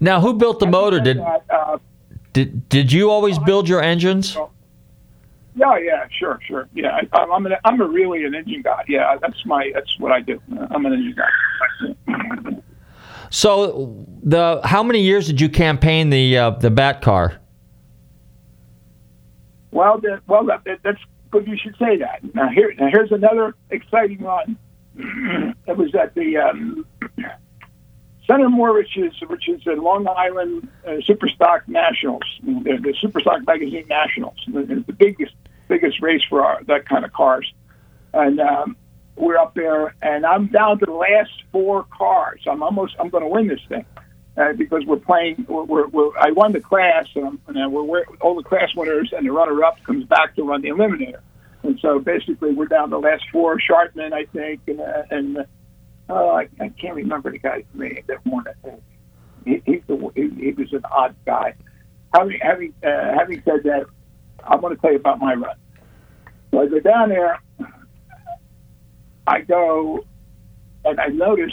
Now, 0.00 0.20
who 0.20 0.34
built 0.34 0.58
the 0.58 0.66
motor? 0.66 1.00
Did 1.00 1.18
that, 1.18 1.44
uh, 1.50 1.78
did 2.32 2.68
did 2.68 2.92
you 2.92 3.10
always 3.10 3.38
build 3.38 3.68
your 3.68 3.82
engines? 3.82 4.36
yeah, 5.54 5.76
yeah, 5.78 6.06
sure, 6.18 6.38
sure. 6.46 6.68
Yeah, 6.72 6.98
I, 7.12 7.18
I'm 7.18 7.44
an, 7.44 7.56
I'm 7.64 7.80
a 7.80 7.86
really 7.86 8.24
an 8.24 8.34
engine 8.34 8.62
guy. 8.62 8.84
Yeah, 8.88 9.16
that's 9.20 9.44
my 9.44 9.70
that's 9.74 9.98
what 9.98 10.12
I 10.12 10.20
do. 10.20 10.40
I'm 10.70 10.86
an 10.86 10.94
engine 10.94 11.14
guy. 11.16 11.89
So 13.30 14.04
the 14.22 14.60
how 14.64 14.82
many 14.82 15.00
years 15.00 15.26
did 15.26 15.40
you 15.40 15.48
campaign 15.48 16.10
the 16.10 16.36
uh, 16.36 16.50
the 16.50 16.70
Bat 16.70 17.00
car? 17.02 17.40
Well, 19.70 19.98
that, 20.00 20.22
well, 20.26 20.44
that, 20.46 20.64
that, 20.64 20.80
that's 20.82 21.00
good. 21.30 21.46
You 21.46 21.56
should 21.56 21.76
say 21.78 21.96
that. 21.98 22.34
Now 22.34 22.48
here, 22.48 22.74
now 22.76 22.88
here's 22.90 23.12
another 23.12 23.54
exciting 23.70 24.20
one. 24.20 24.58
it 24.96 25.76
was 25.76 25.94
at 25.94 26.14
the 26.14 26.38
um, 26.38 26.84
Centermore, 28.28 28.74
which 28.74 28.96
is 28.96 29.12
which 29.28 29.48
is 29.48 29.62
the 29.64 29.74
Long 29.74 30.08
Island 30.08 30.68
uh, 30.84 30.90
Superstock 31.08 31.68
Nationals, 31.68 32.24
the, 32.42 32.78
the 32.82 32.94
Superstock 33.00 33.46
Magazine 33.46 33.86
Nationals. 33.88 34.38
It's 34.48 34.86
the 34.86 34.92
biggest 34.92 35.34
biggest 35.68 36.02
race 36.02 36.22
for 36.28 36.44
our, 36.44 36.64
that 36.64 36.86
kind 36.86 37.04
of 37.04 37.12
cars, 37.12 37.50
and 38.12 38.40
um, 38.40 38.76
we're 39.16 39.36
up 39.36 39.54
there, 39.54 39.94
and 40.00 40.24
I'm 40.24 40.46
down 40.46 40.78
to 40.78 40.86
the 40.86 40.92
last 40.92 41.30
four 41.52 41.84
cars. 41.96 42.40
I'm 42.46 42.62
almost 42.62 42.94
I'm 42.98 43.08
going 43.08 43.24
to 43.24 43.28
win 43.28 43.48
this 43.48 43.60
thing. 43.68 43.84
Uh, 44.36 44.52
because 44.52 44.86
we're 44.86 44.96
playing, 44.96 45.44
we're, 45.48 45.64
we're, 45.64 45.88
we're, 45.88 46.16
I 46.16 46.30
won 46.30 46.52
the 46.52 46.60
class, 46.60 47.04
and, 47.16 47.38
and 47.48 47.72
we're, 47.72 47.82
we're 47.82 48.04
all 48.20 48.36
the 48.36 48.44
class 48.44 48.72
winners, 48.76 49.12
and 49.14 49.26
the 49.26 49.32
runner-up 49.32 49.82
comes 49.84 50.04
back 50.04 50.36
to 50.36 50.44
run 50.44 50.62
the 50.62 50.68
eliminator. 50.68 51.20
And 51.64 51.78
so 51.80 51.98
basically, 51.98 52.54
we're 52.54 52.66
down 52.66 52.90
to 52.90 52.96
the 52.96 52.98
last 53.00 53.24
four. 53.32 53.58
Schartman, 53.58 54.12
I 54.12 54.24
think, 54.26 54.60
and 54.68 54.80
uh, 54.80 55.02
and 55.10 55.38
uh, 56.08 56.14
I, 56.14 56.48
I 56.60 56.68
can't 56.68 56.94
remember 56.94 57.30
the 57.32 57.38
guy's 57.38 57.64
name 57.74 58.02
that 58.06 58.24
won 58.24 58.46
it. 58.46 58.82
He, 59.44 59.62
he's 59.66 59.82
the, 59.88 60.10
he, 60.14 60.30
he 60.42 60.52
was 60.52 60.72
an 60.72 60.84
odd 60.90 61.16
guy. 61.26 61.54
Having 62.14 62.38
having 62.40 62.74
uh, 62.82 63.12
having 63.18 63.42
said 63.44 63.64
that, 63.64 63.86
I'm 64.44 64.60
going 64.60 64.74
to 64.74 64.80
tell 64.80 64.92
you 64.92 64.98
about 64.98 65.18
my 65.18 65.34
run. 65.34 65.56
So 66.52 66.62
I 66.62 66.66
go 66.66 66.80
down 66.80 67.08
there. 67.10 67.40
I 69.30 69.42
go, 69.42 70.04
and 70.84 70.98
I 71.00 71.06
notice 71.06 71.52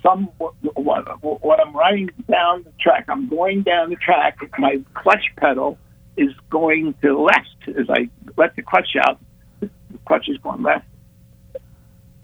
some 0.00 0.30
when, 0.38 1.60
I'm 1.60 1.76
riding 1.76 2.10
down 2.30 2.62
the 2.62 2.72
track, 2.80 3.06
I'm 3.08 3.28
going 3.28 3.62
down 3.62 3.90
the 3.90 3.96
track. 3.96 4.38
My 4.58 4.80
clutch 4.94 5.24
pedal 5.36 5.76
is 6.16 6.30
going 6.50 6.94
to 7.02 7.08
the 7.08 7.14
left 7.14 7.78
as 7.78 7.90
I 7.90 8.08
let 8.36 8.54
the 8.54 8.62
clutch 8.62 8.94
out. 9.04 9.18
The 9.58 9.68
clutch 10.06 10.28
is 10.28 10.38
going 10.38 10.62
left. 10.62 10.86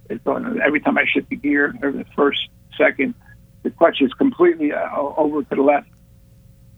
It's 0.08 0.22
going 0.22 0.60
every 0.64 0.80
time 0.80 0.96
I 0.98 1.04
shift 1.12 1.30
the 1.30 1.36
gear, 1.36 1.74
the 1.80 2.04
first 2.14 2.38
second, 2.78 3.14
the 3.64 3.70
clutch 3.70 4.00
is 4.00 4.12
completely 4.12 4.72
uh, 4.72 4.96
over 4.96 5.42
to 5.42 5.54
the 5.56 5.62
left. 5.62 5.88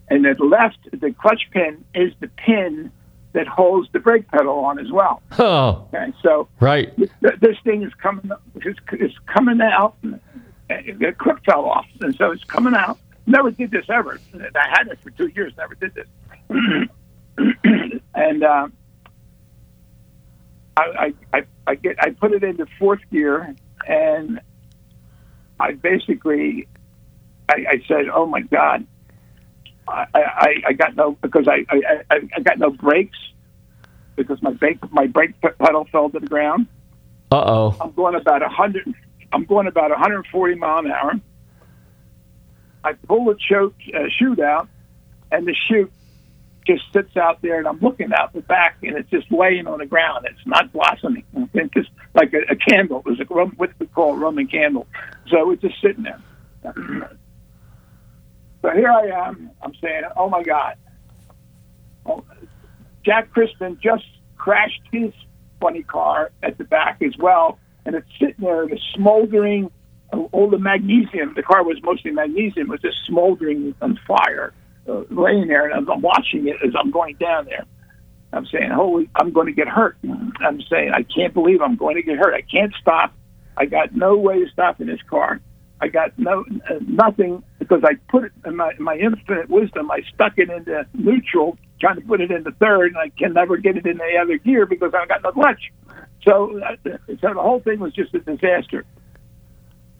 And 0.08 0.24
at 0.24 0.38
the 0.38 0.44
left, 0.44 0.78
the 0.90 1.12
clutch 1.12 1.42
pin 1.50 1.84
is 1.94 2.14
the 2.20 2.28
pin 2.28 2.90
that 3.34 3.46
holds 3.46 3.88
the 3.92 3.98
brake 4.00 4.26
pedal 4.28 4.58
on 4.60 4.78
as 4.78 4.90
well. 4.90 5.22
Oh, 5.38 5.86
Okay, 5.94 6.12
so 6.22 6.48
right. 6.60 6.96
this, 6.98 7.10
this 7.40 7.56
thing 7.64 7.82
is 7.82 7.92
coming, 7.94 8.30
it's, 8.56 8.78
it's 8.92 9.14
coming 9.26 9.60
out. 9.60 9.96
And 10.02 10.20
the 10.70 11.12
clip 11.16 11.44
fell 11.44 11.64
off, 11.66 11.86
and 12.00 12.14
so 12.16 12.30
it's 12.30 12.44
coming 12.44 12.74
out. 12.74 12.98
Never 13.26 13.50
did 13.50 13.70
this 13.70 13.86
ever. 13.90 14.18
I 14.34 14.68
had 14.70 14.88
it 14.88 14.98
for 15.02 15.10
two 15.10 15.28
years. 15.28 15.52
Never 15.56 15.74
did 15.74 15.94
this. 15.94 16.06
and 18.14 18.42
uh, 18.42 18.68
I, 20.76 20.82
I, 20.82 21.14
I, 21.34 21.42
I 21.66 21.74
get, 21.74 21.96
I 22.02 22.10
put 22.10 22.32
it 22.32 22.42
into 22.44 22.66
fourth 22.78 23.00
gear, 23.10 23.54
and 23.86 24.40
I 25.60 25.72
basically, 25.72 26.68
I, 27.48 27.64
I 27.68 27.82
said, 27.88 28.06
"Oh 28.12 28.26
my 28.26 28.40
God." 28.42 28.86
I, 29.88 30.06
I, 30.14 30.54
I 30.68 30.72
got 30.72 30.96
no 30.96 31.12
because 31.22 31.48
I, 31.48 31.64
I, 31.68 32.02
I 32.10 32.20
I 32.36 32.40
got 32.40 32.58
no 32.58 32.70
brakes 32.70 33.18
because 34.16 34.42
my 34.42 34.52
brake 34.52 34.78
my 34.92 35.06
brake 35.06 35.40
pedal 35.40 35.86
fell 35.90 36.10
to 36.10 36.20
the 36.20 36.26
ground. 36.26 36.66
Uh 37.30 37.44
oh. 37.46 37.76
I'm 37.80 37.92
going 37.92 38.14
about 38.14 38.42
a 38.42 38.48
hundred. 38.48 38.92
I'm 39.32 39.44
going 39.44 39.66
about 39.66 39.90
140 39.90 40.54
mile 40.54 40.78
an 40.78 40.90
hour. 40.90 41.12
I 42.84 42.92
pull 43.06 43.26
the 43.26 43.36
choke 43.48 43.74
uh, 43.94 44.04
chute 44.18 44.40
out, 44.40 44.68
and 45.30 45.46
the 45.46 45.54
chute 45.54 45.92
just 46.66 46.82
sits 46.92 47.16
out 47.16 47.42
there, 47.42 47.58
and 47.58 47.66
I'm 47.66 47.80
looking 47.80 48.12
out 48.12 48.32
the 48.32 48.40
back, 48.40 48.76
and 48.82 48.96
it's 48.96 49.10
just 49.10 49.30
laying 49.32 49.66
on 49.66 49.78
the 49.78 49.86
ground. 49.86 50.26
It's 50.30 50.46
not 50.46 50.72
blossoming. 50.72 51.24
It's 51.54 51.74
just 51.74 51.90
like 52.14 52.32
a, 52.34 52.52
a 52.52 52.56
candle. 52.56 53.00
It 53.00 53.06
was 53.06 53.20
a 53.20 53.24
what 53.24 53.70
we 53.78 53.86
call 53.86 54.14
a 54.14 54.18
Roman 54.18 54.46
candle. 54.46 54.86
So 55.28 55.50
it's 55.50 55.62
just 55.62 55.80
sitting 55.82 56.04
there. 56.04 56.20
So 58.62 58.70
here 58.70 58.90
I 58.90 59.28
am. 59.28 59.50
I'm 59.62 59.74
saying, 59.80 60.02
oh 60.16 60.28
my 60.28 60.42
God. 60.42 60.74
Oh, 62.06 62.24
Jack 63.04 63.32
Chrisman 63.32 63.78
just 63.80 64.04
crashed 64.36 64.82
his 64.90 65.12
funny 65.60 65.82
car 65.82 66.30
at 66.42 66.58
the 66.58 66.64
back 66.64 67.02
as 67.02 67.16
well, 67.18 67.58
and 67.84 67.94
it's 67.94 68.08
sitting 68.18 68.44
there, 68.44 68.66
the 68.66 68.78
smoldering, 68.94 69.70
all 70.32 70.48
the 70.50 70.58
magnesium. 70.58 71.34
The 71.34 71.42
car 71.42 71.62
was 71.62 71.78
mostly 71.82 72.10
magnesium, 72.10 72.68
was 72.68 72.80
just 72.80 73.04
smoldering 73.06 73.74
on 73.80 73.98
fire, 74.06 74.52
uh, 74.88 75.02
laying 75.10 75.48
there, 75.48 75.68
and 75.68 75.88
I'm 75.88 76.00
watching 76.00 76.48
it 76.48 76.56
as 76.64 76.74
I'm 76.78 76.90
going 76.90 77.16
down 77.16 77.46
there. 77.46 77.64
I'm 78.32 78.46
saying, 78.46 78.70
holy, 78.70 79.08
I'm 79.14 79.32
going 79.32 79.46
to 79.46 79.52
get 79.52 79.68
hurt. 79.68 79.96
I'm 80.04 80.60
saying, 80.70 80.92
I 80.92 81.02
can't 81.02 81.32
believe 81.32 81.62
I'm 81.62 81.76
going 81.76 81.96
to 81.96 82.02
get 82.02 82.18
hurt. 82.18 82.34
I 82.34 82.42
can't 82.42 82.74
stop. 82.80 83.14
I 83.56 83.64
got 83.64 83.94
no 83.94 84.16
way 84.16 84.44
to 84.44 84.50
stop 84.50 84.80
in 84.80 84.86
this 84.86 85.00
car. 85.08 85.40
I 85.80 85.88
got 85.88 86.18
no 86.18 86.44
uh, 86.68 86.74
nothing 86.86 87.42
because 87.58 87.82
I 87.84 87.94
put 88.10 88.24
it 88.24 88.32
in 88.44 88.56
my, 88.56 88.72
my 88.78 88.96
infinite 88.96 89.48
wisdom. 89.48 89.90
I 89.90 90.02
stuck 90.14 90.32
it 90.36 90.50
into 90.50 90.86
neutral 90.94 91.56
trying 91.80 91.96
to 91.96 92.00
put 92.02 92.20
it 92.20 92.30
in 92.30 92.42
the 92.42 92.50
third, 92.52 92.88
and 92.88 92.96
I 92.98 93.10
can 93.10 93.32
never 93.32 93.56
get 93.56 93.76
it 93.76 93.86
in 93.86 93.98
the 93.98 94.18
other 94.20 94.38
gear 94.38 94.66
because 94.66 94.92
I've 94.94 95.08
got 95.08 95.22
no 95.22 95.32
clutch. 95.32 95.72
So, 96.24 96.60
uh, 96.60 96.76
so 96.84 97.34
the 97.34 97.40
whole 97.40 97.60
thing 97.60 97.78
was 97.78 97.92
just 97.92 98.14
a 98.14 98.18
disaster. 98.18 98.84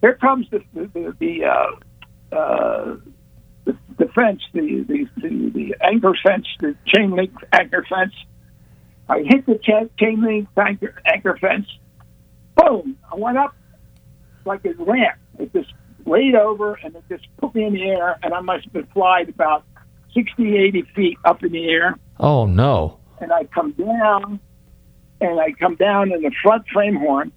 Here 0.01 0.15
comes 0.15 0.47
the 0.49 0.61
the, 0.73 1.15
the, 1.19 1.45
uh, 1.45 2.35
uh, 2.35 2.97
the, 3.65 3.77
the 3.97 4.07
fence, 4.13 4.41
the, 4.53 4.85
the, 4.87 5.07
the, 5.17 5.49
the 5.49 5.75
anchor 5.81 6.13
fence, 6.23 6.47
the 6.59 6.75
chain 6.85 7.11
link 7.11 7.31
anchor 7.53 7.85
fence. 7.89 8.13
I 9.07 9.23
hit 9.25 9.45
the 9.45 9.59
chain 9.97 10.23
link 10.23 10.47
anchor, 10.57 10.95
anchor 11.05 11.37
fence. 11.39 11.67
Boom! 12.55 12.97
I 13.11 13.15
went 13.15 13.37
up 13.37 13.55
like 14.45 14.65
a 14.65 14.73
ramp. 14.83 15.17
It 15.39 15.53
just 15.53 15.73
laid 16.05 16.35
over 16.35 16.77
and 16.83 16.95
it 16.95 17.03
just 17.09 17.25
put 17.37 17.55
me 17.55 17.65
in 17.65 17.73
the 17.73 17.83
air, 17.83 18.19
and 18.21 18.33
I 18.33 18.41
must 18.41 18.65
have 18.65 18.73
been 18.73 18.87
flying 18.87 19.29
about 19.29 19.63
60, 20.13 20.57
80 20.57 20.83
feet 20.95 21.17
up 21.25 21.43
in 21.43 21.51
the 21.51 21.69
air. 21.69 21.97
Oh 22.19 22.45
no! 22.45 22.99
And 23.21 23.31
I 23.31 23.45
come 23.45 23.71
down, 23.71 24.39
and 25.21 25.39
I 25.39 25.51
come 25.53 25.75
down 25.75 26.11
in 26.11 26.21
the 26.21 26.31
front 26.43 26.67
frame 26.73 26.95
horn. 26.95 27.31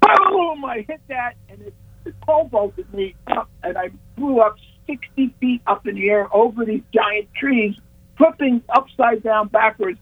Boom! 0.00 0.64
I 0.64 0.84
hit 0.88 1.00
that, 1.08 1.34
and 1.48 1.60
it, 1.62 1.74
it 2.04 2.14
pole 2.20 2.48
vaulted 2.48 2.92
me 2.94 3.14
up, 3.26 3.50
and 3.62 3.76
I 3.76 3.90
flew 4.16 4.40
up 4.40 4.56
60 4.86 5.34
feet 5.40 5.62
up 5.66 5.86
in 5.86 5.96
the 5.96 6.10
air 6.10 6.34
over 6.34 6.64
these 6.64 6.82
giant 6.92 7.28
trees, 7.34 7.74
flipping 8.16 8.62
upside 8.68 9.22
down 9.22 9.48
backwards, 9.48 9.98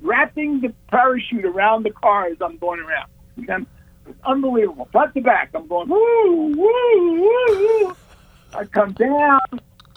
wrapping 0.00 0.60
the 0.60 0.72
parachute 0.88 1.44
around 1.44 1.84
the 1.84 1.90
car 1.90 2.26
as 2.26 2.36
I'm 2.40 2.58
going 2.58 2.80
around. 2.80 3.10
And 3.48 3.66
it's 4.08 4.18
unbelievable. 4.24 4.88
Front 4.92 5.14
to 5.14 5.20
back, 5.20 5.50
I'm 5.54 5.66
going, 5.66 5.88
woo, 5.88 6.54
woo, 6.56 7.20
woo, 7.20 7.84
woo. 7.84 7.96
I 8.54 8.64
come 8.64 8.92
down 8.92 9.40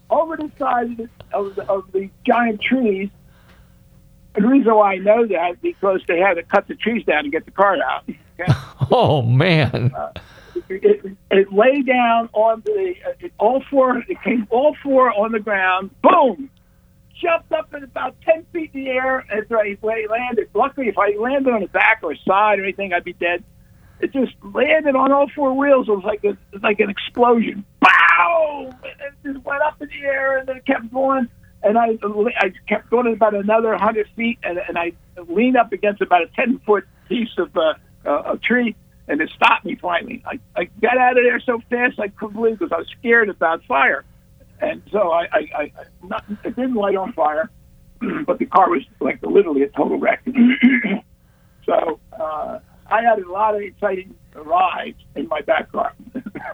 over 0.10 0.38
the 0.38 0.52
side 0.58 0.92
of 0.92 0.98
the, 0.98 1.10
of 1.34 1.56
the, 1.56 1.70
of 1.70 1.92
the 1.92 2.10
giant 2.26 2.62
trees. 2.62 3.10
And 4.36 4.46
the 4.46 4.50
reason 4.50 4.74
why 4.76 4.94
I 4.94 4.98
know 4.98 5.26
that 5.26 5.52
is 5.52 5.58
because 5.62 6.02
they 6.08 6.20
had 6.20 6.36
to 6.36 6.44
cut 6.44 6.68
the 6.68 6.76
trees 6.76 7.06
down 7.06 7.24
to 7.24 7.30
get 7.30 7.46
the 7.46 7.52
car 7.52 7.78
out. 7.82 8.04
Okay? 8.40 8.54
Oh 8.92 9.22
man! 9.22 9.94
it, 10.68 10.84
it, 10.84 11.18
it 11.30 11.54
lay 11.54 11.84
down 11.84 12.28
on 12.34 12.64
the 12.66 12.96
uh, 13.06 13.12
it, 13.20 13.32
all 13.38 13.64
four. 13.70 13.98
It 13.98 14.20
came 14.24 14.48
all 14.50 14.76
four 14.82 15.12
on 15.14 15.32
the 15.32 15.40
ground. 15.40 15.92
Boom! 16.02 16.50
Jumped 17.22 17.52
up 17.52 17.70
at 17.72 17.84
about 17.84 18.16
ten 18.22 18.46
feet 18.52 18.72
in 18.74 18.86
the 18.86 18.90
air 18.90 19.26
as 19.32 19.44
I 19.52 19.78
landed. 19.82 20.50
Luckily, 20.56 20.88
if 20.88 20.98
I 20.98 21.12
landed 21.20 21.54
on 21.54 21.62
the 21.62 21.68
back 21.68 22.00
or 22.02 22.16
side 22.16 22.58
or 22.58 22.64
anything, 22.64 22.94
I'd 22.94 23.04
be 23.04 23.14
dead. 23.14 23.44
It 24.00 24.14
just 24.14 24.34
landed 24.44 24.96
on 24.96 25.12
all 25.12 25.28
four 25.36 25.54
wheels. 25.54 25.88
It 25.90 25.92
was 25.92 26.04
like 26.06 26.24
a, 26.24 26.38
was 26.54 26.64
like 26.64 26.80
an 26.80 26.90
explosion. 26.90 27.66
Wow! 27.82 28.70
It 28.84 29.14
just 29.24 29.46
went 29.46 29.62
up 29.62 29.82
in 29.82 29.90
the 29.90 30.08
air 30.08 30.38
and 30.40 30.48
then 30.48 30.58
it 30.58 30.66
kept 30.66 30.92
going. 30.92 31.28
And 31.62 31.78
I 31.78 31.98
I 32.38 32.54
kept 32.70 32.90
going 32.90 33.12
about 33.14 33.34
another 33.34 33.76
hundred 33.78 34.08
feet, 34.16 34.40
and, 34.44 34.58
and 34.60 34.78
I 34.78 34.94
leaned 35.28 35.58
up 35.58 35.74
against 35.74 36.02
about 36.02 36.22
a 36.22 36.28
ten 36.28 36.60
foot 36.60 36.86
piece 37.10 37.38
of 37.38 37.56
uh, 37.58 37.74
uh, 38.06 38.34
a 38.34 38.38
tree, 38.38 38.76
and 39.10 39.20
it 39.20 39.30
stopped 39.36 39.66
me 39.66 39.76
finally. 39.76 40.24
I, 40.26 40.40
I 40.56 40.70
got 40.82 40.98
out 40.98 41.18
of 41.18 41.24
there 41.26 41.42
so 41.42 41.62
fast 41.70 42.00
I 42.00 42.08
couldn't 42.08 42.36
believe 42.36 42.60
because 42.60 42.72
I 42.72 42.78
was 42.78 42.88
scared 42.98 43.28
about 43.28 43.66
fire, 43.66 44.06
and 44.62 44.82
so 44.90 45.12
I, 45.12 45.28
I, 45.34 45.40
I 45.54 45.72
not, 46.02 46.24
it 46.46 46.56
didn't 46.56 46.76
light 46.76 46.96
on 46.96 47.12
fire, 47.12 47.50
but 48.26 48.40
the 48.40 48.46
car 48.46 48.70
was 48.70 48.84
like 49.02 49.20
literally 49.22 49.64
a 49.64 49.68
total 49.68 50.00
wreck. 50.00 50.24
so 51.66 52.00
uh, 52.18 52.60
I 52.90 53.02
had 53.02 53.20
a 53.20 53.32
lot 53.32 53.56
of 53.56 53.62
exciting 53.62 54.16
rides 54.36 54.98
in 55.16 55.28
my 55.28 55.42
Bat 55.42 55.72
car. 55.72 55.94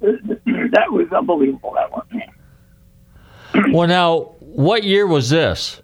that 0.00 0.90
was 0.90 1.12
unbelievable. 1.12 1.74
That 1.74 1.90
one. 1.92 3.72
Well, 3.72 3.88
now, 3.88 4.34
what 4.40 4.84
year 4.84 5.06
was 5.06 5.30
this? 5.30 5.80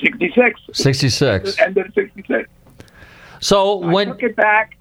66. 0.00 0.60
66. 0.72 1.58
End 1.58 1.76
of 1.76 1.86
66. 1.94 2.48
So 3.40 3.82
I 3.82 3.92
when 3.92 4.08
took 4.08 4.22
it 4.22 4.36
back. 4.36 4.76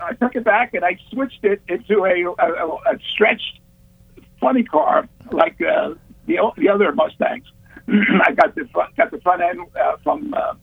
I 0.00 0.12
took 0.14 0.34
it 0.36 0.44
back 0.44 0.74
and 0.74 0.84
I 0.84 0.98
switched 1.10 1.44
it 1.44 1.62
into 1.68 2.04
a, 2.04 2.24
a, 2.24 2.94
a 2.94 2.98
stretched 3.12 3.60
funny 4.40 4.64
car 4.64 5.08
like 5.32 5.60
uh, 5.62 5.94
the 6.26 6.38
the 6.56 6.68
other 6.68 6.92
Mustangs. 6.92 7.46
I 7.88 8.32
got 8.32 8.54
the 8.54 8.68
front, 8.72 8.96
got 8.96 9.10
the 9.10 9.20
front 9.20 9.42
end 9.42 9.60
uh, 9.80 9.96
from 10.02 10.34
uh, 10.34 10.54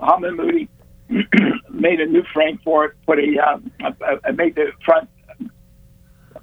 Holman 0.00 0.36
Moody. 0.36 0.68
made 1.70 2.00
a 2.00 2.06
new 2.06 2.22
frame 2.32 2.58
for 2.64 2.86
it. 2.86 2.92
Put 3.06 3.18
a, 3.18 3.38
um, 3.38 3.70
I, 3.80 4.16
I 4.24 4.30
made 4.30 4.54
the 4.54 4.72
front 4.84 5.08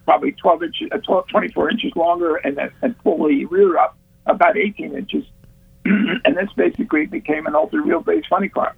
probably 0.06 0.32
12 0.34 0.64
inches, 0.64 0.88
uh, 0.92 0.98
12, 0.98 1.28
24 1.30 1.70
inches 1.72 1.92
longer, 1.96 2.36
and 2.38 2.58
then 2.58 2.72
and 2.82 2.98
pull 3.00 3.28
the 3.28 3.46
rear 3.46 3.78
up 3.78 3.98
about 4.26 4.58
18 4.58 4.96
inches. 4.96 5.24
and 5.86 6.38
this 6.38 6.50
basically 6.56 7.06
became 7.06 7.48
an 7.48 7.56
ultra 7.56 7.82
wheelbase 7.82 8.24
funny 8.30 8.50
car 8.50 8.76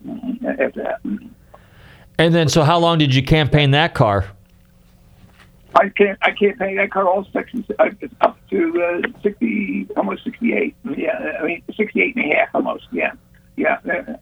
after 0.59 0.83
that. 0.83 0.99
and 2.17 2.33
then, 2.33 2.47
so 2.47 2.63
how 2.63 2.79
long 2.79 2.97
did 2.97 3.13
you 3.13 3.23
campaign 3.23 3.71
that 3.71 3.93
car? 3.93 4.27
I 5.75 5.89
can't. 5.89 6.17
I 6.21 6.31
can't 6.31 6.57
pay 6.59 6.75
that 6.75 6.91
car 6.91 7.07
all 7.07 7.25
sections 7.33 7.65
uh, 7.79 7.85
it's 8.01 8.13
up 8.21 8.37
to 8.49 9.01
uh, 9.05 9.19
sixty, 9.21 9.87
almost 9.97 10.23
sixty-eight. 10.23 10.75
Yeah, 10.97 11.37
I 11.41 11.45
mean 11.45 11.63
sixty-eight 11.75 12.15
and 12.15 12.31
a 12.31 12.35
half, 12.35 12.49
almost. 12.53 12.85
Yeah, 12.91 13.11
yeah. 13.55 13.77
Uh, 13.85 14.13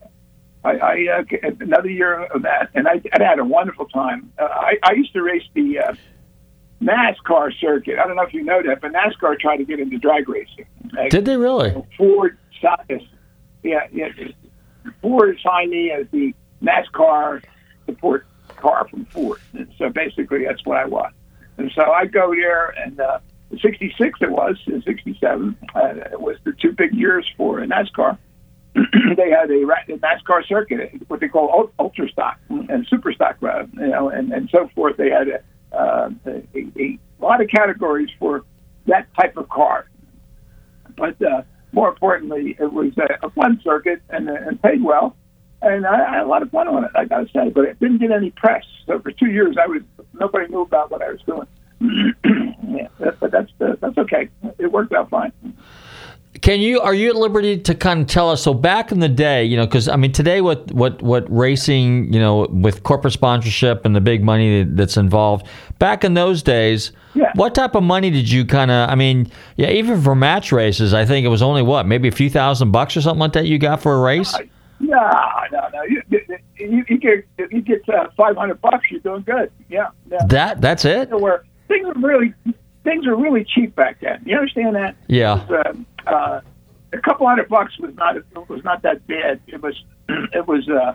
I, 0.64 0.72
I 0.72 1.08
uh, 1.20 1.50
another 1.60 1.90
year 1.90 2.24
of 2.26 2.44
that, 2.44 2.70
and 2.76 2.88
I, 2.88 3.02
I 3.14 3.24
had 3.24 3.40
a 3.40 3.46
wonderful 3.46 3.88
time. 3.88 4.32
Uh, 4.40 4.44
I, 4.44 4.78
I 4.84 4.94
used 4.94 5.12
to 5.14 5.24
race 5.24 5.44
the 5.54 5.80
uh, 5.80 5.94
NASCAR 6.82 7.52
circuit. 7.60 8.00
I 8.00 8.08
don't 8.08 8.16
know 8.16 8.24
if 8.24 8.34
you 8.34 8.44
know 8.44 8.62
that, 8.64 8.80
but 8.82 8.92
NASCAR 8.94 9.40
tried 9.40 9.58
to 9.58 9.66
get 9.66 9.80
into 9.80 9.98
drag 9.98 10.30
racing. 10.30 10.66
Did 11.10 11.26
they 11.26 11.38
really? 11.38 11.74
Ford, 11.98 12.38
signed- 12.62 13.08
yeah, 13.64 13.88
yeah. 13.92 14.10
Ford 15.02 15.38
signed 15.44 15.72
me 15.72 15.92
as 15.92 16.06
the 16.12 16.34
NASCAR 16.62 17.44
support 17.86 18.26
car 18.58 18.88
from 18.90 19.06
Ford. 19.06 19.42
And 19.54 19.72
so 19.78 19.90
basically, 19.90 20.46
that's 20.46 20.64
what 20.66 20.78
I 20.78 20.86
was. 20.86 21.12
And 21.62 21.72
so 21.76 21.92
I 21.92 22.06
go 22.08 22.34
there, 22.34 22.70
and 22.70 23.00
uh, 23.00 23.20
66 23.62 24.20
it 24.20 24.32
was, 24.32 24.58
in 24.66 24.82
67, 24.82 25.56
uh, 25.76 25.80
it 26.12 26.20
was 26.20 26.38
the 26.44 26.54
two 26.54 26.72
big 26.72 26.92
years 26.94 27.30
for 27.38 27.60
NASCAR. 27.60 28.18
they 28.74 29.30
had 29.30 29.52
a, 29.52 29.64
NASCAR 29.98 30.48
circuit, 30.48 30.92
what 31.08 31.20
they 31.20 31.28
call 31.28 31.72
ultra 31.78 32.10
stock 32.10 32.40
and 32.50 32.88
super 32.88 33.14
stock, 33.14 33.38
uh, 33.44 33.66
you 33.74 33.88
know, 33.88 34.10
and, 34.10 34.32
and 34.34 34.50
so 34.50 34.70
forth. 34.74 34.98
They 34.98 35.12
had 35.12 35.28
a, 35.28 35.78
uh, 35.78 36.10
a, 36.26 36.44
a 36.56 37.00
lot 37.20 37.42
of 37.42 37.48
categories 37.50 38.10
for 38.18 38.44
that 38.88 39.08
type 39.14 39.38
of 39.38 39.48
car. 39.50 39.88
But 40.98 41.22
uh, 41.22 41.44
more 41.74 41.90
importantly, 41.90 42.56
it 42.60 42.74
was 42.74 42.94
a, 42.98 43.28
a 43.28 43.30
fun 43.30 43.62
circuit 43.64 44.02
and, 44.10 44.28
and 44.30 44.60
paid 44.64 44.84
well. 44.84 45.16
And 45.62 45.86
I, 45.86 46.06
I 46.10 46.14
had 46.16 46.24
a 46.24 46.28
lot 46.28 46.42
of 46.42 46.50
fun 46.52 46.68
on 46.68 46.84
it, 46.86 46.92
I 46.96 47.06
got 47.06 47.20
to 47.20 47.32
say. 47.32 47.50
But 47.50 47.66
it 47.66 47.80
didn't 47.80 48.00
get 48.00 48.12
any 48.12 48.32
press. 48.32 48.64
So 48.88 49.00
for 49.00 49.12
two 49.12 49.28
years, 49.28 49.56
I 49.62 49.68
was 49.68 49.82
nobody 50.20 50.48
knew 50.52 50.62
about 50.62 50.90
what 50.92 51.02
I 51.02 51.12
was 51.12 51.22
doing. 51.26 51.48
yeah, 52.68 52.88
that, 53.00 53.20
but 53.20 53.32
that's 53.32 53.52
uh, 53.60 53.76
that's 53.80 53.98
okay. 53.98 54.30
It 54.58 54.72
worked 54.72 54.94
out 54.94 55.10
fine. 55.10 55.32
Can 56.42 56.60
you 56.62 56.80
are 56.80 56.94
you 56.94 57.10
at 57.10 57.16
liberty 57.16 57.58
to 57.60 57.76
kind 57.76 58.02
of 58.02 58.08
tell 58.08 58.30
us? 58.30 58.42
So 58.42 58.54
back 58.54 58.92
in 58.92 59.00
the 59.00 59.10
day, 59.10 59.44
you 59.44 59.58
know, 59.58 59.66
because 59.66 59.88
I 59.88 59.96
mean 59.98 60.12
today, 60.12 60.42
what 60.42 60.72
what 60.72 61.02
what 61.02 61.26
racing, 61.36 62.12
you 62.12 62.20
know, 62.20 62.48
with 62.50 62.84
corporate 62.84 63.14
sponsorship 63.14 63.86
and 63.86 63.96
the 63.96 64.02
big 64.02 64.24
money 64.24 64.64
that's 64.64 64.98
involved. 64.98 65.46
Back 65.78 66.04
in 66.04 66.14
those 66.14 66.42
days, 66.42 66.92
Yeah. 67.16 67.32
what 67.36 67.54
type 67.54 67.76
of 67.76 67.84
money 67.84 68.10
did 68.10 68.30
you 68.32 68.46
kind 68.46 68.72
of? 68.72 68.90
I 68.90 68.96
mean, 68.96 69.30
yeah, 69.58 69.70
even 69.72 70.02
for 70.02 70.16
match 70.16 70.52
races, 70.52 70.94
I 70.94 71.06
think 71.06 71.26
it 71.26 71.30
was 71.30 71.42
only 71.42 71.62
what 71.62 71.86
maybe 71.86 72.08
a 72.08 72.12
few 72.12 72.30
thousand 72.30 72.72
bucks 72.72 72.96
or 72.96 73.02
something 73.02 73.20
like 73.20 73.34
that 73.34 73.46
you 73.46 73.60
got 73.60 73.82
for 73.82 73.94
a 73.96 74.00
race. 74.00 74.34
No, 74.82 75.12
no, 75.52 75.70
no. 75.74 75.84
You, 75.84 76.02
you, 76.10 76.84
you 76.88 76.98
get 76.98 77.26
you 77.52 77.62
get 77.62 77.88
uh, 77.90 78.08
five 78.18 78.36
hundred 78.36 78.62
bucks, 78.62 78.90
you're 78.90 79.00
doing 79.00 79.24
good. 79.24 79.52
Yeah, 79.70 79.90
yeah. 80.10 80.26
That 80.28 80.62
that's 80.62 80.86
it. 80.86 81.10
Where 81.12 81.46
things 81.68 81.86
were 81.86 82.08
really 82.08 82.34
things 82.84 83.06
were 83.06 83.16
really 83.16 83.46
cheap 83.46 83.76
back 83.76 84.00
then. 84.02 84.22
You 84.26 84.38
understand 84.38 84.76
that? 84.76 84.96
Yeah. 85.08 85.46
Was, 85.46 85.64
um, 85.66 85.86
uh, 86.08 86.42
a 86.94 86.98
couple 87.00 87.28
hundred 87.28 87.50
bucks 87.50 87.78
was 87.80 87.94
not 87.96 88.16
was 88.50 88.64
not 88.64 88.82
that 88.84 89.06
bad. 89.08 89.40
It 89.48 89.62
was 89.62 89.82
it 90.10 90.48
was 90.48 90.68
uh, 90.70 90.94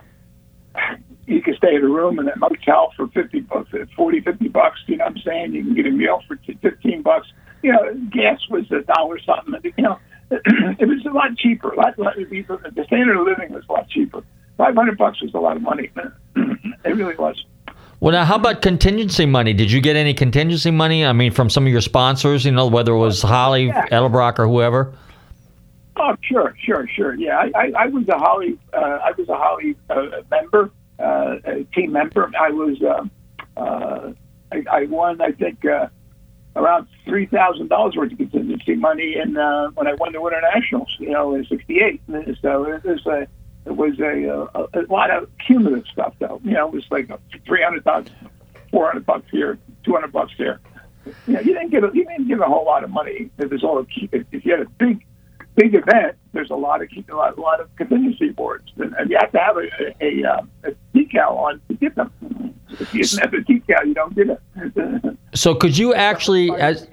you 1.25 1.41
could 1.41 1.55
stay 1.55 1.75
at 1.75 1.83
a 1.83 1.87
room 1.87 2.19
in 2.19 2.27
a 2.27 2.37
motel 2.37 2.93
for 2.95 3.07
50 3.07 3.41
bucks, 3.41 3.69
40, 3.95 4.21
50 4.21 4.47
bucks. 4.49 4.79
You 4.87 4.97
know 4.97 5.05
what 5.05 5.17
I'm 5.17 5.21
saying? 5.23 5.53
You 5.53 5.63
can 5.63 5.75
get 5.75 5.85
a 5.85 5.91
meal 5.91 6.21
for 6.27 6.37
15 6.61 7.01
bucks. 7.01 7.27
You 7.63 7.71
know, 7.71 7.93
gas 8.11 8.39
was 8.49 8.69
a 8.71 8.81
dollar 8.81 9.19
something. 9.19 9.73
You 9.77 9.83
know, 9.83 9.99
it 10.31 10.87
was 10.87 11.05
a 11.05 11.09
lot 11.09 11.35
cheaper. 11.37 11.71
A 11.71 11.75
lot, 11.75 11.97
lot, 11.97 12.15
the 12.17 12.83
standard 12.87 13.17
of 13.17 13.25
living 13.25 13.53
was 13.53 13.63
a 13.69 13.73
lot 13.73 13.89
cheaper. 13.89 14.23
500 14.57 14.97
bucks 14.97 15.21
was 15.21 15.33
a 15.33 15.39
lot 15.39 15.55
of 15.55 15.61
money. 15.61 15.89
it 16.35 16.95
really 16.95 17.15
was. 17.15 17.43
Well, 17.99 18.11
now 18.11 18.25
how 18.25 18.35
about 18.35 18.61
contingency 18.61 19.25
money? 19.25 19.53
Did 19.53 19.71
you 19.71 19.81
get 19.81 19.95
any 19.95 20.13
contingency 20.13 20.69
money? 20.69 21.05
I 21.05 21.13
mean, 21.13 21.31
from 21.31 21.49
some 21.49 21.65
of 21.65 21.71
your 21.71 21.81
sponsors, 21.81 22.45
you 22.45 22.51
know, 22.51 22.67
whether 22.67 22.91
it 22.91 22.97
was 22.97 23.21
Holley, 23.21 23.67
Yeah. 23.67 23.87
Edelbrock, 23.87 24.37
or 24.37 24.47
whoever. 24.47 24.93
Oh, 25.95 26.15
sure, 26.21 26.55
sure, 26.63 26.87
sure. 26.95 27.15
Yeah, 27.15 27.37
I, 27.39 27.51
I, 27.55 27.71
I 27.75 27.85
was 27.87 28.07
a 28.07 28.17
Holley, 28.19 28.59
uh, 28.71 28.77
I 29.03 29.11
was 29.17 29.27
a 29.29 29.35
Holley 29.35 29.75
uh, 29.89 30.21
member, 30.29 30.69
uh, 30.99 31.37
a 31.43 31.63
team 31.73 31.91
member. 31.91 32.29
I 32.39 32.51
was, 32.51 32.79
uh, 32.83 33.59
uh, 33.59 34.13
I, 34.51 34.63
I 34.71 34.83
won, 34.85 35.19
I 35.19 35.31
think, 35.31 35.65
uh, 35.65 35.87
around 36.57 36.87
three 37.05 37.27
thousand 37.27 37.69
dollars 37.69 37.95
worth 37.95 38.11
of 38.11 38.17
contingency 38.17 38.75
money 38.75 39.15
in 39.15 39.37
uh, 39.37 39.69
when 39.75 39.87
I 39.87 39.93
won 39.93 40.11
the 40.11 40.21
Winter 40.21 40.41
Nationals, 40.53 40.93
you 40.99 41.11
know, 41.11 41.35
in 41.35 41.45
'68. 41.45 42.01
So 42.41 42.65
it 42.65 42.83
was 42.83 43.05
a 43.05 43.27
it 43.65 43.75
was 43.75 43.99
a, 43.99 44.47
a, 44.55 44.79
a 44.79 44.83
lot 44.89 45.11
of 45.11 45.29
cumulative 45.45 45.85
stuff, 45.91 46.15
though. 46.19 46.41
You 46.43 46.51
know, 46.51 46.67
it 46.67 46.73
was 46.73 46.85
like 46.89 47.09
three 47.45 47.63
hundred 47.63 47.83
thousand, 47.83 48.13
four 48.71 48.87
hundred 48.87 49.05
bucks 49.05 49.27
here, 49.31 49.57
two 49.83 49.93
hundred 49.93 50.11
bucks 50.11 50.33
there. 50.37 50.59
You 51.27 51.33
know, 51.33 51.39
you 51.41 51.53
didn't 51.53 51.69
get 51.69 51.83
a, 51.83 51.91
you 51.93 52.05
didn't 52.05 52.27
get 52.27 52.39
a 52.39 52.45
whole 52.45 52.65
lot 52.65 52.83
of 52.83 52.89
money 52.89 53.29
if 53.37 53.51
it's 53.51 53.63
all 53.63 53.79
if, 54.11 54.25
if 54.31 54.45
you 54.45 54.51
had 54.51 54.61
a 54.61 54.69
big 54.77 55.05
big 55.57 55.75
event. 55.75 56.15
There's 56.31 56.51
a 56.51 56.55
lot 56.55 56.81
of 56.81 56.87
a 57.09 57.15
lot, 57.15 57.37
a 57.37 57.41
lot 57.41 57.59
of 57.59 57.75
contingency 57.75 58.29
boards, 58.29 58.71
and, 58.77 58.93
and 58.93 59.09
you 59.09 59.17
have 59.19 59.31
to 59.33 59.39
have 59.39 59.57
a 59.57 59.67
a, 60.01 60.23
a, 60.23 60.31
uh, 60.31 60.41
a 60.63 60.97
decal 60.97 61.37
on 61.37 61.59
to 61.67 61.73
get 61.73 61.95
them. 61.95 62.11
If 62.69 62.93
you 62.93 63.03
don't 63.03 63.19
have 63.21 63.33
a 63.33 63.37
decal, 63.37 63.85
you 63.85 63.93
don't 63.93 64.15
get 64.15 64.29
it. 64.29 65.17
So 65.33 65.53
could 65.53 65.77
you 65.77 65.93
actually, 65.93 66.49
as 66.51 66.87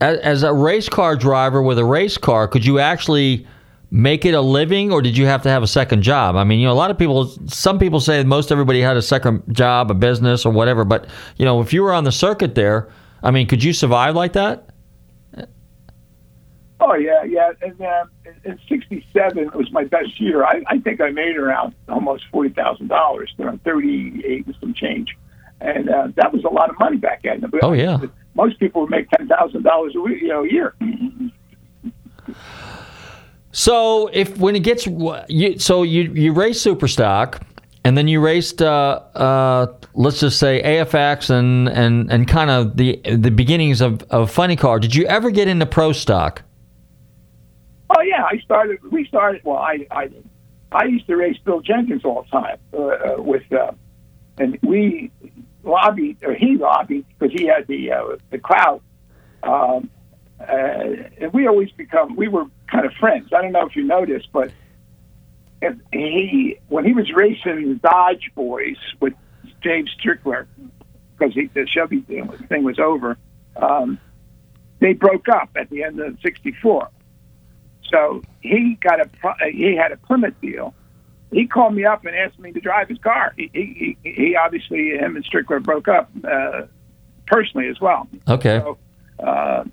as 0.00 0.42
a 0.42 0.52
race 0.52 0.88
car 0.88 1.16
driver 1.16 1.62
with 1.62 1.78
a 1.78 1.84
race 1.84 2.18
car, 2.18 2.46
could 2.46 2.66
you 2.66 2.78
actually 2.78 3.46
make 3.90 4.24
it 4.24 4.34
a 4.34 4.40
living, 4.40 4.92
or 4.92 5.00
did 5.00 5.16
you 5.16 5.24
have 5.24 5.40
to 5.42 5.48
have 5.48 5.62
a 5.62 5.68
second 5.68 6.02
job? 6.02 6.36
I 6.36 6.44
mean, 6.44 6.58
you 6.58 6.66
know, 6.66 6.72
a 6.72 6.74
lot 6.74 6.90
of 6.90 6.98
people, 6.98 7.26
some 7.46 7.78
people 7.78 8.00
say 8.00 8.22
most 8.24 8.50
everybody 8.50 8.80
had 8.80 8.96
a 8.96 9.02
second 9.02 9.42
job, 9.52 9.90
a 9.90 9.94
business, 9.94 10.44
or 10.44 10.52
whatever. 10.52 10.84
But 10.84 11.06
you 11.36 11.44
know, 11.44 11.60
if 11.62 11.72
you 11.72 11.82
were 11.82 11.92
on 11.92 12.04
the 12.04 12.12
circuit 12.12 12.54
there, 12.54 12.88
I 13.22 13.30
mean, 13.30 13.46
could 13.46 13.62
you 13.64 13.72
survive 13.72 14.14
like 14.14 14.34
that? 14.34 14.68
Oh 16.80 16.94
yeah, 16.94 17.22
yeah. 17.24 17.52
And 17.62 17.80
uh, 17.80 18.04
in 18.44 18.58
'67 18.68 19.38
it 19.38 19.54
was 19.54 19.70
my 19.72 19.84
best 19.84 20.20
year. 20.20 20.44
I, 20.44 20.62
I 20.66 20.78
think 20.78 21.00
I 21.00 21.10
made 21.10 21.36
around 21.36 21.74
almost 21.88 22.24
forty 22.32 22.50
thousand 22.50 22.88
dollars, 22.88 23.32
around 23.38 23.62
thirty-eight 23.64 24.46
and 24.46 24.56
some 24.60 24.74
change, 24.74 25.16
and 25.60 25.88
uh, 25.88 26.08
that 26.16 26.32
was 26.32 26.44
a 26.44 26.48
lot 26.48 26.70
of 26.70 26.78
money 26.78 26.96
back 26.96 27.22
then. 27.22 27.44
Oh 27.62 27.72
yeah. 27.72 27.98
Most 28.34 28.58
people 28.58 28.82
would 28.82 28.90
make 28.90 29.08
ten 29.10 29.28
thousand 29.28 29.62
dollars 29.62 29.94
a 29.94 30.00
week, 30.00 30.20
you 30.20 30.28
know, 30.28 30.44
a 30.44 30.50
year. 30.50 30.74
So 33.52 34.10
if 34.12 34.36
when 34.38 34.56
it 34.56 34.64
gets 34.64 34.86
you, 34.86 35.58
so 35.58 35.84
you 35.84 36.02
you 36.12 36.32
race 36.32 36.60
Superstock, 36.60 37.40
and 37.84 37.96
then 37.96 38.08
you 38.08 38.20
raced 38.20 38.60
uh, 38.60 39.00
uh, 39.14 39.66
let's 39.94 40.18
just 40.18 40.40
say 40.40 40.60
AFX 40.60 41.30
and 41.30 41.68
and 41.68 42.10
and 42.10 42.26
kind 42.26 42.50
of 42.50 42.76
the 42.76 43.00
the 43.04 43.30
beginnings 43.30 43.80
of 43.80 44.02
of 44.10 44.30
funny 44.30 44.56
car. 44.56 44.80
Did 44.80 44.94
you 44.96 45.06
ever 45.06 45.30
get 45.30 45.46
into 45.46 45.66
pro 45.66 45.92
stock? 45.92 46.42
Oh 47.90 48.00
yeah, 48.02 48.24
I 48.24 48.38
started. 48.38 48.78
We 48.90 49.06
started. 49.06 49.42
Well, 49.44 49.58
I 49.58 49.86
I 49.90 50.10
I 50.72 50.84
used 50.86 51.06
to 51.06 51.16
race 51.16 51.38
Bill 51.44 51.60
Jenkins 51.60 52.04
all 52.04 52.22
the 52.22 52.30
time 52.30 52.58
uh, 52.72 52.78
uh, 52.78 53.14
with, 53.18 53.50
uh, 53.52 53.72
and 54.38 54.58
we 54.62 55.10
lobbied 55.62 56.18
or 56.22 56.34
he 56.34 56.56
lobbied 56.56 57.06
because 57.18 57.32
he 57.32 57.46
had 57.46 57.66
the 57.66 57.92
uh, 57.92 58.16
the 58.30 58.38
crowd, 58.38 58.80
um, 59.42 59.90
uh, 60.40 60.44
and 61.18 61.32
we 61.32 61.46
always 61.46 61.70
become 61.72 62.16
we 62.16 62.28
were 62.28 62.46
kind 62.70 62.86
of 62.86 62.92
friends. 62.94 63.32
I 63.32 63.42
don't 63.42 63.52
know 63.52 63.66
if 63.66 63.76
you 63.76 63.84
noticed, 63.84 64.28
but 64.32 64.50
if 65.62 65.76
he 65.92 66.58
when 66.68 66.84
he 66.84 66.92
was 66.92 67.10
racing 67.12 67.76
Dodge 67.76 68.30
Boys 68.34 68.76
with 69.00 69.14
James 69.62 69.94
Strickler 70.02 70.46
because 71.16 71.34
the 71.34 71.66
Chevy 71.66 72.00
thing 72.00 72.64
was 72.64 72.78
over, 72.78 73.16
um, 73.56 73.98
they 74.80 74.92
broke 74.92 75.28
up 75.28 75.50
at 75.56 75.70
the 75.70 75.84
end 75.84 76.00
of 76.00 76.18
'64. 76.20 76.88
So 77.90 78.22
he 78.40 78.78
got 78.80 79.00
a 79.00 79.08
he 79.50 79.76
had 79.76 79.92
a 79.92 79.96
Plymouth 79.96 80.34
deal. 80.40 80.74
He 81.32 81.46
called 81.46 81.74
me 81.74 81.84
up 81.84 82.04
and 82.04 82.14
asked 82.14 82.38
me 82.38 82.52
to 82.52 82.60
drive 82.60 82.88
his 82.88 82.98
car. 82.98 83.32
He 83.36 83.50
he, 83.52 83.96
he 84.02 84.36
obviously 84.36 84.90
him 84.90 85.16
and 85.16 85.24
Strickler 85.24 85.62
broke 85.62 85.88
up 85.88 86.10
uh, 86.24 86.62
personally 87.26 87.68
as 87.68 87.80
well. 87.80 88.08
Okay. 88.28 88.60
So 88.60 88.78
uh, 89.24 89.64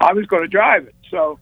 I 0.00 0.12
was 0.12 0.26
going 0.26 0.42
to 0.42 0.48
drive 0.48 0.86
it. 0.86 0.94
So 1.10 1.38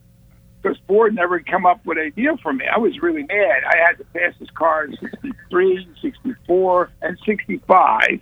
because 0.62 0.78
Ford 0.88 1.14
never 1.14 1.38
come 1.40 1.66
up 1.66 1.84
with 1.84 1.98
a 1.98 2.10
deal 2.10 2.36
for 2.38 2.52
me, 2.52 2.64
I 2.66 2.78
was 2.78 3.00
really 3.00 3.22
mad. 3.22 3.62
I 3.64 3.76
had 3.86 3.98
to 3.98 4.04
pass 4.04 4.34
this 4.40 4.50
car 4.50 4.84
in 4.84 4.96
'63, 4.96 5.88
'64, 6.02 6.90
and 7.02 7.18
'65. 7.24 8.20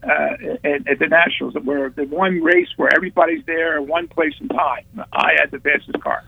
Uh, 0.00 0.08
at, 0.62 0.86
at 0.86 0.98
the 1.00 1.08
Nationals, 1.08 1.54
where 1.64 1.90
the 1.90 2.04
one 2.04 2.40
race 2.40 2.68
where 2.76 2.88
everybody's 2.94 3.44
there, 3.46 3.78
at 3.78 3.84
one 3.84 4.06
place 4.06 4.32
and 4.38 4.48
time. 4.48 4.84
I 5.12 5.32
had 5.40 5.50
to 5.50 5.58
pass 5.58 5.80
this 5.88 6.00
car 6.00 6.22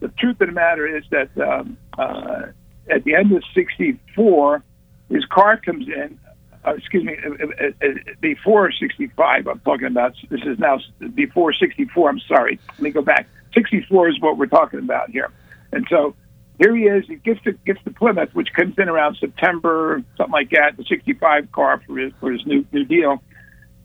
the 0.00 0.08
truth 0.18 0.40
of 0.40 0.45
the 0.45 0.45
matter 0.56 0.86
is 0.86 1.04
that 1.10 1.30
um, 1.38 1.76
uh, 1.96 2.46
at 2.90 3.04
the 3.04 3.14
end 3.14 3.32
of 3.32 3.42
'64, 3.54 4.62
his 5.10 5.24
car 5.26 5.56
comes 5.56 5.86
in. 5.86 6.18
Uh, 6.64 6.74
excuse 6.74 7.04
me, 7.04 7.16
uh, 7.24 7.66
uh, 7.66 7.88
before 8.20 8.72
'65. 8.72 9.46
I'm 9.46 9.60
talking 9.60 9.86
about. 9.86 10.16
This 10.28 10.40
is 10.42 10.58
now 10.58 10.80
before 11.14 11.52
'64. 11.52 12.10
I'm 12.10 12.20
sorry. 12.20 12.58
Let 12.70 12.80
me 12.80 12.90
go 12.90 13.02
back. 13.02 13.28
'64 13.54 14.08
is 14.08 14.20
what 14.20 14.36
we're 14.36 14.46
talking 14.46 14.80
about 14.80 15.10
here, 15.10 15.30
and 15.72 15.86
so 15.88 16.16
here 16.58 16.74
he 16.74 16.84
is. 16.84 17.06
He 17.06 17.16
gets 17.16 17.40
to 17.42 17.52
gets 17.52 17.82
to 17.84 17.90
Plymouth, 17.90 18.34
which 18.34 18.52
comes 18.52 18.74
in 18.78 18.88
around 18.88 19.16
September, 19.20 20.02
something 20.16 20.32
like 20.32 20.50
that. 20.50 20.76
The 20.76 20.84
'65 20.84 21.52
car 21.52 21.82
for 21.86 21.98
his 21.98 22.12
for 22.18 22.32
his 22.32 22.44
new 22.46 22.64
new 22.72 22.84
deal, 22.84 23.22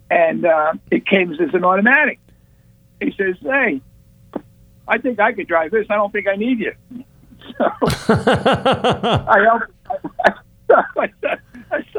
and 0.09 0.45
uh, 0.45 0.74
it 0.89 1.05
came 1.05 1.34
as 1.34 1.53
an 1.53 1.63
automatic. 1.63 2.19
He 2.99 3.13
says, 3.17 3.36
"Hey, 3.41 3.82
I 4.88 4.98
think 4.98 5.20
I 5.20 5.32
could 5.34 5.48
drive 5.48 5.72
this. 5.72 5.88
I 5.90 5.96
don't 5.96 6.12
think 6.12 6.28
I 6.28 6.36
need 6.36 6.60
you. 6.60 6.74
So 7.58 7.66
I 8.10 9.38
helped. 9.44 9.74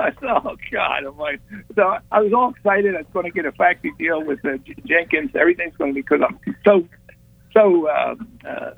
I, 0.01 0.13
"Oh 0.23 0.57
God!" 0.71 1.05
I'm 1.05 1.17
like, 1.19 1.41
so 1.75 1.97
I 2.11 2.21
was 2.21 2.33
all 2.33 2.51
excited. 2.51 2.95
I 2.95 2.99
was 2.99 3.07
going 3.13 3.25
to 3.27 3.31
get 3.31 3.47
a 3.47 3.53
factory 3.53 3.93
deal 3.99 4.23
with 4.23 4.45
uh, 4.45 4.59
Jenkins. 4.87 5.31
Everything's 5.35 5.77
going 5.77 5.93
to 5.93 5.95
be 5.95 6.03
because 6.03 6.21
I'm 6.27 6.39
so 6.65 6.87
so 7.53 7.89
uh, 7.89 8.15
uh, 8.47 8.75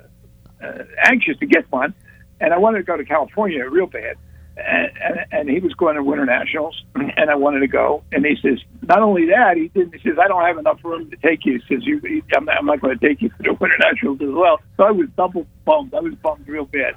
uh, 0.63 0.83
anxious 1.03 1.37
to 1.39 1.45
get 1.45 1.69
one, 1.71 1.93
and 2.39 2.53
I 2.53 2.57
wanted 2.57 2.79
to 2.79 2.83
go 2.83 2.97
to 2.97 3.05
California 3.05 3.67
real 3.69 3.87
bad. 3.87 4.17
And, 4.57 4.91
and, 5.03 5.25
and 5.31 5.49
he 5.49 5.59
was 5.59 5.73
going 5.73 5.95
to 5.95 6.03
Winter 6.03 6.25
Nationals, 6.25 6.81
and 6.95 7.29
I 7.29 7.35
wanted 7.35 7.59
to 7.59 7.67
go. 7.67 8.03
And 8.13 8.25
he 8.25 8.37
says, 8.41 8.59
not 8.83 9.01
only 9.01 9.25
that, 9.27 9.57
he 9.57 9.67
didn't. 9.67 9.95
He 9.95 10.09
says, 10.09 10.17
I 10.17 10.29
don't 10.29 10.43
have 10.43 10.57
enough 10.57 10.79
room 10.83 11.11
to 11.11 11.17
take 11.17 11.45
you. 11.45 11.59
He 11.67 11.75
says, 11.75 11.85
you, 11.85 12.01
I'm 12.35 12.45
not, 12.45 12.57
I'm 12.57 12.65
not 12.65 12.79
going 12.79 12.97
to 12.97 13.07
take 13.07 13.21
you 13.21 13.29
to 13.29 13.35
the 13.39 13.53
Winter 13.53 13.77
Nationals 13.79 14.21
as 14.21 14.29
well. 14.29 14.61
So 14.77 14.83
I 14.83 14.91
was 14.91 15.07
double 15.17 15.45
bummed. 15.65 15.93
I 15.93 15.99
was 15.99 16.15
bummed 16.15 16.47
real 16.47 16.65
bad. 16.65 16.95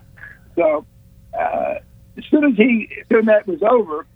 So 0.54 0.86
uh, 1.36 1.74
as 2.16 2.24
soon 2.30 2.44
as 2.44 2.56
he, 2.56 2.88
as 3.00 3.06
soon 3.08 3.26
that 3.26 3.46
was 3.46 3.60
over, 3.62 4.06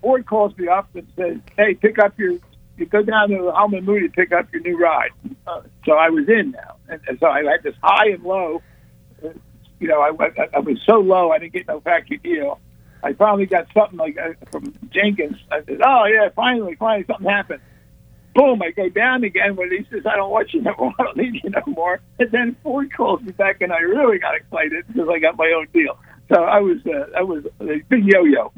Ford 0.00 0.26
calls 0.26 0.56
me 0.58 0.68
up 0.68 0.88
and 0.94 1.06
says, 1.16 1.38
"Hey, 1.56 1.74
pick 1.74 1.98
up 1.98 2.18
your." 2.18 2.34
You 2.78 2.86
go 2.86 3.02
down 3.02 3.28
to 3.28 3.50
Holman 3.52 3.84
Moody 3.84 4.08
to 4.08 4.12
pick 4.12 4.32
up 4.32 4.50
your 4.52 4.62
new 4.62 4.78
ride. 4.78 5.10
Uh, 5.46 5.60
so 5.84 5.92
I 5.92 6.08
was 6.08 6.26
in 6.28 6.52
now, 6.52 6.76
and, 6.88 7.00
and 7.06 7.18
so 7.20 7.26
I 7.26 7.44
had 7.44 7.62
this 7.62 7.74
high 7.82 8.08
and 8.08 8.22
low. 8.22 8.62
Uh, 9.22 9.28
you 9.78 9.88
know, 9.88 10.00
I, 10.00 10.08
I, 10.24 10.48
I 10.54 10.58
was 10.60 10.78
so 10.88 10.94
low 10.94 11.30
I 11.30 11.38
didn't 11.38 11.52
get 11.52 11.68
no 11.68 11.80
factory 11.80 12.16
deal. 12.16 12.58
I 13.02 13.12
finally 13.14 13.46
got 13.46 13.66
something 13.74 13.98
like 13.98 14.16
uh, 14.18 14.32
from 14.50 14.74
Jenkins. 14.90 15.36
I 15.50 15.62
said, 15.64 15.80
"Oh 15.84 16.04
yeah, 16.04 16.28
finally, 16.34 16.76
finally, 16.76 17.04
something 17.06 17.28
happened." 17.28 17.60
Boom! 18.34 18.62
I 18.62 18.70
go 18.70 18.88
down 18.88 19.24
again 19.24 19.56
when 19.56 19.70
he 19.70 19.86
says, 19.90 20.06
"I 20.06 20.16
don't 20.16 20.30
want 20.30 20.52
you 20.54 20.62
no 20.62 20.74
more. 20.78 20.94
I 20.98 21.02
don't 21.04 21.16
need 21.16 21.40
you 21.42 21.50
no 21.50 21.62
more." 21.66 22.00
And 22.18 22.30
then 22.30 22.56
Ford 22.62 22.92
calls 22.92 23.20
me 23.22 23.32
back, 23.32 23.60
and 23.60 23.72
I 23.72 23.80
really 23.80 24.18
got 24.18 24.34
excited 24.34 24.86
because 24.86 25.08
I 25.08 25.18
got 25.18 25.36
my 25.36 25.52
own 25.56 25.66
deal. 25.72 25.98
So 26.32 26.44
I 26.44 26.60
was, 26.60 26.78
uh, 26.86 27.18
I 27.18 27.22
was 27.22 27.44
a 27.60 27.78
big 27.90 28.04
yo-yo. 28.04 28.52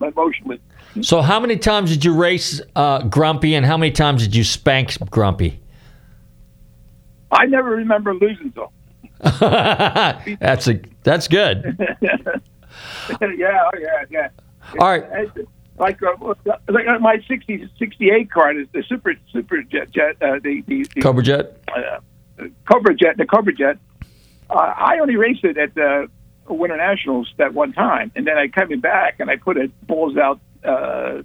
My 0.00 0.10
motion 0.10 0.48
was. 0.48 0.58
So 1.06 1.20
how 1.20 1.38
many 1.38 1.56
times 1.56 1.90
did 1.90 2.04
you 2.04 2.14
race 2.14 2.60
uh, 2.74 3.02
Grumpy, 3.02 3.54
and 3.54 3.64
how 3.64 3.76
many 3.76 3.92
times 3.92 4.22
did 4.22 4.34
you 4.34 4.42
spank 4.42 4.98
Grumpy? 5.10 5.60
I 7.30 7.46
never 7.46 7.70
remember 7.70 8.14
losing 8.14 8.52
so. 8.54 8.70
that's 9.20 10.66
a 10.66 10.80
that's 11.04 11.28
good. 11.28 11.78
yeah, 13.20 13.64
oh, 13.66 13.78
yeah, 13.78 14.04
yeah. 14.10 14.28
All 14.78 14.88
right. 14.88 15.30
Like, 15.78 16.00
uh, 16.02 16.34
like 16.68 16.86
uh, 16.86 16.98
my 16.98 17.22
60, 17.26 17.68
68 17.78 18.30
car 18.30 18.58
is 18.58 18.68
the 18.72 18.84
super 18.88 19.14
super 19.32 19.62
jet 19.62 19.90
jet 19.90 20.16
uh, 20.22 20.38
the, 20.42 20.62
the, 20.66 20.86
the 20.94 21.00
Cobra 21.00 21.22
Jet. 21.22 21.58
Uh, 21.74 21.98
Cobra 22.70 22.94
Jet 22.94 23.16
the 23.16 23.26
Cobra 23.26 23.54
Jet. 23.54 23.78
Uh, 24.50 24.54
I 24.54 24.98
only 25.00 25.16
raced 25.16 25.44
it 25.44 25.56
at 25.56 25.74
the 25.74 26.08
Winter 26.48 26.76
Nationals 26.76 27.32
that 27.38 27.54
one 27.54 27.72
time, 27.72 28.12
and 28.14 28.26
then 28.26 28.36
I 28.36 28.48
came 28.48 28.80
back 28.80 29.18
and 29.18 29.30
I 29.30 29.36
put 29.36 29.56
a 29.56 29.68
balls 29.86 30.16
out 30.16 30.40
uh, 30.64 31.22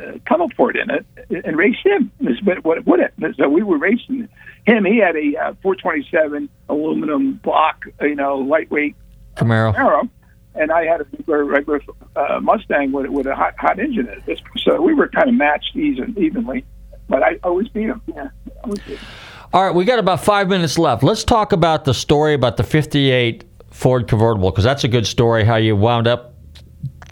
uh, 0.00 0.12
tunnel 0.28 0.48
port 0.56 0.76
in 0.76 0.90
it 0.90 1.04
and 1.44 1.56
raced 1.56 1.84
him. 1.84 2.10
But 2.44 2.64
what 2.64 2.86
would 2.86 3.00
it? 3.00 3.12
So 3.36 3.48
we 3.48 3.62
were 3.62 3.78
racing 3.78 4.28
him. 4.64 4.84
He 4.84 4.98
had 4.98 5.16
a 5.16 5.36
uh, 5.36 5.54
427 5.62 6.48
aluminum 6.68 7.34
block, 7.34 7.84
you 8.00 8.14
know, 8.14 8.38
lightweight 8.38 8.94
Camaro. 9.36 9.74
Camaro, 9.74 10.08
and 10.54 10.72
I 10.72 10.84
had 10.84 11.00
a 11.00 11.06
regular, 11.12 11.44
regular 11.44 11.80
uh, 12.16 12.40
Mustang 12.40 12.92
with 12.92 13.08
with 13.08 13.26
a 13.26 13.34
hot, 13.34 13.54
hot 13.58 13.78
engine 13.78 14.08
in 14.08 14.22
it. 14.26 14.40
So 14.58 14.80
we 14.80 14.94
were 14.94 15.08
kind 15.08 15.28
of 15.28 15.34
matched 15.34 15.76
even, 15.76 16.16
evenly, 16.18 16.64
but 17.08 17.22
I 17.22 17.38
always 17.42 17.68
beat 17.68 17.86
him. 17.86 18.02
Yeah, 18.08 18.28
always 18.64 18.80
beat 18.80 18.98
him. 18.98 19.06
All 19.52 19.64
right, 19.64 19.74
we 19.74 19.84
got 19.84 19.98
about 19.98 20.22
five 20.22 20.48
minutes 20.48 20.78
left. 20.78 21.02
Let's 21.02 21.24
talk 21.24 21.52
about 21.52 21.84
the 21.84 21.94
story 21.94 22.34
about 22.34 22.56
the 22.56 22.62
58 22.62 23.44
Ford 23.70 24.06
convertible 24.06 24.50
because 24.50 24.64
that's 24.64 24.84
a 24.84 24.88
good 24.88 25.06
story. 25.06 25.44
How 25.44 25.56
you 25.56 25.74
wound 25.74 26.06
up 26.06 26.34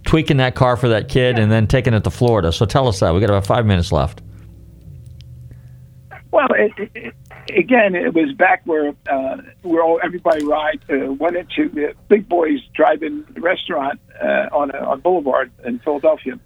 tweaking 0.05 0.36
that 0.39 0.55
car 0.55 0.76
for 0.76 0.89
that 0.89 1.09
kid 1.09 1.39
and 1.39 1.51
then 1.51 1.66
taking 1.66 1.95
it 1.95 2.05
to 2.05 2.11
Florida. 2.11 2.53
So 2.53 2.64
tell 2.64 2.86
us 2.86 3.01
that. 3.01 3.12
We 3.12 3.20
got 3.20 3.28
about 3.28 3.47
five 3.47 3.66
minutes 3.66 3.91
left. 3.91 4.22
Well, 6.30 6.49
it, 6.53 6.72
it, 6.95 7.14
again, 7.51 7.94
it 7.94 8.14
was 8.14 8.32
back 8.32 8.62
where 8.64 8.94
uh, 9.09 9.38
where 9.62 9.82
all 9.82 10.01
everybody 10.03 10.44
ride 10.44 10.80
uh, 10.90 11.12
went 11.12 11.36
into 11.36 11.68
the 11.68 11.94
Big 12.09 12.28
Boys 12.28 12.61
Drive-In 12.74 13.24
restaurant 13.36 14.01
uh, 14.20 14.49
on 14.53 14.70
uh, 14.74 14.90
on 14.90 15.01
Boulevard 15.01 15.51
in 15.64 15.78
Philadelphia, 15.80 16.38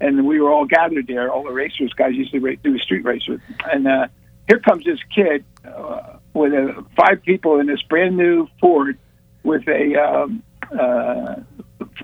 and 0.00 0.26
we 0.26 0.40
were 0.40 0.50
all 0.50 0.66
gathered 0.66 1.06
there. 1.06 1.30
All 1.30 1.44
the 1.44 1.52
racers, 1.52 1.92
guys 1.94 2.14
used 2.14 2.32
to 2.32 2.56
do 2.56 2.76
a 2.76 2.78
street 2.78 3.04
race 3.04 3.26
with, 3.28 3.40
and 3.70 3.86
uh, 3.86 4.08
here 4.48 4.60
comes 4.60 4.84
this 4.84 5.00
kid 5.14 5.44
uh, 5.64 6.16
with 6.34 6.52
uh, 6.52 6.82
five 6.96 7.22
people 7.22 7.58
in 7.60 7.66
this 7.66 7.82
brand 7.82 8.16
new 8.16 8.48
Ford 8.60 8.98
with 9.42 9.66
a 9.68 9.94
um, 9.96 10.42
uh, 10.78 11.36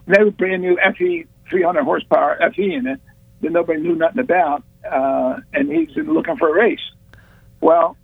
brand 0.07 0.63
new 0.63 0.79
FE 0.97 1.27
300 1.51 1.83
horsepower 1.83 2.39
FE 2.55 2.75
in 2.75 2.87
it 2.87 3.01
that 3.41 3.51
nobody 3.51 3.81
knew 3.81 3.97
nothing 3.97 4.21
about, 4.21 4.63
uh, 4.89 5.41
and 5.53 5.71
he's 5.71 5.91
looking 5.97 6.37
for 6.37 6.49
a 6.49 6.55
race. 6.55 6.81
Well, 7.61 7.97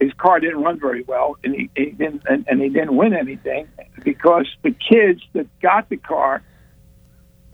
his 0.00 0.12
car 0.14 0.40
didn't 0.40 0.62
run 0.62 0.80
very 0.80 1.02
well, 1.02 1.36
and 1.44 1.54
he, 1.54 1.70
he 1.76 1.90
didn't 1.90 2.22
and, 2.28 2.46
and 2.48 2.60
he 2.60 2.68
didn't 2.68 2.96
win 2.96 3.14
anything 3.14 3.68
because 4.04 4.46
the 4.62 4.72
kids 4.72 5.22
that 5.32 5.46
got 5.60 5.88
the 5.88 5.96
car 5.96 6.42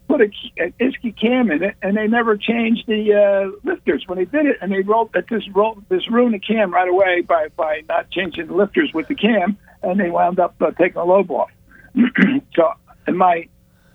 put 0.08 0.22
a, 0.22 0.30
a 0.58 0.70
Isky 0.80 1.14
cam 1.18 1.50
in 1.50 1.62
it, 1.62 1.76
and 1.82 1.96
they 1.96 2.06
never 2.06 2.36
changed 2.36 2.86
the 2.86 3.12
uh, 3.14 3.68
lifters 3.68 4.04
when 4.06 4.18
they 4.18 4.24
did 4.24 4.46
it, 4.46 4.56
and 4.60 4.72
they 4.72 4.80
rolled 4.80 5.12
that 5.12 5.28
this 5.28 5.42
rolled 5.54 5.84
this 5.88 6.10
ruined 6.10 6.34
the 6.34 6.38
cam 6.38 6.72
right 6.72 6.88
away 6.88 7.20
by 7.20 7.48
by 7.56 7.82
not 7.88 8.10
changing 8.10 8.46
the 8.46 8.54
lifters 8.54 8.90
with 8.92 9.06
the 9.08 9.14
cam, 9.14 9.58
and 9.82 10.00
they 10.00 10.10
wound 10.10 10.40
up 10.40 10.54
uh, 10.60 10.70
taking 10.72 10.96
a 10.96 11.04
lobe 11.04 11.30
off. 11.30 11.50
so, 12.54 12.72
in 13.06 13.16
my 13.16 13.46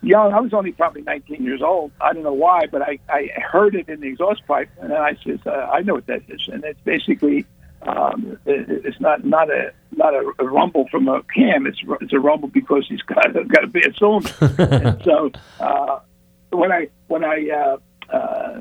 young, 0.01 0.33
I 0.33 0.39
was 0.39 0.53
only 0.53 0.71
probably 0.71 1.01
19 1.01 1.43
years 1.43 1.61
old. 1.61 1.91
I 1.99 2.13
don't 2.13 2.23
know 2.23 2.33
why, 2.33 2.67
but 2.67 2.81
I 2.81 2.99
I 3.09 3.29
heard 3.51 3.75
it 3.75 3.89
in 3.89 3.99
the 3.99 4.07
exhaust 4.07 4.45
pipe, 4.47 4.69
and 4.79 4.93
I 4.93 5.17
says, 5.25 5.39
uh, 5.45 5.49
I 5.49 5.81
know 5.81 5.95
what 5.95 6.05
that 6.07 6.21
is, 6.29 6.47
and 6.47 6.63
it's 6.63 6.79
basically. 6.81 7.45
Um, 7.85 8.37
it, 8.45 8.85
it's 8.85 8.99
not 8.99 9.25
not 9.25 9.49
a 9.49 9.73
not 9.91 10.13
a, 10.13 10.31
a 10.39 10.45
rumble 10.45 10.87
from 10.89 11.07
a 11.07 11.21
cam. 11.35 11.67
It's 11.67 11.79
it's 12.01 12.13
a 12.13 12.19
rumble 12.19 12.49
because 12.49 12.85
he's 12.87 13.01
got 13.13 13.33
got 13.33 13.63
a 13.63 13.67
bad 13.67 13.95
and 14.59 15.01
so 15.03 15.31
uh, 15.59 15.99
when 16.51 16.71
I 16.71 16.89
when 17.07 17.23
I 17.23 17.49
uh, 17.49 18.15
uh, 18.15 18.59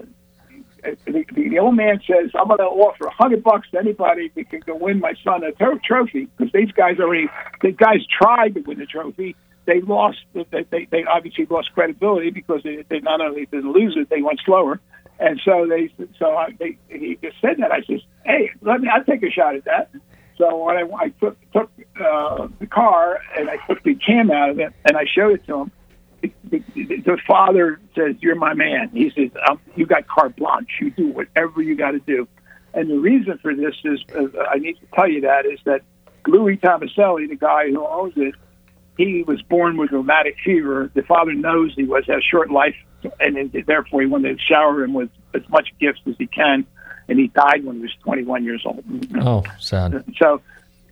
the, 0.83 1.25
the 1.35 1.59
old 1.59 1.77
man 1.77 2.01
says 2.07 2.31
I'm 2.35 2.49
going 2.49 2.59
to 2.59 2.65
offer 2.65 3.07
a 3.07 3.11
hundred 3.11 3.43
bucks 3.43 3.71
to 3.71 3.79
anybody 3.79 4.31
that 4.35 4.51
can 4.51 4.61
go 4.61 4.77
win 4.77 5.01
my 5.01 5.15
son 5.23 5.45
a 5.45 5.53
tro- 5.53 5.79
trophy 5.85 6.27
because 6.37 6.53
these 6.53 6.73
guys 6.73 6.99
already 6.99 7.29
the 7.61 7.73
guys 7.73 8.01
tried 8.07 8.55
to 8.55 8.61
win 8.61 8.79
the 8.79 8.87
trophy. 8.87 9.37
They 9.65 9.81
lost. 9.81 10.19
They, 10.35 10.65
they, 10.71 10.87
they 10.91 11.05
obviously 11.05 11.47
lost 11.47 11.73
credibility 11.73 12.31
because 12.31 12.63
they, 12.65 12.85
they 12.89 12.99
not 12.99 13.21
only 13.21 13.47
didn't 13.47 13.73
lose 13.73 13.97
it, 13.97 14.11
they 14.11 14.21
went 14.21 14.41
slower. 14.45 14.81
And 15.19 15.41
so 15.45 15.67
they, 15.69 15.93
so 16.19 16.37
I, 16.37 16.51
they, 16.59 16.77
he 16.89 17.19
just 17.23 17.41
said 17.41 17.59
that. 17.59 17.71
I 17.71 17.83
says, 17.83 18.01
"Hey, 18.25 18.51
let 18.61 18.81
me. 18.81 18.89
I'll 18.89 19.05
take 19.05 19.23
a 19.23 19.31
shot 19.31 19.55
at 19.55 19.65
that." 19.67 19.91
So 20.39 20.65
when 20.65 20.77
I, 20.77 20.83
I 20.97 21.09
took 21.21 21.39
took 21.53 21.71
uh, 22.01 22.49
the 22.59 22.67
car 22.67 23.21
and 23.39 23.49
I 23.49 23.59
took 23.69 23.83
the 23.83 23.95
cam 23.95 24.31
out 24.31 24.51
of 24.51 24.59
it 24.59 24.73
and 24.85 24.97
I 24.97 25.05
showed 25.05 25.35
it 25.35 25.47
to 25.47 25.61
him, 25.61 25.73
the, 26.23 26.63
the, 26.75 26.97
the 27.01 27.19
father 27.27 27.81
says, 27.95 28.17
"You're 28.21 28.35
my 28.37 28.55
man." 28.55 28.91
He 28.93 29.11
says, 29.11 29.31
um, 29.49 29.61
"You 29.77 29.87
got 29.87 30.07
carte 30.09 30.37
blanche. 30.37 30.71
You 30.81 30.91
do 30.91 31.09
whatever 31.09 31.63
you 31.63 31.77
got 31.77 31.93
to 31.93 32.01
do." 32.01 32.27
And 32.75 32.91
the 32.91 32.99
reason 32.99 33.39
for 33.39 33.55
this 33.55 33.75
is, 33.85 34.01
uh, 34.15 34.29
I 34.51 34.59
need 34.59 34.75
to 34.81 34.87
tell 34.95 35.09
you 35.09 35.21
that 35.23 35.45
is 35.47 35.59
that 35.65 35.83
Louis 36.27 36.57
Tomaselli, 36.57 37.29
the 37.29 37.37
guy 37.37 37.69
who 37.71 37.87
owns 37.87 38.15
it, 38.17 38.35
he 39.07 39.23
was 39.23 39.41
born 39.43 39.77
with 39.77 39.91
rheumatic 39.91 40.37
fever. 40.45 40.91
The 40.95 41.03
father 41.03 41.33
knows 41.33 41.75
he 41.75 41.85
was 41.85 42.05
has 42.07 42.23
short 42.23 42.51
life, 42.51 42.77
and 43.21 43.53
therefore 43.67 44.01
he 44.01 44.07
wanted 44.07 44.39
to 44.39 44.45
shower 44.45 44.83
him 44.83 44.93
with 44.95 45.11
as 45.35 45.43
much 45.49 45.69
gifts 45.81 46.01
as 46.07 46.15
he 46.19 46.27
can. 46.27 46.67
And 47.09 47.19
he 47.19 47.29
died 47.29 47.65
when 47.65 47.77
he 47.77 47.83
was 47.83 47.95
21 48.05 48.45
years 48.45 48.63
old. 48.65 48.85
Oh, 49.21 49.43
sad. 49.59 50.05
So, 50.19 50.41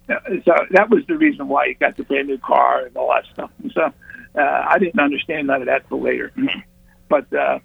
uh, 0.09 0.15
so 0.45 0.55
that 0.73 0.91
was 0.91 1.07
the 1.07 1.17
reason 1.17 1.49
why 1.49 1.69
he 1.69 1.75
got 1.75 1.97
the 1.97 2.03
brand 2.03 2.29
new 2.29 2.39
car 2.39 2.85
and 2.85 2.97
all 2.97 3.11
that 3.11 3.25
stuff. 3.33 3.51
And 3.63 3.73
so, 3.73 3.93
uh, 4.35 4.65
I 4.69 4.79
didn't 4.79 4.99
understand 4.99 5.47
none 5.47 5.63
of 5.63 5.67
that 5.67 5.89
till 5.89 6.01
later. 6.01 6.33
but 7.09 7.33
uh, 7.33 7.61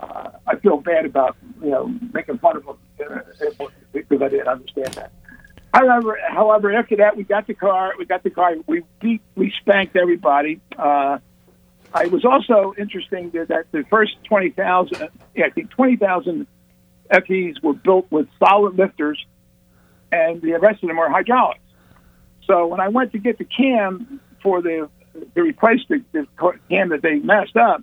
uh, 0.00 0.30
I 0.46 0.56
feel 0.56 0.78
bad 0.78 1.06
about 1.06 1.36
you 1.62 1.70
know 1.70 1.94
making 2.12 2.38
fun 2.38 2.56
of 2.56 2.64
him 2.64 2.76
uh, 3.08 3.66
because 3.92 4.22
I 4.22 4.28
didn't 4.28 4.48
understand 4.48 4.94
that. 4.94 5.12
However, 5.72 6.18
however, 6.28 6.72
after 6.72 6.96
that, 6.96 7.16
we 7.16 7.24
got 7.24 7.46
the 7.46 7.54
car. 7.54 7.92
We 7.98 8.06
got 8.06 8.22
the 8.22 8.30
car. 8.30 8.54
We 8.66 8.82
beat, 9.00 9.20
we 9.34 9.52
spanked 9.60 9.96
everybody. 9.96 10.60
Uh, 10.76 11.18
I 11.92 12.06
was 12.06 12.24
also 12.24 12.74
interesting 12.78 13.30
that, 13.30 13.48
that 13.48 13.66
the 13.72 13.84
first 13.90 14.16
twenty 14.24 14.50
thousand, 14.50 15.08
yeah, 15.34 15.46
I 15.46 15.50
think 15.50 15.70
twenty 15.70 15.96
thousand 15.96 16.46
FEs 17.10 17.62
were 17.62 17.74
built 17.74 18.06
with 18.10 18.28
solid 18.38 18.76
lifters, 18.76 19.24
and 20.10 20.40
the 20.40 20.52
rest 20.54 20.82
of 20.82 20.88
them 20.88 20.98
are 20.98 21.10
hydraulics. 21.10 21.60
So 22.46 22.66
when 22.66 22.80
I 22.80 22.88
went 22.88 23.12
to 23.12 23.18
get 23.18 23.38
the 23.38 23.44
cam 23.44 24.20
for 24.42 24.62
the 24.62 24.88
to 25.34 25.42
replace 25.42 25.80
the, 25.88 26.02
the 26.12 26.26
cam 26.68 26.90
that 26.90 27.02
they 27.02 27.16
messed 27.16 27.56
up, 27.56 27.82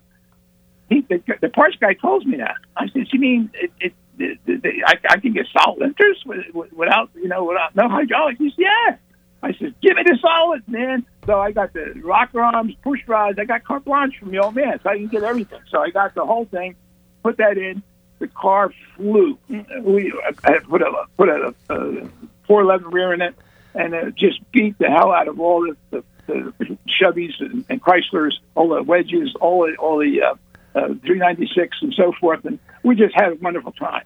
he 0.90 1.02
the, 1.02 1.22
the 1.42 1.50
parts 1.50 1.76
guy 1.80 1.94
told 1.94 2.26
me 2.26 2.38
that. 2.38 2.56
I 2.76 2.88
said, 2.88 3.08
"You 3.12 3.20
mean 3.20 3.52
it?" 3.54 3.72
it 3.80 3.94
I, 4.20 4.94
I 5.10 5.18
can 5.20 5.34
get 5.34 5.46
solid 5.58 5.80
lifters 5.80 6.22
with, 6.26 6.46
with, 6.54 6.74
without 6.74 7.10
you 7.16 7.28
know 7.28 7.44
without 7.46 7.76
no 7.76 7.90
hydraulics. 7.90 8.40
He 8.40 8.50
said, 8.52 8.60
"Yeah." 8.60 8.98
I 9.42 9.54
said, 9.54 9.76
"Give 9.82 9.96
me 9.96 10.04
the 10.06 10.18
solids, 10.22 10.68
man." 10.68 11.06
So 11.26 11.40
I 11.40 11.52
got 11.52 11.74
the 11.74 11.94
rocker 12.04 12.42
arms, 12.42 12.76
push 12.82 13.02
rods. 13.08 13.40
I 13.40 13.46
got 13.46 13.64
carte 13.64 13.86
blanche 13.86 14.18
from 14.20 14.32
the 14.32 14.40
old 14.40 14.56
man, 14.56 14.80
so 14.84 14.90
I 14.90 14.98
can 14.98 15.08
get 15.08 15.24
everything. 15.24 15.60
So 15.70 15.80
I 15.80 15.90
got 15.90 16.16
the 16.16 16.26
whole 16.26 16.46
thing, 16.46 16.76
put 17.24 17.38
that 17.38 17.58
in. 17.58 17.84
The 18.20 18.28
car 18.28 18.72
flew. 18.96 19.38
We 19.82 20.14
I 20.44 20.60
put 20.60 20.82
a 20.82 21.06
put 21.18 21.30
a, 21.30 21.54
a 21.70 22.08
411 22.48 22.92
rear 22.92 23.14
in 23.14 23.22
it, 23.22 23.36
and 23.74 23.94
it 23.94 24.16
just 24.16 24.40
beat 24.52 24.78
the 24.78 24.88
hell 24.88 25.12
out 25.12 25.28
of 25.28 25.40
all 25.40 25.68
the, 25.92 26.04
the, 26.28 26.54
the 26.58 26.78
Chevys 26.88 27.34
and, 27.40 27.66
and 27.70 27.82
Chryslers, 27.82 28.34
all 28.56 28.70
the 28.70 28.84
wedges, 28.84 29.36
all 29.42 29.68
the 29.68 29.76
all 29.76 29.98
the 29.98 30.22
uh, 30.22 30.36
396 30.74 31.78
and 31.82 31.94
so 31.96 32.14
forth, 32.20 32.46
and 32.46 32.60
we 32.84 32.96
just 32.96 33.14
had 33.16 33.32
a 33.32 33.36
wonderful 33.36 33.72
time. 33.72 34.04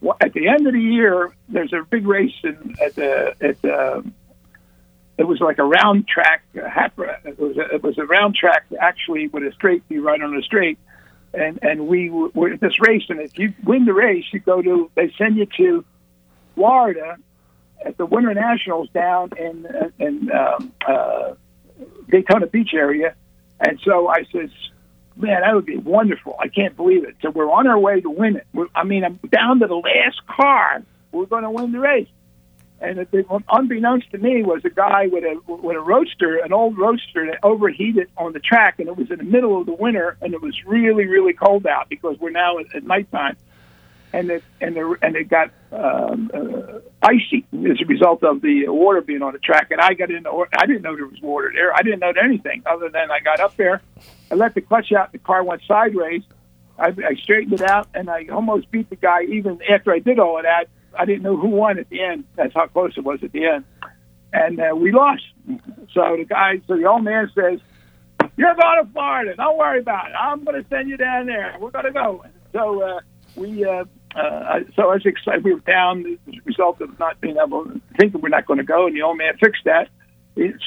Well, 0.00 0.16
at 0.20 0.32
the 0.32 0.48
end 0.48 0.66
of 0.66 0.72
the 0.72 0.80
year, 0.80 1.34
there's 1.48 1.72
a 1.72 1.82
big 1.88 2.06
race 2.06 2.34
in, 2.44 2.76
at 2.80 2.94
the 2.94 3.34
at 3.40 3.60
the 3.62 4.04
it 5.18 5.26
was 5.26 5.40
like 5.40 5.58
a 5.58 5.64
round 5.64 6.06
track. 6.06 6.42
Uh, 6.56 6.88
it 7.24 7.38
was 7.38 7.56
a, 7.56 7.74
it 7.74 7.82
was 7.82 7.98
a 7.98 8.04
round 8.04 8.36
track 8.36 8.66
actually 8.80 9.26
with 9.26 9.42
a 9.42 9.52
straight 9.52 9.86
be 9.88 9.98
right 9.98 10.22
on 10.22 10.36
a 10.36 10.42
straight, 10.42 10.78
and 11.34 11.58
and 11.62 11.88
we 11.88 12.10
were 12.10 12.52
at 12.52 12.60
this 12.60 12.80
race. 12.80 13.02
And 13.08 13.20
if 13.20 13.38
you 13.38 13.52
win 13.64 13.84
the 13.84 13.94
race, 13.94 14.24
you 14.32 14.38
go 14.38 14.62
to 14.62 14.90
they 14.94 15.12
send 15.18 15.36
you 15.36 15.46
to 15.56 15.84
Florida 16.54 17.16
at 17.84 17.96
the 17.96 18.06
Winter 18.06 18.34
Nationals 18.34 18.88
down 18.90 19.30
in 19.36 19.92
in 19.98 20.30
um, 20.30 20.72
uh, 20.86 21.34
Daytona 22.08 22.46
Beach 22.46 22.70
area. 22.74 23.14
And 23.60 23.80
so 23.84 24.08
I 24.08 24.24
says, 24.32 24.50
man, 25.18 25.42
that 25.42 25.54
would 25.54 25.66
be 25.66 25.76
wonderful. 25.76 26.36
I 26.38 26.48
can't 26.48 26.76
believe 26.76 27.04
it. 27.04 27.16
So 27.22 27.30
we're 27.30 27.50
on 27.50 27.66
our 27.66 27.78
way 27.78 28.00
to 28.00 28.10
win 28.10 28.36
it. 28.36 28.46
We're, 28.52 28.68
I 28.74 28.84
mean, 28.84 29.04
I'm 29.04 29.18
down 29.30 29.60
to 29.60 29.66
the 29.66 29.74
last 29.74 30.26
car. 30.26 30.82
We're 31.12 31.26
going 31.26 31.44
to 31.44 31.50
win 31.50 31.72
the 31.72 31.80
race. 31.80 32.08
And 32.80 33.00
it, 33.00 33.08
it, 33.12 33.26
unbeknownst 33.50 34.10
to 34.12 34.18
me, 34.18 34.44
was 34.44 34.64
a 34.64 34.70
guy 34.70 35.08
with 35.08 35.24
a 35.24 35.40
with 35.52 35.76
a 35.76 35.80
roadster, 35.80 36.38
an 36.38 36.52
old 36.52 36.78
roadster 36.78 37.26
that 37.26 37.40
overheated 37.42 38.08
on 38.16 38.32
the 38.32 38.38
track, 38.38 38.78
and 38.78 38.86
it 38.86 38.96
was 38.96 39.10
in 39.10 39.18
the 39.18 39.24
middle 39.24 39.60
of 39.60 39.66
the 39.66 39.72
winter, 39.72 40.16
and 40.22 40.32
it 40.32 40.40
was 40.40 40.54
really 40.64 41.06
really 41.06 41.32
cold 41.32 41.66
out 41.66 41.88
because 41.88 42.16
we're 42.20 42.30
now 42.30 42.58
at, 42.58 42.72
at 42.76 42.84
nighttime, 42.84 43.36
and 44.12 44.30
it 44.30 44.44
and 44.60 44.76
the, 44.76 44.96
and 45.02 45.16
it 45.16 45.28
got 45.28 45.50
um, 45.72 46.30
uh, 46.32 46.78
icy 47.02 47.46
as 47.52 47.80
a 47.80 47.86
result 47.86 48.22
of 48.22 48.40
the 48.40 48.68
water 48.68 49.00
being 49.00 49.22
on 49.22 49.32
the 49.32 49.38
track. 49.38 49.70
And 49.70 49.80
I 49.80 49.94
got 49.94 50.10
in 50.10 50.22
the 50.22 50.46
I 50.56 50.66
didn't 50.66 50.82
know 50.82 50.96
there 50.96 51.06
was 51.06 51.20
water 51.20 51.50
there. 51.54 51.74
I 51.74 51.82
didn't 51.82 52.00
know 52.00 52.12
anything 52.22 52.62
other 52.66 52.88
than 52.88 53.10
I 53.10 53.20
got 53.20 53.40
up 53.40 53.56
there, 53.56 53.82
I 54.30 54.34
let 54.34 54.54
the 54.54 54.60
clutch 54.60 54.92
out, 54.92 55.12
the 55.12 55.18
car 55.18 55.42
went 55.42 55.62
sideways. 55.66 56.22
I, 56.78 56.88
I 56.88 57.14
straightened 57.22 57.54
it 57.54 57.62
out, 57.62 57.88
and 57.92 58.08
I 58.08 58.26
almost 58.28 58.70
beat 58.70 58.88
the 58.88 58.96
guy. 58.96 59.22
Even 59.24 59.60
after 59.68 59.92
I 59.92 59.98
did 59.98 60.18
all 60.18 60.36
of 60.36 60.44
that, 60.44 60.66
I 60.96 61.04
didn't 61.06 61.22
know 61.22 61.36
who 61.36 61.48
won 61.48 61.78
at 61.78 61.88
the 61.88 62.02
end. 62.02 62.24
That's 62.36 62.54
how 62.54 62.66
close 62.66 62.96
it 62.96 63.04
was 63.04 63.22
at 63.22 63.32
the 63.32 63.46
end, 63.46 63.64
and 64.32 64.60
uh, 64.60 64.76
we 64.76 64.92
lost. 64.92 65.22
So 65.92 66.16
the 66.16 66.24
guy, 66.28 66.60
so 66.68 66.76
the 66.76 66.84
old 66.84 67.02
man 67.02 67.30
says, 67.34 67.60
"You're 68.36 68.54
going 68.54 68.84
to 68.84 68.92
Florida. 68.92 69.34
Don't 69.34 69.58
worry 69.58 69.80
about 69.80 70.10
it. 70.10 70.14
I'm 70.14 70.44
going 70.44 70.62
to 70.62 70.68
send 70.68 70.88
you 70.88 70.96
down 70.96 71.26
there. 71.26 71.56
We're 71.58 71.70
going 71.70 71.86
to 71.86 71.92
go." 71.92 72.24
So 72.52 72.82
uh, 72.82 73.00
we, 73.34 73.64
uh, 73.64 73.84
uh, 74.14 74.60
so 74.74 74.90
I 74.90 74.94
was 74.94 75.06
excited. 75.06 75.44
We 75.44 75.54
were 75.54 75.60
down 75.60 76.18
as 76.28 76.34
a 76.34 76.40
result 76.44 76.80
of 76.80 76.98
not 76.98 77.20
being 77.20 77.36
able 77.36 77.64
to 77.64 77.80
think 77.98 78.12
that 78.12 78.22
we're 78.22 78.28
not 78.28 78.46
going 78.46 78.58
to 78.58 78.64
go, 78.64 78.86
and 78.86 78.96
the 78.96 79.02
old 79.02 79.18
man 79.18 79.36
fixed 79.38 79.64
that. 79.64 79.88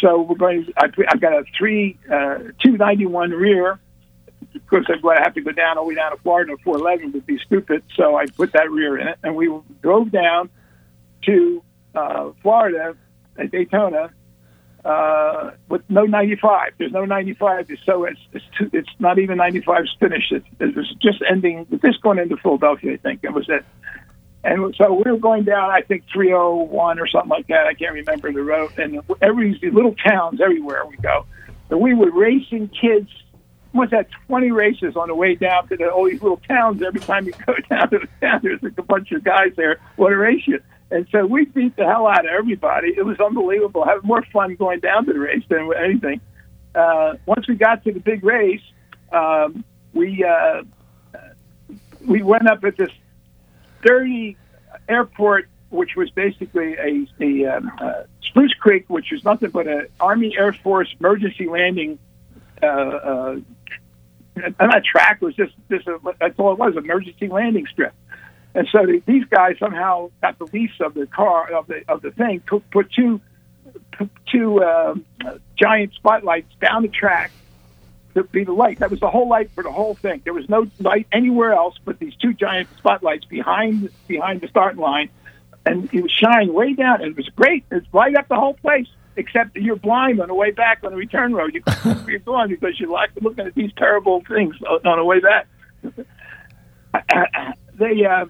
So 0.02 0.22
we're 0.22 0.36
going. 0.36 0.66
To, 0.66 0.74
I, 0.78 0.88
I 1.10 1.18
got 1.18 1.34
a 1.34 1.44
three, 1.58 1.98
uh, 2.12 2.40
two 2.64 2.78
ninety 2.78 3.06
one 3.06 3.32
rear. 3.32 3.80
Of 4.54 4.68
course, 4.68 4.86
I'm 4.90 5.02
going 5.02 5.18
to 5.18 5.24
have 5.24 5.34
to 5.36 5.42
go 5.42 5.52
down 5.52 5.78
all 5.78 5.86
the 5.86 5.90
way 5.90 5.96
down 5.96 6.12
to 6.12 6.18
Florida. 6.18 6.56
Four 6.64 6.78
eleven 6.78 7.14
would 7.14 7.26
be 7.26 7.40
stupid. 7.40 7.84
So 7.96 8.18
I 8.18 8.26
put 8.26 8.52
that 8.54 8.70
rear 8.70 8.98
in 8.98 9.08
it, 9.08 9.18
and 9.24 9.36
we 9.36 9.50
drove 9.82 10.12
down 10.12 10.50
to 11.24 11.64
uh, 11.96 12.32
Florida 12.42 12.96
at 13.38 13.52
Daytona 13.52 14.12
uh, 14.84 15.52
with 15.70 15.82
no 15.90 16.06
95. 16.06 16.74
There's 16.78 16.92
no 16.92 17.06
95, 17.06 17.68
so 17.86 18.06
it's 18.06 18.20
it's, 18.34 18.46
too, 18.58 18.70
it's 18.74 18.90
not 19.00 19.20
even 19.20 19.38
95's 19.38 19.96
finished. 20.00 20.32
It's, 20.32 20.46
it's 20.60 20.94
just 20.96 21.24
ending 21.30 21.68
this 21.70 21.98
going 21.98 22.20
into 22.20 22.38
Philadelphia. 22.38 22.94
I 22.94 22.98
think 22.98 23.24
it 23.24 23.34
was 23.34 23.48
it. 23.50 23.66
And 24.44 24.74
so 24.76 24.94
we 24.94 25.12
were 25.12 25.20
going 25.20 25.44
down, 25.44 25.70
I 25.70 25.82
think 25.82 26.04
301 26.12 27.00
or 27.00 27.08
something 27.08 27.30
like 27.30 27.48
that. 27.48 27.68
I 27.68 27.76
can't 27.76 27.94
remember 27.94 28.32
the 28.32 28.42
road. 28.42 28.72
And 28.80 29.02
every 29.22 29.60
little 29.72 29.96
towns 29.96 30.42
everywhere 30.42 30.84
we 30.88 30.98
go. 30.98 31.26
So 31.70 31.78
we 31.78 31.94
were 31.94 32.12
racing 32.12 32.70
kids. 32.70 33.10
What's 33.72 33.92
that? 33.92 34.08
20 34.28 34.52
races 34.52 34.96
on 34.96 35.10
the 35.10 35.16
way 35.16 35.36
down 35.36 35.68
to 35.70 35.78
the, 35.78 35.90
all 35.90 36.06
these 36.06 36.22
little 36.22 36.42
towns. 36.48 36.82
Every 36.82 37.00
time 37.00 37.28
you 37.28 37.34
go 37.46 37.54
down 37.70 37.92
to 37.92 38.00
the 38.00 38.08
town, 38.20 38.40
there's 38.42 38.60
a 38.64 38.82
bunch 38.82 39.12
of 39.12 39.24
guys 39.24 39.54
there 39.56 39.80
want 39.96 40.12
to 40.12 40.18
race 40.18 40.48
you. 40.48 40.60
And 40.92 41.08
so 41.10 41.26
we 41.26 41.46
beat 41.46 41.78
the 41.78 41.86
hell 41.86 42.06
out 42.06 42.26
of 42.26 42.32
everybody. 42.32 42.90
It 42.90 43.06
was 43.06 43.18
unbelievable. 43.20 43.86
Having 43.86 44.08
more 44.08 44.24
fun 44.34 44.56
going 44.56 44.82
down 44.82 45.06
to 45.06 45.14
the 45.14 45.20
race 45.20 45.44
than 45.48 45.72
anything. 45.74 46.20
Uh, 46.76 47.14
once 47.26 47.48
we 47.48 47.56
got 47.56 47.84
to 47.86 47.94
the 47.94 48.00
big 48.00 48.24
race, 48.24 48.62
um, 49.12 49.64
we 49.94 50.24
uh, 50.24 50.64
we 52.06 52.22
went 52.22 52.48
up 52.48 52.64
at 52.64 52.78
this 52.78 52.90
dirty 53.82 54.38
airport, 54.88 55.48
which 55.70 55.96
was 55.96 56.10
basically 56.12 56.76
a, 56.76 57.08
a 57.22 57.46
um, 57.58 57.72
uh, 57.80 58.04
Spruce 58.24 58.54
Creek, 58.54 58.86
which 58.90 59.12
was 59.12 59.24
nothing 59.24 59.50
but 59.50 59.68
an 59.68 59.88
Army 60.00 60.36
Air 60.38 60.54
Force 60.54 60.94
emergency 61.00 61.48
landing. 61.48 62.00
Uh, 62.62 62.66
uh, 62.66 63.36
not 64.60 64.84
track 64.84 65.22
was 65.22 65.36
just 65.36 65.54
this. 65.68 65.84
Uh, 65.88 65.98
that's 66.20 66.38
all 66.38 66.52
it 66.52 66.60
was, 66.60 66.76
emergency 66.76 67.28
landing 67.28 67.66
strip. 67.68 67.94
And 68.54 68.68
so 68.72 68.86
the, 68.86 69.02
these 69.06 69.26
guys 69.26 69.58
somehow 69.60 70.12
got 70.22 70.38
the 70.38 70.46
lease 70.46 70.80
of 70.82 70.94
the 70.94 71.08
car 71.08 71.52
of 71.52 71.68
the 71.68 71.84
of 71.88 72.02
the 72.02 72.12
thing, 72.12 72.42
put, 72.42 72.70
put 72.70 72.92
two 72.92 73.22
two 74.30 74.64
um, 74.64 75.06
giant 75.56 75.94
spotlights 75.94 76.54
down 76.62 76.82
the 76.82 76.88
track 76.90 77.32
to 78.14 78.24
be 78.24 78.44
the 78.44 78.52
light. 78.52 78.80
That 78.80 78.92
was 78.92 79.00
the 79.00 79.10
whole 79.10 79.30
light 79.30 79.52
for 79.52 79.64
the 79.64 79.72
whole 79.72 79.96
thing. 79.96 80.22
There 80.24 80.34
was 80.34 80.50
no 80.50 80.68
light 80.80 81.08
anywhere 81.12 81.54
else 81.54 81.76
but 81.84 82.00
these 82.00 82.16
two 82.16 82.34
giant 82.34 82.68
spotlights 82.78 83.26
behind 83.26 83.90
behind 84.08 84.42
the 84.42 84.48
starting 84.48 84.82
line, 84.82 85.10
and 85.66 85.90
it 85.94 86.02
was 86.02 86.12
shining 86.12 86.54
way 86.54 86.74
down. 86.74 87.02
And 87.02 87.12
it 87.12 87.18
was 87.18 87.30
great. 87.30 87.64
It 87.72 87.86
light 87.94 88.16
up 88.16 88.28
the 88.28 88.36
whole 88.36 88.56
place. 88.56 88.88
Except 89.18 89.58
you're 89.58 89.76
blind 89.76 90.22
on 90.22 90.30
the 90.30 90.34
way 90.34 90.52
back 90.52 90.86
on 90.86 90.92
the 90.92 90.98
return 90.98 91.34
road. 91.34 91.54
You, 91.54 91.62
you're 92.08 92.20
gone 92.20 92.48
because 92.48 92.80
you're 92.80 92.90
like 92.90 93.10
looking 93.20 93.46
at 93.46 93.54
these 93.54 93.72
terrible 93.76 94.24
things 94.26 94.56
on 94.62 94.98
the 94.98 95.04
way 95.04 95.20
back. 95.20 95.48
they 97.74 98.06
uh, 98.06 98.28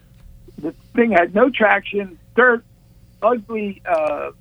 the 0.61 0.73
thing 0.95 1.11
had 1.11 1.33
no 1.33 1.49
traction, 1.49 2.17
dirt, 2.35 2.63
ugly 3.21 3.81
uh, 3.85 4.31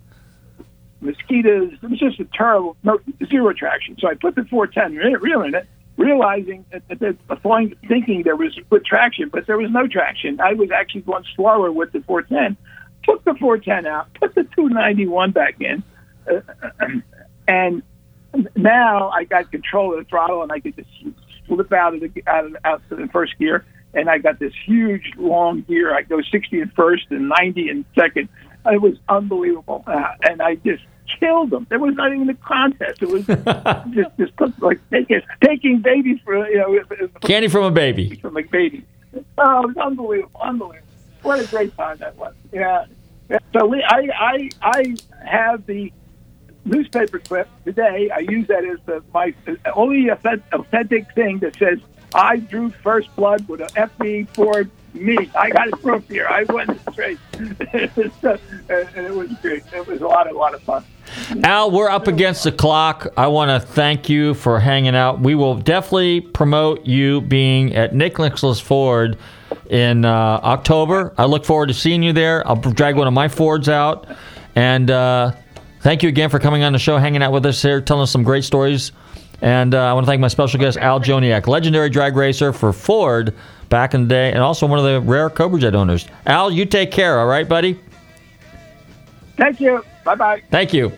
mosquitoes. 1.00 1.72
It 1.82 1.90
was 1.90 1.98
just 1.98 2.20
a 2.20 2.24
terrible, 2.24 2.76
no, 2.82 2.98
zero 3.26 3.52
traction. 3.52 3.96
So 3.98 4.08
I 4.08 4.14
put 4.14 4.34
the 4.34 4.44
410 4.44 5.20
reel 5.20 5.42
in 5.42 5.54
it, 5.54 5.66
realizing 5.96 6.64
that, 6.72 6.82
that, 6.88 7.16
that 7.28 7.76
thinking 7.88 8.22
there 8.22 8.36
was 8.36 8.58
good 8.70 8.84
traction, 8.84 9.28
but 9.28 9.46
there 9.46 9.58
was 9.58 9.70
no 9.70 9.86
traction. 9.86 10.40
I 10.40 10.54
was 10.54 10.70
actually 10.70 11.02
going 11.02 11.24
slower 11.34 11.72
with 11.72 11.92
the 11.92 12.00
410. 12.00 12.56
Took 13.04 13.24
the 13.24 13.34
410 13.34 13.86
out, 13.90 14.12
put 14.14 14.34
the 14.34 14.44
291 14.44 15.30
back 15.30 15.60
in, 15.60 15.82
uh, 16.30 16.40
and 17.48 17.82
now 18.54 19.08
I 19.10 19.24
got 19.24 19.50
control 19.50 19.92
of 19.92 19.98
the 19.98 20.04
throttle, 20.04 20.42
and 20.42 20.52
I 20.52 20.60
could 20.60 20.76
just 20.76 21.16
flip 21.46 21.72
out 21.72 21.94
of 21.94 22.00
the 22.00 22.22
out 22.26 22.44
of 22.44 22.56
out 22.64 22.82
to 22.90 22.96
the 22.96 23.08
first 23.08 23.36
gear, 23.38 23.64
and 23.95 24.09
I 24.09 24.18
got 24.18 24.38
this 24.38 24.53
huge 24.64 25.12
long 25.16 25.62
gear. 25.62 25.95
I 25.95 26.03
go 26.03 26.20
60 26.20 26.61
in 26.61 26.70
first 26.70 27.07
and 27.11 27.28
90 27.28 27.68
in 27.68 27.84
second. 27.95 28.28
It 28.66 28.80
was 28.80 28.95
unbelievable, 29.09 29.82
uh, 29.86 30.12
and 30.22 30.43
I 30.43 30.57
just 30.57 30.82
killed 31.18 31.51
them. 31.51 31.66
There 31.70 31.78
was 31.78 31.95
not 31.95 32.12
even 32.12 32.28
a 32.28 32.34
contest. 32.34 33.03
It 33.03 33.09
was 33.09 33.26
just 33.95 34.16
just 34.18 34.62
like 34.62 34.78
taking 34.91 35.20
taking 35.43 35.80
babies 35.80 36.18
for 36.24 36.47
you 36.49 36.59
know 36.59 37.09
candy 37.20 37.49
from 37.49 37.64
a 37.64 37.70
baby 37.70 38.16
from 38.16 38.36
a 38.36 38.43
baby. 38.43 38.84
Oh, 39.38 39.62
it 39.62 39.66
was 39.68 39.76
unbelievable, 39.76 40.41
unbelievable. 40.41 40.86
What 41.22 41.41
a 41.41 41.47
great 41.47 41.76
time 41.76 41.99
that 41.99 42.16
was. 42.16 42.34
Yeah. 42.53 42.86
So 43.53 43.66
we, 43.66 43.82
I 43.82 44.09
I 44.14 44.51
I 44.62 44.97
have 45.24 45.66
the 45.66 45.93
newspaper 46.64 47.18
clip 47.18 47.49
today. 47.64 48.11
I 48.14 48.20
use 48.20 48.47
that 48.49 48.64
as 48.64 48.78
the 48.86 49.03
my 49.12 49.34
only 49.74 50.09
authentic 50.09 51.12
thing 51.14 51.38
that 51.38 51.57
says 51.57 51.78
I 52.14 52.38
drew 52.38 52.70
first 52.70 53.14
blood 53.16 53.46
with 53.48 53.61
an 53.61 53.88
FE 53.98 54.24
Ford 54.34 54.70
me. 54.94 55.30
I 55.34 55.50
got 55.50 55.68
it 55.68 55.80
proof 55.82 56.08
here. 56.08 56.26
I 56.28 56.44
went 56.44 56.78
straight, 56.92 57.18
and 57.34 57.52
it 57.76 59.14
was 59.14 59.30
great. 59.40 59.62
It 59.72 59.86
was 59.86 60.00
a 60.00 60.06
lot, 60.06 60.30
a 60.30 60.36
lot 60.36 60.54
of 60.54 60.62
fun. 60.62 60.84
Al, 61.44 61.70
we're 61.70 61.88
up 61.88 62.06
against 62.06 62.44
the 62.44 62.52
clock. 62.52 63.06
I 63.16 63.26
want 63.28 63.50
to 63.50 63.66
thank 63.66 64.08
you 64.08 64.34
for 64.34 64.61
hanging 64.61 64.94
out. 64.94 65.20
We 65.20 65.34
will 65.34 65.56
definitely 65.56 66.20
promote 66.20 66.86
you 66.86 67.20
being 67.20 67.74
at 67.74 67.94
Nick 67.94 68.18
Nicholas 68.18 68.61
Ford 68.61 69.16
in 69.68 70.04
uh, 70.04 70.40
October. 70.42 71.14
I 71.18 71.26
look 71.26 71.44
forward 71.44 71.66
to 71.68 71.74
seeing 71.74 72.02
you 72.02 72.12
there. 72.12 72.46
I'll 72.46 72.56
drag 72.56 72.96
one 72.96 73.06
of 73.06 73.12
my 73.12 73.28
Fords 73.28 73.68
out, 73.68 74.06
and 74.54 74.90
uh, 74.90 75.32
thank 75.80 76.02
you 76.02 76.08
again 76.08 76.30
for 76.30 76.38
coming 76.38 76.62
on 76.62 76.72
the 76.72 76.78
show, 76.78 76.98
hanging 76.98 77.22
out 77.22 77.32
with 77.32 77.46
us 77.46 77.62
here, 77.62 77.80
telling 77.80 78.02
us 78.02 78.11
some 78.11 78.22
great 78.22 78.44
stories. 78.44 78.92
And 79.43 79.74
uh, 79.74 79.82
I 79.82 79.93
want 79.93 80.05
to 80.05 80.11
thank 80.11 80.20
my 80.20 80.28
special 80.28 80.61
guest, 80.61 80.76
Al 80.76 81.01
Joniec, 81.01 81.47
legendary 81.47 81.88
drag 81.88 82.16
racer 82.16 82.53
for 82.53 82.72
Ford 82.72 83.34
back 83.68 83.95
in 83.95 84.03
the 84.03 84.09
day, 84.09 84.32
and 84.32 84.41
also 84.41 84.66
one 84.66 84.78
of 84.78 84.84
the 84.84 85.01
rare 85.01 85.30
Cobra 85.30 85.59
Jet 85.61 85.74
owners. 85.74 86.07
Al, 86.26 86.51
you 86.51 86.66
take 86.66 86.91
care, 86.91 87.18
all 87.18 87.26
right, 87.26 87.49
buddy? 87.49 87.78
Thank 89.36 89.61
you. 89.61 89.82
Bye 90.05 90.16
bye. 90.16 90.43
Thank 90.51 90.74
you. 90.74 90.93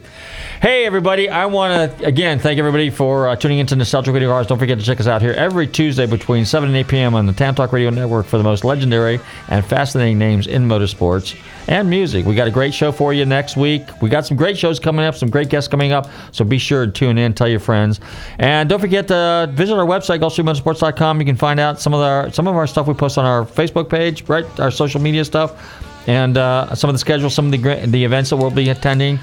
Hey, 0.63 0.87
everybody. 0.87 1.29
I 1.29 1.47
want 1.47 1.99
to, 1.99 2.07
again, 2.07 2.39
thank 2.39 2.57
everybody 2.61 2.89
for 2.89 3.27
uh, 3.27 3.35
tuning 3.35 3.59
into 3.59 3.75
Nostalgic 3.75 4.15
Radio 4.15 4.29
Cars. 4.29 4.47
Don't 4.47 4.61
forget 4.61 4.79
to 4.79 4.85
check 4.85 5.01
us 5.01 5.09
out 5.09 5.21
here 5.21 5.33
every 5.33 5.67
Tuesday 5.67 6.07
between 6.07 6.45
7 6.45 6.69
and 6.69 6.77
8 6.77 6.87
p.m. 6.87 7.15
on 7.17 7.27
the 7.27 7.33
Tan 7.33 7.57
Talk 7.57 7.73
Radio 7.73 7.91
Network 7.91 8.27
for 8.27 8.39
the 8.39 8.45
most 8.45 8.65
legendary 8.65 9.19
and 9.49 9.67
fascinating 9.67 10.19
names 10.19 10.47
in 10.47 10.69
motorsports 10.69 11.37
and 11.67 11.91
music. 11.91 12.27
We 12.27 12.37
got 12.37 12.47
a 12.47 12.53
great 12.53 12.73
show 12.73 12.93
for 12.93 13.13
you 13.13 13.25
next 13.25 13.57
week. 13.57 13.83
We 14.01 14.09
got 14.09 14.25
some 14.25 14.37
great 14.37 14.57
shows 14.57 14.79
coming 14.79 15.05
up, 15.05 15.17
some 15.17 15.31
great 15.31 15.49
guests 15.49 15.67
coming 15.67 15.91
up. 15.91 16.09
So 16.31 16.45
be 16.45 16.59
sure 16.59 16.87
to 16.87 16.93
tune 16.93 17.19
in, 17.19 17.35
tell 17.35 17.49
your 17.49 17.59
friends, 17.59 17.99
and 18.39 18.69
don't 18.69 18.79
forget 18.79 19.09
to 19.09 19.51
visit 19.53 19.75
our 19.75 19.85
website, 19.85 20.21
GulfstreamMotorsports.com. 20.21 21.19
You 21.19 21.27
can 21.27 21.35
find 21.35 21.59
out 21.59 21.81
some 21.81 21.93
of 21.93 22.03
our 22.03 22.31
some 22.31 22.47
of 22.47 22.55
our 22.55 22.69
stuff 22.69 22.87
we 22.87 22.95
post 22.95 23.19
on 23.19 23.25
our 23.25 23.45
Facebook 23.45 23.91
page, 23.91 24.29
right? 24.29 24.47
Our 24.61 24.71
social 24.71 25.01
media 25.01 25.25
stuff, 25.25 26.07
and 26.07 26.39
uh, 26.39 26.73
some 26.77 26.89
of 26.89 26.95
the 26.95 27.01
schedules, 27.01 27.35
some 27.35 27.47
of 27.47 27.51
the 27.51 27.87
the 27.87 28.05
events 28.05 28.31
that 28.31 28.37
we'll 28.37 28.53
be 28.53 28.69
attending. 28.69 29.19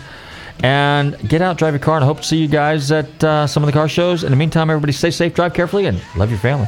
And 0.61 1.17
get 1.29 1.41
out, 1.41 1.57
drive 1.57 1.73
your 1.73 1.79
car, 1.79 1.95
and 1.95 2.03
I 2.03 2.07
hope 2.07 2.17
to 2.17 2.23
see 2.23 2.37
you 2.37 2.47
guys 2.47 2.91
at 2.91 3.23
uh, 3.23 3.47
some 3.47 3.63
of 3.63 3.67
the 3.67 3.73
car 3.73 3.87
shows. 3.87 4.23
In 4.23 4.31
the 4.31 4.35
meantime, 4.35 4.69
everybody 4.69 4.91
stay 4.91 5.11
safe, 5.11 5.33
drive 5.33 5.53
carefully, 5.53 5.85
and 5.85 6.01
love 6.17 6.29
your 6.29 6.39
family. 6.39 6.67